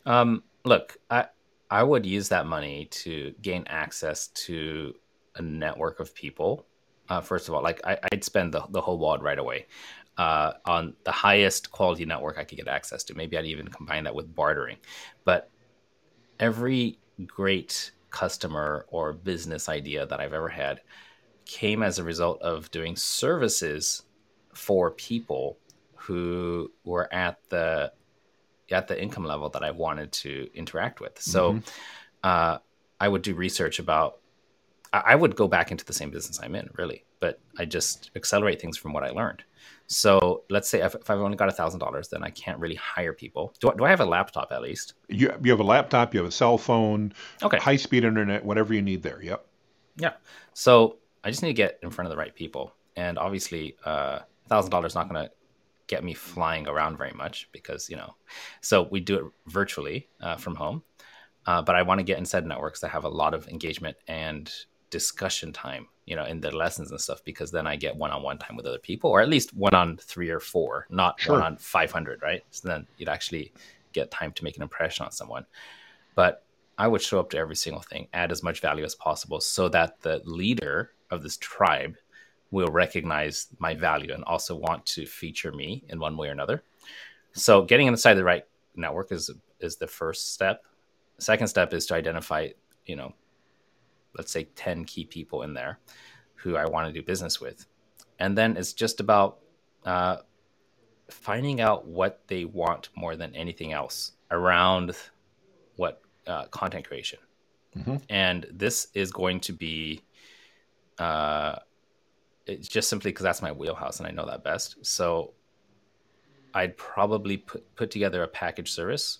Um, 0.04 0.42
look, 0.64 0.98
I 1.10 1.26
I 1.70 1.82
would 1.82 2.06
use 2.06 2.28
that 2.30 2.46
money 2.46 2.86
to 2.86 3.34
gain 3.42 3.64
access 3.68 4.28
to 4.28 4.94
a 5.36 5.42
network 5.42 6.00
of 6.00 6.14
people 6.14 6.66
uh, 7.08 7.20
first 7.20 7.48
of 7.48 7.54
all, 7.54 7.62
like 7.62 7.80
I, 7.84 7.98
would 8.12 8.24
spend 8.24 8.52
the, 8.52 8.62
the 8.70 8.80
whole 8.80 8.98
wad 8.98 9.22
right 9.22 9.38
away 9.38 9.66
uh, 10.16 10.52
on 10.66 10.94
the 11.04 11.12
highest 11.12 11.70
quality 11.70 12.04
network 12.04 12.38
I 12.38 12.44
could 12.44 12.58
get 12.58 12.68
access 12.68 13.02
to. 13.04 13.14
Maybe 13.14 13.38
I'd 13.38 13.46
even 13.46 13.68
combine 13.68 14.04
that 14.04 14.14
with 14.14 14.34
bartering. 14.34 14.76
But 15.24 15.50
every 16.38 16.98
great 17.26 17.92
customer 18.10 18.86
or 18.90 19.12
business 19.12 19.68
idea 19.68 20.06
that 20.06 20.20
I've 20.20 20.32
ever 20.32 20.48
had 20.48 20.80
came 21.44 21.82
as 21.82 21.98
a 21.98 22.04
result 22.04 22.40
of 22.42 22.70
doing 22.70 22.94
services 22.94 24.02
for 24.52 24.90
people 24.90 25.58
who 25.94 26.70
were 26.84 27.12
at 27.12 27.38
the 27.48 27.92
at 28.70 28.88
the 28.88 29.00
income 29.00 29.24
level 29.24 29.48
that 29.50 29.62
I 29.62 29.70
wanted 29.70 30.12
to 30.12 30.48
interact 30.54 31.00
with. 31.00 31.20
So 31.20 31.52
mm-hmm. 31.52 31.68
uh, 32.22 32.58
I 33.00 33.08
would 33.08 33.22
do 33.22 33.34
research 33.34 33.78
about. 33.78 34.18
I 34.90 35.16
would 35.16 35.36
go 35.36 35.48
back 35.48 35.70
into 35.70 35.84
the 35.84 35.92
same 35.92 36.10
business 36.10 36.40
I'm 36.42 36.54
in, 36.54 36.70
really, 36.78 37.04
but 37.20 37.40
I 37.58 37.66
just 37.66 38.10
accelerate 38.16 38.58
things 38.58 38.78
from 38.78 38.94
what 38.94 39.04
I 39.04 39.10
learned. 39.10 39.42
So 39.86 40.44
let's 40.48 40.66
say 40.66 40.80
if, 40.80 40.94
if 40.94 41.10
I've 41.10 41.20
only 41.20 41.36
got 41.36 41.50
a 41.50 41.52
thousand 41.52 41.80
dollars, 41.80 42.08
then 42.08 42.22
I 42.22 42.30
can't 42.30 42.58
really 42.58 42.74
hire 42.74 43.12
people. 43.12 43.52
Do 43.60 43.70
I, 43.70 43.74
do 43.74 43.84
I 43.84 43.90
have 43.90 44.00
a 44.00 44.06
laptop 44.06 44.50
at 44.50 44.62
least? 44.62 44.94
You 45.08 45.30
you 45.42 45.50
have 45.50 45.60
a 45.60 45.64
laptop, 45.64 46.14
you 46.14 46.20
have 46.20 46.28
a 46.28 46.32
cell 46.32 46.56
phone, 46.56 47.12
okay, 47.42 47.58
high 47.58 47.76
speed 47.76 48.04
internet, 48.04 48.42
whatever 48.44 48.72
you 48.72 48.80
need 48.80 49.02
there. 49.02 49.22
Yep. 49.22 49.46
Yeah. 49.96 50.12
So 50.54 50.96
I 51.22 51.30
just 51.30 51.42
need 51.42 51.50
to 51.50 51.54
get 51.54 51.78
in 51.82 51.90
front 51.90 52.06
of 52.06 52.10
the 52.10 52.18
right 52.18 52.34
people, 52.34 52.74
and 52.96 53.18
obviously, 53.18 53.76
uh, 53.84 54.20
thousand 54.48 54.70
dollars 54.70 54.92
is 54.92 54.96
not 54.96 55.10
going 55.10 55.26
to 55.26 55.30
get 55.88 56.04
me 56.04 56.14
flying 56.14 56.68
around 56.68 56.96
very 56.96 57.12
much 57.12 57.48
because 57.50 57.90
you 57.90 57.96
know 57.96 58.14
so 58.60 58.86
we 58.90 59.00
do 59.00 59.16
it 59.16 59.24
virtually 59.46 60.08
uh, 60.20 60.36
from 60.36 60.54
home. 60.54 60.82
Uh, 61.46 61.62
but 61.62 61.74
i 61.74 61.82
want 61.82 61.98
to 61.98 62.04
get 62.04 62.18
inside 62.18 62.46
networks 62.46 62.80
that 62.80 62.90
have 62.90 63.04
a 63.04 63.08
lot 63.08 63.34
of 63.34 63.48
engagement 63.48 63.96
and 64.06 64.52
discussion 64.90 65.52
time 65.52 65.86
you 66.04 66.16
know 66.16 66.24
in 66.24 66.40
the 66.40 66.50
lessons 66.54 66.90
and 66.90 67.00
stuff 67.00 67.22
because 67.24 67.50
then 67.50 67.66
i 67.66 67.76
get 67.76 67.96
one-on-one 67.96 68.38
time 68.38 68.56
with 68.56 68.66
other 68.66 68.78
people 68.78 69.10
or 69.10 69.20
at 69.20 69.28
least 69.28 69.54
one 69.54 69.74
on 69.74 69.96
three 69.96 70.30
or 70.30 70.40
four 70.40 70.86
not 70.90 71.20
sure. 71.20 71.34
one 71.34 71.42
on 71.42 71.56
500 71.56 72.22
right? 72.22 72.42
So 72.50 72.68
then 72.68 72.86
you'd 72.96 73.08
actually 73.08 73.52
get 73.92 74.10
time 74.10 74.32
to 74.32 74.44
make 74.44 74.56
an 74.56 74.62
impression 74.62 75.04
on 75.04 75.12
someone. 75.12 75.46
But 76.14 76.44
i 76.76 76.86
would 76.86 77.02
show 77.02 77.18
up 77.18 77.30
to 77.30 77.38
every 77.38 77.56
single 77.56 77.82
thing 77.82 78.08
add 78.12 78.30
as 78.32 78.42
much 78.42 78.60
value 78.60 78.84
as 78.84 78.94
possible 78.94 79.40
so 79.40 79.68
that 79.68 80.00
the 80.02 80.22
leader 80.24 80.92
of 81.10 81.22
this 81.22 81.36
tribe 81.38 81.96
will 82.50 82.68
recognize 82.68 83.48
my 83.58 83.74
value 83.74 84.12
and 84.12 84.24
also 84.24 84.54
want 84.56 84.84
to 84.86 85.06
feature 85.06 85.52
me 85.52 85.84
in 85.88 85.98
one 86.00 86.16
way 86.16 86.28
or 86.28 86.32
another. 86.32 86.62
So 87.32 87.62
getting 87.62 87.86
inside 87.86 88.14
the 88.14 88.24
right 88.24 88.44
network 88.74 89.12
is 89.12 89.30
is 89.60 89.76
the 89.76 89.86
first 89.86 90.34
step. 90.34 90.64
Second 91.18 91.48
step 91.48 91.74
is 91.74 91.86
to 91.86 91.94
identify, 91.94 92.48
you 92.86 92.96
know, 92.96 93.12
let's 94.16 94.30
say 94.30 94.44
10 94.54 94.84
key 94.84 95.04
people 95.04 95.42
in 95.42 95.52
there 95.52 95.78
who 96.36 96.56
I 96.56 96.66
want 96.66 96.86
to 96.86 96.92
do 96.92 97.04
business 97.04 97.40
with. 97.40 97.66
And 98.20 98.38
then 98.38 98.56
it's 98.56 98.72
just 98.72 99.00
about 99.00 99.38
uh, 99.84 100.18
finding 101.10 101.60
out 101.60 101.86
what 101.86 102.22
they 102.28 102.44
want 102.44 102.90
more 102.94 103.16
than 103.16 103.34
anything 103.34 103.72
else 103.72 104.12
around 104.30 104.94
what 105.76 106.02
uh, 106.26 106.44
content 106.46 106.86
creation. 106.86 107.18
Mm-hmm. 107.76 107.96
And 108.08 108.46
this 108.50 108.88
is 108.94 109.10
going 109.10 109.40
to 109.40 109.52
be 109.52 110.02
uh, 110.98 111.56
it's 112.48 112.68
just 112.68 112.88
simply 112.88 113.10
because 113.10 113.24
that's 113.24 113.42
my 113.42 113.52
wheelhouse 113.52 113.98
and 113.98 114.06
I 114.06 114.10
know 114.10 114.26
that 114.26 114.42
best. 114.42 114.76
So 114.82 115.34
I'd 116.54 116.76
probably 116.76 117.36
put 117.36 117.74
put 117.76 117.90
together 117.90 118.22
a 118.22 118.28
package 118.28 118.70
service, 118.72 119.18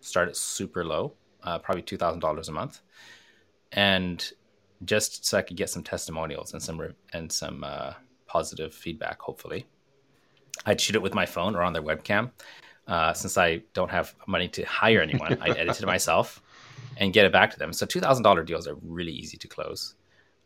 start 0.00 0.28
it 0.28 0.36
super 0.36 0.84
low, 0.84 1.14
uh, 1.42 1.58
probably 1.58 1.82
two 1.82 1.96
thousand 1.96 2.20
dollars 2.20 2.48
a 2.48 2.52
month, 2.52 2.80
and 3.72 4.32
just 4.84 5.26
so 5.26 5.38
I 5.38 5.42
could 5.42 5.56
get 5.56 5.70
some 5.70 5.82
testimonials 5.82 6.52
and 6.52 6.62
some 6.62 6.80
re- 6.80 6.94
and 7.12 7.30
some 7.30 7.64
uh, 7.64 7.94
positive 8.26 8.72
feedback. 8.72 9.20
Hopefully, 9.20 9.66
I'd 10.64 10.80
shoot 10.80 10.96
it 10.96 11.02
with 11.02 11.14
my 11.14 11.26
phone 11.26 11.56
or 11.56 11.62
on 11.62 11.72
their 11.72 11.82
webcam. 11.82 12.30
Uh, 12.86 13.14
since 13.14 13.38
I 13.38 13.62
don't 13.72 13.90
have 13.90 14.14
money 14.26 14.48
to 14.48 14.62
hire 14.64 15.00
anyone, 15.00 15.38
I'd 15.40 15.56
edit 15.56 15.80
it 15.80 15.86
myself 15.86 16.42
and 16.98 17.12
get 17.12 17.24
it 17.26 17.32
back 17.32 17.50
to 17.50 17.58
them. 17.58 17.72
So 17.72 17.84
two 17.84 18.00
thousand 18.00 18.22
dollar 18.22 18.44
deals 18.44 18.68
are 18.68 18.76
really 18.82 19.12
easy 19.12 19.36
to 19.38 19.48
close. 19.48 19.96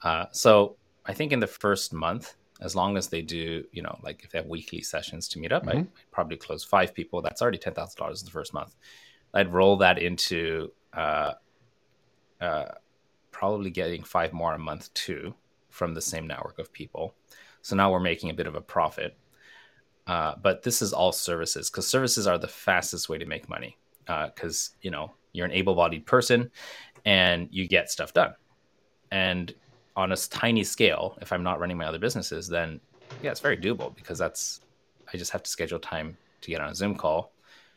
Uh, 0.03 0.27
so 0.33 0.78
I 1.09 1.15
think 1.15 1.33
in 1.33 1.41
the 1.41 1.47
first 1.47 1.93
month, 1.93 2.35
as 2.61 2.77
long 2.77 2.97
as 2.97 3.09
they 3.09 3.23
do, 3.23 3.65
you 3.73 3.83
know, 3.83 3.99
like 4.03 4.23
if 4.25 4.31
they 4.31 4.39
have 4.39 4.47
weekly 4.47 4.83
sessions 4.83 5.27
to 5.29 5.39
meet 5.39 5.53
up, 5.53 5.65
mm-hmm. 5.65 5.79
I'd, 5.79 5.89
probably 6.11 6.37
close 6.37 6.63
five 6.63 6.95
people. 6.95 7.23
That's 7.23 7.41
already 7.41 7.59
ten 7.59 7.73
thousand 7.75 7.99
dollars 7.99 8.21
in 8.21 8.27
the 8.27 8.33
first 8.33 8.53
month. 8.53 8.75
I'd 9.33 9.53
roll 9.53 9.77
that 9.79 9.99
into 9.99 10.71
uh, 10.93 11.33
uh, 12.41 12.67
probably 13.31 13.71
getting 13.71 14.03
five 14.03 14.33
more 14.33 14.55
a 14.55 14.59
month 14.59 14.93
too 14.95 15.35
from 15.71 15.95
the 15.95 16.03
same 16.03 16.27
network 16.27 16.59
of 16.59 16.73
people. 16.73 17.15
So 17.63 17.77
now 17.77 17.91
we're 17.91 18.01
making 18.01 18.31
a 18.31 18.35
bit 18.35 18.47
of 18.47 18.55
a 18.55 18.61
profit. 18.61 19.17
Uh, 20.07 20.35
but 20.43 20.63
this 20.63 20.81
is 20.81 20.93
all 20.93 21.13
services 21.13 21.71
because 21.71 21.87
services 21.87 22.27
are 22.27 22.39
the 22.39 22.49
fastest 22.49 23.09
way 23.09 23.19
to 23.19 23.27
make 23.27 23.49
money 23.49 23.77
because 24.07 24.71
uh, 24.73 24.79
you 24.81 24.91
know 24.91 25.13
you're 25.33 25.45
an 25.45 25.53
able-bodied 25.53 26.07
person 26.07 26.51
and 27.05 27.47
you 27.51 27.69
get 27.69 27.91
stuff 27.91 28.15
done 28.15 28.33
and 29.11 29.55
on 29.99 30.13
a 30.13 30.17
tiny 30.17 30.63
scale, 30.63 31.19
if 31.21 31.33
I'm 31.33 31.43
not 31.43 31.59
running 31.59 31.77
my 31.77 31.87
other 31.87 31.99
businesses, 31.99 32.47
then 32.47 32.81
yeah, 33.21 33.33
it's 33.33 33.41
very 33.41 33.57
doable 33.57 33.95
because 33.97 34.17
that's 34.17 34.61
I 35.13 35.17
just 35.17 35.33
have 35.33 35.43
to 35.43 35.51
schedule 35.51 35.81
time 35.81 36.17
to 36.43 36.51
get 36.51 36.61
on 36.61 36.71
a 36.71 36.75
Zoom 36.75 36.95
call, 36.95 37.33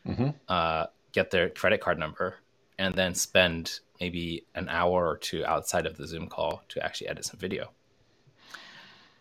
mm-hmm. 0.06 0.28
uh, 0.48 0.86
get 1.10 1.32
their 1.32 1.50
credit 1.50 1.80
card 1.80 1.98
number, 1.98 2.36
and 2.78 2.94
then 2.94 3.14
spend 3.14 3.80
maybe 4.00 4.46
an 4.54 4.68
hour 4.68 5.08
or 5.08 5.16
two 5.16 5.44
outside 5.44 5.84
of 5.84 5.96
the 5.96 6.06
Zoom 6.06 6.28
call 6.28 6.62
to 6.68 6.84
actually 6.84 7.08
edit 7.08 7.24
some 7.24 7.40
video. 7.40 7.70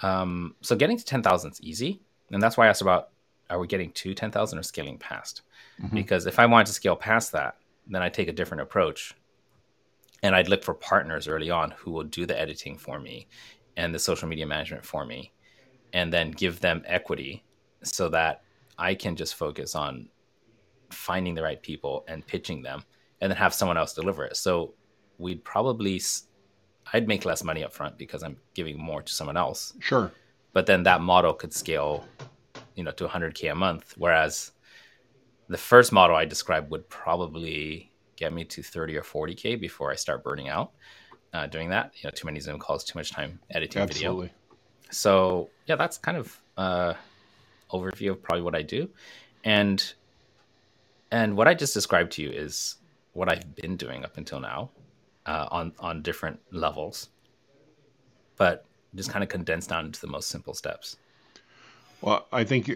Um, 0.02 0.56
so 0.62 0.76
getting 0.76 0.98
to 0.98 1.06
10,000 1.06 1.52
is 1.52 1.62
easy. 1.62 2.02
And 2.32 2.42
that's 2.42 2.56
why 2.56 2.66
I 2.66 2.70
asked 2.70 2.82
about 2.82 3.10
are 3.50 3.60
we 3.60 3.68
getting 3.68 3.92
to 3.92 4.14
10,000 4.14 4.60
or 4.60 4.64
scaling 4.64 4.98
past? 4.98 5.42
Mm-hmm. 5.82 5.96
Because 5.96 6.26
if 6.26 6.40
I 6.40 6.46
wanted 6.46 6.68
to 6.68 6.74
scale 6.74 6.96
past 6.96 7.32
that, 7.32 7.58
then 7.88 8.02
I 8.02 8.10
take 8.10 8.28
a 8.28 8.34
different 8.34 8.62
approach 8.62 9.16
and 10.24 10.36
I'd 10.36 10.50
look 10.50 10.64
for 10.64 10.74
partners 10.74 11.28
early 11.28 11.50
on 11.50 11.72
who 11.72 11.92
will 11.92 12.04
do 12.04 12.26
the 12.26 12.40
editing 12.40 12.78
for 12.78 13.00
me 13.00 13.28
and 13.78 13.94
the 13.94 14.00
social 14.00 14.28
media 14.28 14.46
management 14.46 14.86
for 14.86 15.06
me, 15.06 15.32
and 15.94 16.12
then 16.12 16.32
give 16.32 16.60
them 16.60 16.84
equity 16.86 17.44
so 17.84 18.10
that 18.10 18.44
I 18.78 18.96
can 18.96 19.16
just 19.16 19.36
focus 19.36 19.76
on 19.76 20.10
finding 20.90 21.36
the 21.36 21.44
right 21.44 21.62
people 21.62 22.04
and 22.08 22.26
pitching 22.26 22.62
them, 22.62 22.84
and 23.22 23.32
then 23.32 23.38
have 23.38 23.54
someone 23.54 23.78
else 23.78 23.94
deliver 23.94 24.26
it. 24.26 24.36
So 24.36 24.74
we'd 25.18 25.44
probably 25.44 26.02
I'd 26.94 27.08
make 27.08 27.26
less 27.26 27.44
money 27.44 27.64
up 27.64 27.74
front 27.74 27.98
because 27.98 28.24
I'm 28.24 28.38
giving 28.54 28.78
more 28.78 29.02
to 29.02 29.14
someone 29.14 29.38
else. 29.38 29.74
Sure. 29.80 30.12
But 30.54 30.66
then 30.66 30.84
that 30.84 31.02
model 31.02 31.34
could 31.34 31.54
scale, 31.54 32.06
you 32.76 32.84
know, 32.84 32.92
to 32.92 33.08
100k 33.08 33.52
a 33.52 33.56
month, 33.56 33.94
whereas 33.98 34.52
the 35.48 35.58
first 35.58 35.92
model 35.92 36.16
I 36.16 36.26
described 36.26 36.72
would 36.72 36.90
probably 36.90 37.91
get 38.22 38.32
me 38.32 38.46
to 38.46 38.62
30 38.62 38.98
or 38.98 39.02
40k 39.02 39.60
before 39.60 39.92
I 39.92 39.96
start 39.96 40.24
burning 40.24 40.48
out 40.48 40.72
uh, 41.34 41.48
doing 41.48 41.70
that. 41.70 41.92
You 41.96 42.08
know, 42.08 42.12
too 42.12 42.26
many 42.26 42.40
Zoom 42.40 42.60
calls, 42.60 42.84
too 42.84 42.98
much 42.98 43.12
time 43.12 43.40
editing 43.50 43.82
Absolutely. 43.82 44.28
video. 44.28 44.36
So 44.92 45.50
yeah, 45.66 45.76
that's 45.76 45.98
kind 45.98 46.18
of 46.18 46.42
uh, 46.58 46.94
overview 47.72 48.12
of 48.12 48.22
probably 48.22 48.44
what 48.44 48.56
I 48.56 48.62
do, 48.62 48.90
and 49.44 49.94
and 51.12 51.36
what 51.36 51.48
I 51.48 51.54
just 51.54 51.74
described 51.74 52.12
to 52.14 52.22
you 52.22 52.30
is 52.30 52.76
what 53.14 53.30
I've 53.30 53.56
been 53.56 53.76
doing 53.76 54.06
up 54.06 54.18
until 54.18 54.40
now 54.40 54.72
uh, 55.26 55.48
on 55.50 55.74
on 55.80 56.02
different 56.02 56.40
levels, 56.52 57.10
but 58.38 58.66
just 58.96 59.10
kind 59.10 59.24
of 59.24 59.30
condensed 59.30 59.70
down 59.70 59.86
into 59.86 60.02
the 60.02 60.08
most 60.08 60.30
simple 60.30 60.54
steps. 60.54 60.98
Well, 62.02 62.28
I 62.32 62.44
think 62.44 62.70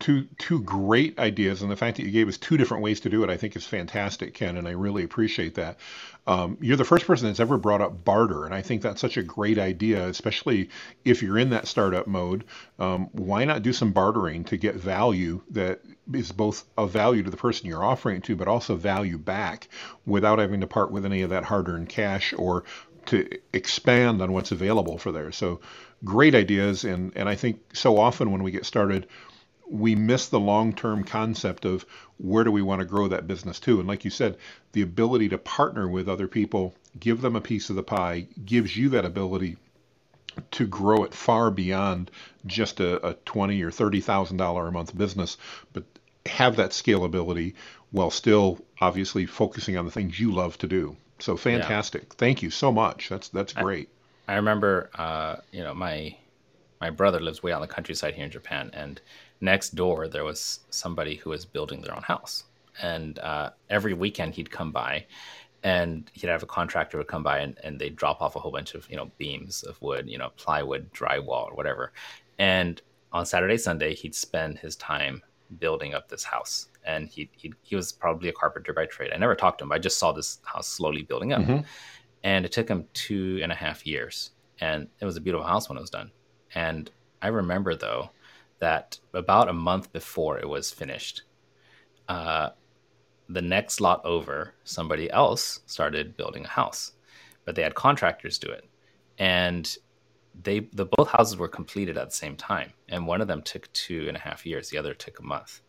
two 0.00 0.26
two 0.38 0.62
great 0.62 1.18
ideas, 1.18 1.62
and 1.62 1.70
the 1.70 1.76
fact 1.76 1.96
that 1.96 2.04
you 2.04 2.10
gave 2.10 2.28
us 2.28 2.38
two 2.38 2.56
different 2.56 2.82
ways 2.82 3.00
to 3.00 3.08
do 3.08 3.24
it, 3.24 3.30
I 3.30 3.36
think 3.36 3.56
is 3.56 3.66
fantastic, 3.66 4.34
Ken, 4.34 4.56
and 4.56 4.68
I 4.68 4.72
really 4.72 5.04
appreciate 5.04 5.54
that. 5.56 5.78
Um, 6.26 6.58
you're 6.60 6.76
the 6.76 6.84
first 6.84 7.06
person 7.06 7.26
that's 7.26 7.40
ever 7.40 7.56
brought 7.56 7.80
up 7.80 8.04
barter, 8.04 8.44
and 8.44 8.54
I 8.54 8.60
think 8.60 8.82
that's 8.82 9.00
such 9.00 9.16
a 9.16 9.22
great 9.22 9.58
idea, 9.58 10.06
especially 10.06 10.68
if 11.04 11.22
you're 11.22 11.38
in 11.38 11.50
that 11.50 11.66
startup 11.66 12.06
mode. 12.06 12.44
Um, 12.78 13.08
why 13.12 13.44
not 13.44 13.62
do 13.62 13.72
some 13.72 13.92
bartering 13.92 14.44
to 14.44 14.56
get 14.56 14.74
value 14.74 15.42
that 15.50 15.80
is 16.12 16.32
both 16.32 16.64
of 16.76 16.90
value 16.90 17.22
to 17.22 17.30
the 17.30 17.36
person 17.36 17.66
you're 17.66 17.84
offering 17.84 18.20
to, 18.22 18.36
but 18.36 18.48
also 18.48 18.76
value 18.76 19.18
back 19.18 19.68
without 20.06 20.38
having 20.38 20.60
to 20.60 20.66
part 20.66 20.90
with 20.90 21.04
any 21.04 21.22
of 21.22 21.30
that 21.30 21.44
hard-earned 21.44 21.88
cash 21.88 22.34
or 22.36 22.64
to 23.06 23.26
expand 23.54 24.20
on 24.20 24.32
what's 24.32 24.52
available 24.52 24.98
for 24.98 25.12
there. 25.12 25.32
So 25.32 25.60
great 26.04 26.34
ideas, 26.34 26.84
and 26.84 27.16
and 27.16 27.28
I 27.28 27.36
think 27.36 27.60
so 27.72 27.98
often 27.98 28.30
when 28.30 28.42
we 28.42 28.50
get 28.50 28.66
started 28.66 29.08
we 29.70 29.94
miss 29.94 30.28
the 30.28 30.40
long 30.40 30.72
term 30.72 31.04
concept 31.04 31.64
of 31.64 31.84
where 32.18 32.44
do 32.44 32.50
we 32.50 32.62
want 32.62 32.80
to 32.80 32.86
grow 32.86 33.08
that 33.08 33.26
business 33.26 33.60
to. 33.60 33.78
And 33.78 33.88
like 33.88 34.04
you 34.04 34.10
said, 34.10 34.36
the 34.72 34.82
ability 34.82 35.28
to 35.30 35.38
partner 35.38 35.88
with 35.88 36.08
other 36.08 36.28
people, 36.28 36.74
give 36.98 37.20
them 37.20 37.36
a 37.36 37.40
piece 37.40 37.70
of 37.70 37.76
the 37.76 37.82
pie, 37.82 38.26
gives 38.44 38.76
you 38.76 38.88
that 38.90 39.04
ability 39.04 39.56
to 40.52 40.66
grow 40.66 41.04
it 41.04 41.14
far 41.14 41.50
beyond 41.50 42.10
just 42.46 42.80
a, 42.80 43.06
a 43.06 43.14
twenty 43.24 43.62
or 43.62 43.70
thirty 43.70 44.00
thousand 44.00 44.36
dollar 44.36 44.68
a 44.68 44.72
month 44.72 44.96
business, 44.96 45.36
but 45.72 45.84
have 46.26 46.56
that 46.56 46.70
scalability 46.70 47.54
while 47.90 48.10
still 48.10 48.64
obviously 48.80 49.26
focusing 49.26 49.76
on 49.76 49.84
the 49.84 49.90
things 49.90 50.20
you 50.20 50.32
love 50.32 50.56
to 50.58 50.66
do. 50.66 50.96
So 51.18 51.36
fantastic! 51.36 52.02
Yeah. 52.02 52.14
Thank 52.16 52.42
you 52.42 52.50
so 52.50 52.70
much. 52.70 53.08
That's 53.08 53.28
that's 53.28 53.52
great. 53.52 53.88
I, 54.26 54.34
I 54.34 54.36
remember, 54.36 54.90
uh, 54.94 55.36
you 55.50 55.64
know, 55.64 55.74
my 55.74 56.16
my 56.80 56.90
brother 56.90 57.20
lives 57.20 57.42
way 57.42 57.52
out 57.52 57.62
in 57.62 57.68
the 57.68 57.74
countryside 57.74 58.14
here 58.14 58.24
in 58.24 58.30
Japan, 58.30 58.70
and 58.72 59.00
next 59.40 59.74
door 59.74 60.08
there 60.08 60.24
was 60.24 60.60
somebody 60.70 61.14
who 61.14 61.30
was 61.30 61.44
building 61.44 61.80
their 61.80 61.94
own 61.94 62.02
house 62.02 62.44
and 62.82 63.18
uh, 63.20 63.50
every 63.70 63.94
weekend 63.94 64.34
he'd 64.34 64.50
come 64.50 64.72
by 64.72 65.04
and 65.64 66.10
he'd 66.12 66.28
have 66.28 66.42
a 66.42 66.46
contractor 66.46 66.98
would 66.98 67.08
come 67.08 67.22
by 67.22 67.38
and, 67.38 67.58
and 67.64 67.78
they'd 67.78 67.96
drop 67.96 68.20
off 68.20 68.36
a 68.36 68.38
whole 68.38 68.52
bunch 68.52 68.74
of 68.74 68.88
you 68.90 68.96
know 68.96 69.10
beams 69.18 69.62
of 69.62 69.80
wood 69.82 70.08
you 70.08 70.18
know 70.18 70.30
plywood 70.36 70.92
drywall 70.92 71.50
or 71.50 71.54
whatever 71.54 71.92
and 72.38 72.80
on 73.12 73.26
Saturday, 73.26 73.56
Sunday, 73.56 73.94
he'd 73.94 74.14
spend 74.14 74.58
his 74.58 74.76
time 74.76 75.22
building 75.58 75.94
up 75.94 76.08
this 76.08 76.24
house. 76.24 76.68
And 76.84 77.08
he, 77.08 77.28
he, 77.36 77.52
he 77.62 77.76
was 77.76 77.92
probably 77.92 78.28
a 78.28 78.32
carpenter 78.32 78.72
by 78.72 78.86
trade. 78.86 79.10
I 79.14 79.18
never 79.18 79.34
talked 79.34 79.58
to 79.58 79.64
him. 79.64 79.72
I 79.72 79.78
just 79.78 79.98
saw 79.98 80.12
this 80.12 80.38
house 80.44 80.68
slowly 80.68 81.02
building 81.02 81.32
up. 81.32 81.42
Mm-hmm. 81.42 81.60
And 82.24 82.44
it 82.44 82.52
took 82.52 82.68
him 82.68 82.86
two 82.94 83.40
and 83.42 83.52
a 83.52 83.54
half 83.54 83.86
years. 83.86 84.30
And 84.60 84.88
it 85.00 85.04
was 85.04 85.16
a 85.16 85.20
beautiful 85.20 85.46
house 85.46 85.68
when 85.68 85.78
it 85.78 85.80
was 85.80 85.90
done. 85.90 86.10
And 86.54 86.90
I 87.22 87.28
remember, 87.28 87.74
though, 87.74 88.10
that 88.60 88.98
about 89.14 89.48
a 89.48 89.52
month 89.52 89.92
before 89.92 90.38
it 90.38 90.48
was 90.48 90.70
finished, 90.70 91.22
uh, 92.08 92.50
the 93.28 93.42
next 93.42 93.80
lot 93.80 94.04
over, 94.04 94.54
somebody 94.64 95.10
else 95.10 95.60
started 95.66 96.16
building 96.16 96.44
a 96.44 96.48
house, 96.48 96.92
but 97.44 97.54
they 97.54 97.62
had 97.62 97.74
contractors 97.74 98.38
do 98.38 98.48
it. 98.48 98.64
And 99.18 99.76
they 100.42 100.60
the 100.72 100.86
both 100.86 101.08
houses 101.08 101.36
were 101.36 101.48
completed 101.48 101.98
at 101.98 102.10
the 102.10 102.14
same 102.16 102.36
time, 102.36 102.72
and 102.88 103.06
one 103.06 103.20
of 103.20 103.28
them 103.28 103.42
took 103.42 103.70
two 103.72 104.06
and 104.08 104.16
a 104.16 104.20
half 104.20 104.46
years. 104.46 104.70
The 104.70 104.78
other 104.78 104.94
took 104.94 105.18
a 105.18 105.24
month, 105.24 105.60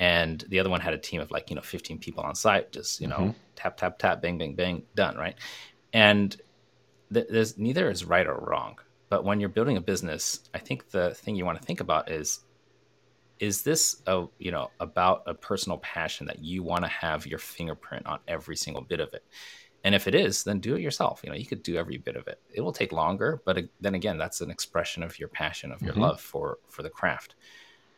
and 0.00 0.44
the 0.48 0.58
other 0.58 0.70
one 0.70 0.80
had 0.80 0.94
a 0.94 0.98
team 0.98 1.20
of 1.20 1.30
like 1.30 1.50
you 1.50 1.56
know 1.56 1.62
15 1.62 1.98
people 1.98 2.24
on 2.24 2.34
site, 2.34 2.72
just 2.72 3.00
you 3.00 3.06
know 3.06 3.16
mm-hmm. 3.16 3.38
tap 3.54 3.76
tap 3.76 3.98
tap, 3.98 4.20
bang 4.20 4.38
bang 4.38 4.54
bang, 4.54 4.82
done 4.94 5.16
right. 5.16 5.36
And 5.92 6.36
th- 7.12 7.28
there's 7.30 7.58
neither 7.58 7.90
is 7.90 8.04
right 8.04 8.26
or 8.26 8.34
wrong, 8.34 8.78
but 9.08 9.24
when 9.24 9.40
you're 9.40 9.48
building 9.48 9.76
a 9.76 9.80
business, 9.80 10.40
I 10.54 10.58
think 10.58 10.90
the 10.90 11.14
thing 11.14 11.36
you 11.36 11.44
want 11.44 11.60
to 11.60 11.66
think 11.66 11.80
about 11.80 12.10
is 12.10 12.40
is 13.38 13.62
this 13.62 14.02
a 14.06 14.26
you 14.38 14.50
know 14.50 14.70
about 14.80 15.22
a 15.26 15.34
personal 15.34 15.78
passion 15.78 16.26
that 16.26 16.40
you 16.40 16.62
want 16.62 16.84
to 16.84 16.88
have 16.88 17.26
your 17.26 17.38
fingerprint 17.38 18.04
on 18.06 18.18
every 18.26 18.56
single 18.56 18.82
bit 18.82 19.00
of 19.00 19.14
it 19.14 19.24
and 19.84 19.94
if 19.94 20.08
it 20.08 20.14
is, 20.14 20.44
then 20.44 20.60
do 20.60 20.74
it 20.74 20.82
yourself. 20.82 21.20
You 21.22 21.30
know, 21.30 21.36
you 21.36 21.46
could 21.46 21.62
do 21.62 21.76
every 21.76 21.98
bit 21.98 22.16
of 22.16 22.26
it. 22.26 22.40
It 22.52 22.60
will 22.60 22.72
take 22.72 22.92
longer, 22.92 23.40
but 23.44 23.58
then 23.80 23.94
again, 23.94 24.18
that's 24.18 24.40
an 24.40 24.50
expression 24.50 25.02
of 25.02 25.18
your 25.18 25.28
passion, 25.28 25.72
of 25.72 25.82
your 25.82 25.92
mm-hmm. 25.92 26.02
love 26.02 26.20
for 26.20 26.58
for 26.68 26.82
the 26.82 26.90
craft. 26.90 27.36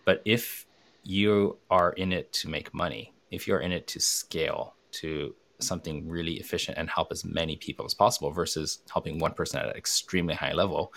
But 0.05 0.23
if 0.25 0.67
you 1.03 1.59
are 1.71 1.93
in 1.93 2.13
it 2.13 2.33
to 2.35 2.49
make 2.49 2.75
money, 2.75 3.15
if 3.31 3.49
you're 3.49 3.61
in 3.61 3.73
it 3.73 3.87
to 3.89 4.01
scale 4.01 4.75
to 4.93 5.35
something 5.63 6.09
really 6.09 6.35
efficient 6.35 6.79
and 6.79 6.89
help 6.89 7.13
as 7.13 7.25
many 7.25 7.57
people 7.57 7.85
as 7.85 7.95
possible 7.95 8.31
versus 8.31 8.81
helping 8.93 9.19
one 9.19 9.33
person 9.33 9.61
at 9.61 9.67
an 9.67 9.77
extremely 9.77 10.35
high 10.35 10.53
level, 10.53 10.93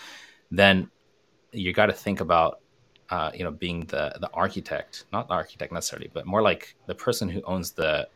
then 0.52 0.90
you 1.52 1.74
got 1.74 1.88
to 1.88 1.94
think 1.94 2.20
about 2.20 2.60
uh, 3.10 3.32
you 3.34 3.44
know 3.44 3.52
being 3.52 3.82
the 3.86 4.14
the 4.20 4.30
architect, 4.34 5.06
not 5.12 5.28
the 5.28 5.34
architect 5.34 5.72
necessarily, 5.72 6.10
but 6.14 6.26
more 6.26 6.42
like 6.42 6.76
the 6.88 6.96
person 6.96 7.30
who 7.30 7.42
owns 7.44 7.72
the 7.72 8.08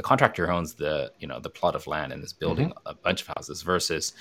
the 0.00 0.02
contractor 0.02 0.50
owns 0.50 0.74
the 0.74 1.12
you 1.18 1.26
know 1.26 1.38
the 1.38 1.50
plot 1.50 1.74
of 1.74 1.86
land 1.86 2.12
and 2.12 2.24
is 2.24 2.32
building 2.32 2.70
mm-hmm. 2.70 2.88
a 2.88 2.94
bunch 2.94 3.20
of 3.20 3.26
houses 3.26 3.60
versus 3.60 4.14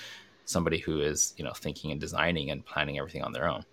somebody 0.43 0.77
who 0.77 0.99
is 0.99 1.33
you 1.37 1.43
know 1.45 1.53
thinking 1.53 1.91
and 1.91 2.01
designing 2.01 2.51
and 2.51 2.65
planning 2.65 2.97
everything 2.97 3.21
on 3.21 3.31
their 3.31 3.47
own 3.47 3.63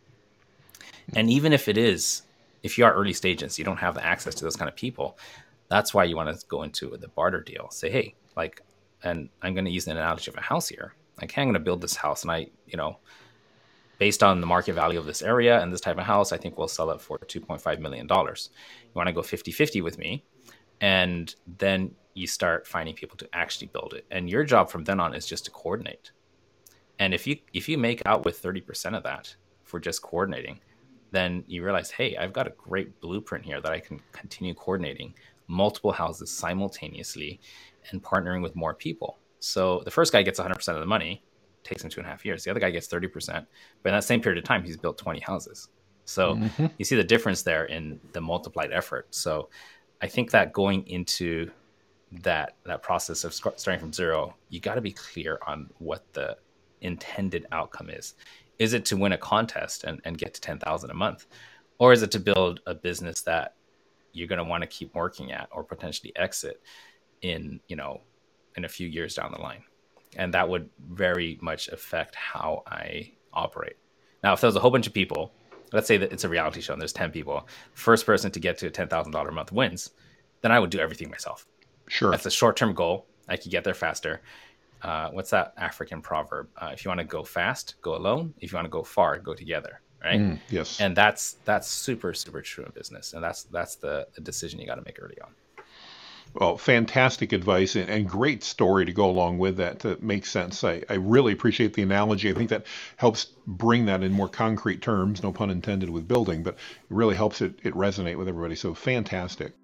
and 1.14 1.28
even 1.30 1.52
if 1.52 1.66
it 1.66 1.76
is 1.76 2.22
if 2.62 2.78
you 2.78 2.84
are 2.84 2.94
early 2.94 3.12
stages 3.12 3.58
you 3.58 3.64
don't 3.64 3.78
have 3.78 3.94
the 3.94 4.04
access 4.04 4.36
to 4.36 4.44
those 4.44 4.54
kind 4.54 4.68
of 4.68 4.76
people 4.76 5.18
that's 5.68 5.92
why 5.92 6.04
you 6.04 6.16
want 6.16 6.28
to 6.28 6.46
go 6.46 6.62
into 6.62 6.96
the 6.96 7.08
barter 7.08 7.40
deal. 7.40 7.68
Say 7.70 7.90
hey 7.90 8.14
like 8.36 8.62
and 9.02 9.28
i'm 9.42 9.54
going 9.54 9.64
to 9.64 9.70
use 9.70 9.86
an 9.86 9.96
analogy 9.96 10.30
of 10.30 10.36
a 10.36 10.40
house 10.40 10.68
here. 10.68 10.94
Like 11.20 11.30
hey, 11.32 11.42
i'm 11.42 11.48
going 11.48 11.54
to 11.54 11.60
build 11.60 11.80
this 11.80 11.96
house 11.96 12.22
and 12.22 12.30
i 12.30 12.46
you 12.66 12.76
know 12.76 12.98
based 13.98 14.22
on 14.22 14.40
the 14.40 14.46
market 14.46 14.74
value 14.74 14.98
of 14.98 15.06
this 15.06 15.22
area 15.22 15.60
and 15.60 15.72
this 15.72 15.80
type 15.80 15.96
of 15.96 16.04
house 16.04 16.30
i 16.30 16.36
think 16.36 16.58
we'll 16.58 16.68
sell 16.68 16.90
it 16.90 17.00
for 17.00 17.18
2.5 17.18 17.80
million 17.80 18.06
dollars. 18.06 18.50
You 18.84 18.92
want 18.94 19.08
to 19.08 19.12
go 19.12 19.22
50-50 19.22 19.82
with 19.82 19.98
me 19.98 20.24
and 20.80 21.34
then 21.58 21.94
you 22.14 22.26
start 22.26 22.66
finding 22.66 22.94
people 22.94 23.16
to 23.18 23.28
actually 23.34 23.66
build 23.66 23.92
it. 23.92 24.06
And 24.10 24.28
your 24.28 24.42
job 24.42 24.70
from 24.70 24.84
then 24.84 25.00
on 25.00 25.14
is 25.14 25.26
just 25.26 25.44
to 25.44 25.50
coordinate. 25.50 26.12
And 26.98 27.12
if 27.12 27.26
you 27.26 27.36
if 27.52 27.68
you 27.68 27.76
make 27.76 28.00
out 28.06 28.24
with 28.24 28.42
30% 28.42 28.96
of 28.96 29.02
that 29.02 29.34
for 29.64 29.78
just 29.78 30.00
coordinating 30.00 30.60
then 31.10 31.44
you 31.46 31.64
realize 31.64 31.90
hey 31.90 32.16
i've 32.16 32.32
got 32.32 32.46
a 32.46 32.50
great 32.50 33.00
blueprint 33.00 33.44
here 33.44 33.60
that 33.60 33.72
i 33.72 33.80
can 33.80 34.00
continue 34.12 34.54
coordinating 34.54 35.14
multiple 35.48 35.92
houses 35.92 36.30
simultaneously 36.30 37.40
and 37.90 38.02
partnering 38.02 38.42
with 38.42 38.56
more 38.56 38.74
people. 38.74 39.18
So 39.38 39.82
the 39.84 39.90
first 39.90 40.12
guy 40.12 40.22
gets 40.22 40.40
100% 40.40 40.68
of 40.68 40.80
the 40.80 40.86
money 40.86 41.22
takes 41.62 41.82
him 41.82 41.90
two 41.90 42.00
and 42.00 42.06
a 42.06 42.10
half 42.10 42.24
years. 42.24 42.44
The 42.44 42.50
other 42.50 42.60
guy 42.60 42.70
gets 42.70 42.86
30% 42.86 43.46
but 43.82 43.88
in 43.90 43.94
that 43.94 44.04
same 44.04 44.20
period 44.20 44.38
of 44.38 44.44
time 44.44 44.62
he's 44.62 44.76
built 44.76 44.98
20 44.98 45.20
houses. 45.20 45.68
So 46.04 46.36
mm-hmm. 46.36 46.66
you 46.78 46.84
see 46.84 46.96
the 46.96 47.04
difference 47.04 47.42
there 47.42 47.64
in 47.64 48.00
the 48.12 48.20
multiplied 48.20 48.72
effort. 48.72 49.08
So 49.10 49.48
I 50.00 50.06
think 50.06 50.30
that 50.30 50.52
going 50.52 50.86
into 50.86 51.50
that 52.22 52.54
that 52.64 52.82
process 52.82 53.24
of 53.24 53.34
starting 53.34 53.80
from 53.80 53.92
zero, 53.92 54.34
you 54.48 54.60
got 54.60 54.76
to 54.76 54.80
be 54.80 54.92
clear 54.92 55.38
on 55.46 55.68
what 55.78 56.04
the 56.12 56.36
intended 56.80 57.46
outcome 57.52 57.90
is. 57.90 58.14
Is 58.58 58.72
it 58.72 58.84
to 58.86 58.96
win 58.96 59.12
a 59.12 59.18
contest 59.18 59.84
and, 59.84 60.00
and 60.04 60.16
get 60.16 60.34
to 60.34 60.40
ten 60.40 60.58
thousand 60.58 60.90
a 60.90 60.94
month, 60.94 61.26
or 61.78 61.92
is 61.92 62.02
it 62.02 62.10
to 62.12 62.20
build 62.20 62.60
a 62.66 62.74
business 62.74 63.22
that 63.22 63.54
you're 64.16 64.28
going 64.28 64.38
to 64.38 64.44
want 64.44 64.62
to 64.62 64.66
keep 64.66 64.94
working 64.94 65.32
at 65.32 65.48
or 65.52 65.62
potentially 65.62 66.12
exit 66.16 66.62
in 67.22 67.60
you 67.68 67.76
know 67.76 68.00
in 68.56 68.64
a 68.64 68.68
few 68.68 68.88
years 68.88 69.14
down 69.14 69.32
the 69.32 69.40
line? 69.40 69.62
And 70.16 70.32
that 70.34 70.48
would 70.48 70.70
very 70.88 71.38
much 71.42 71.68
affect 71.68 72.14
how 72.14 72.62
I 72.66 73.12
operate. 73.32 73.76
Now, 74.22 74.32
if 74.32 74.40
there's 74.40 74.56
a 74.56 74.60
whole 74.60 74.70
bunch 74.70 74.86
of 74.86 74.94
people 74.94 75.32
let's 75.72 75.88
say 75.88 75.96
that 75.96 76.12
it's 76.12 76.24
a 76.24 76.28
reality 76.28 76.60
show 76.60 76.72
and 76.72 76.80
there's 76.80 76.92
10 76.92 77.10
people 77.10 77.46
first 77.74 78.06
person 78.06 78.30
to 78.30 78.40
get 78.40 78.58
to 78.58 78.66
a 78.66 78.70
$10000 78.70 79.28
a 79.28 79.32
month 79.32 79.52
wins 79.52 79.90
then 80.42 80.52
i 80.52 80.58
would 80.58 80.70
do 80.70 80.78
everything 80.78 81.10
myself. 81.10 81.46
Sure. 81.88 82.10
That's 82.10 82.26
a 82.26 82.30
short-term 82.30 82.74
goal. 82.74 83.06
I 83.28 83.36
could 83.36 83.50
get 83.50 83.64
there 83.64 83.74
faster. 83.74 84.22
Uh, 84.82 85.10
what's 85.10 85.30
that 85.30 85.54
african 85.56 86.02
proverb? 86.02 86.48
Uh, 86.56 86.70
if 86.72 86.84
you 86.84 86.88
want 86.88 87.00
to 87.00 87.06
go 87.06 87.22
fast 87.24 87.76
go 87.82 87.96
alone. 87.96 88.34
If 88.40 88.52
you 88.52 88.56
want 88.56 88.66
to 88.66 88.70
go 88.70 88.82
far 88.82 89.18
go 89.18 89.34
together 89.34 89.80
right 90.06 90.20
mm, 90.20 90.38
yes 90.48 90.80
and 90.80 90.96
that's 90.96 91.36
that's 91.44 91.68
super 91.68 92.14
super 92.14 92.40
true 92.40 92.64
in 92.64 92.70
business 92.72 93.12
and 93.12 93.22
that's 93.22 93.42
that's 93.44 93.76
the, 93.76 94.06
the 94.14 94.20
decision 94.20 94.60
you 94.60 94.66
got 94.66 94.76
to 94.76 94.84
make 94.84 94.98
early 95.00 95.18
on 95.22 95.30
well, 96.34 96.58
fantastic 96.58 97.32
advice 97.32 97.76
and, 97.76 97.88
and, 97.88 98.06
great 98.06 98.44
story 98.44 98.84
to 98.84 98.92
go 98.92 99.08
along 99.08 99.38
with 99.38 99.56
that 99.56 99.80
to 99.80 99.96
make 100.02 100.26
sense. 100.26 100.64
I, 100.64 100.82
I 100.90 100.94
really 100.94 101.32
appreciate 101.32 101.72
the 101.72 101.82
analogy. 101.82 102.30
I 102.30 102.34
think 102.34 102.50
that 102.50 102.66
helps 102.96 103.28
bring 103.46 103.86
that 103.86 104.02
in 104.02 104.12
more 104.12 104.28
concrete 104.28 104.82
terms, 104.82 105.22
no 105.22 105.32
pun 105.32 105.48
intended 105.48 105.88
with 105.88 106.06
building, 106.06 106.42
but 106.42 106.54
it 106.54 106.60
really 106.90 107.14
helps 107.14 107.40
it, 107.40 107.58
it 107.62 107.72
resonate 107.72 108.18
with 108.18 108.28
everybody. 108.28 108.54
So 108.54 108.74
fantastic. 108.74 109.54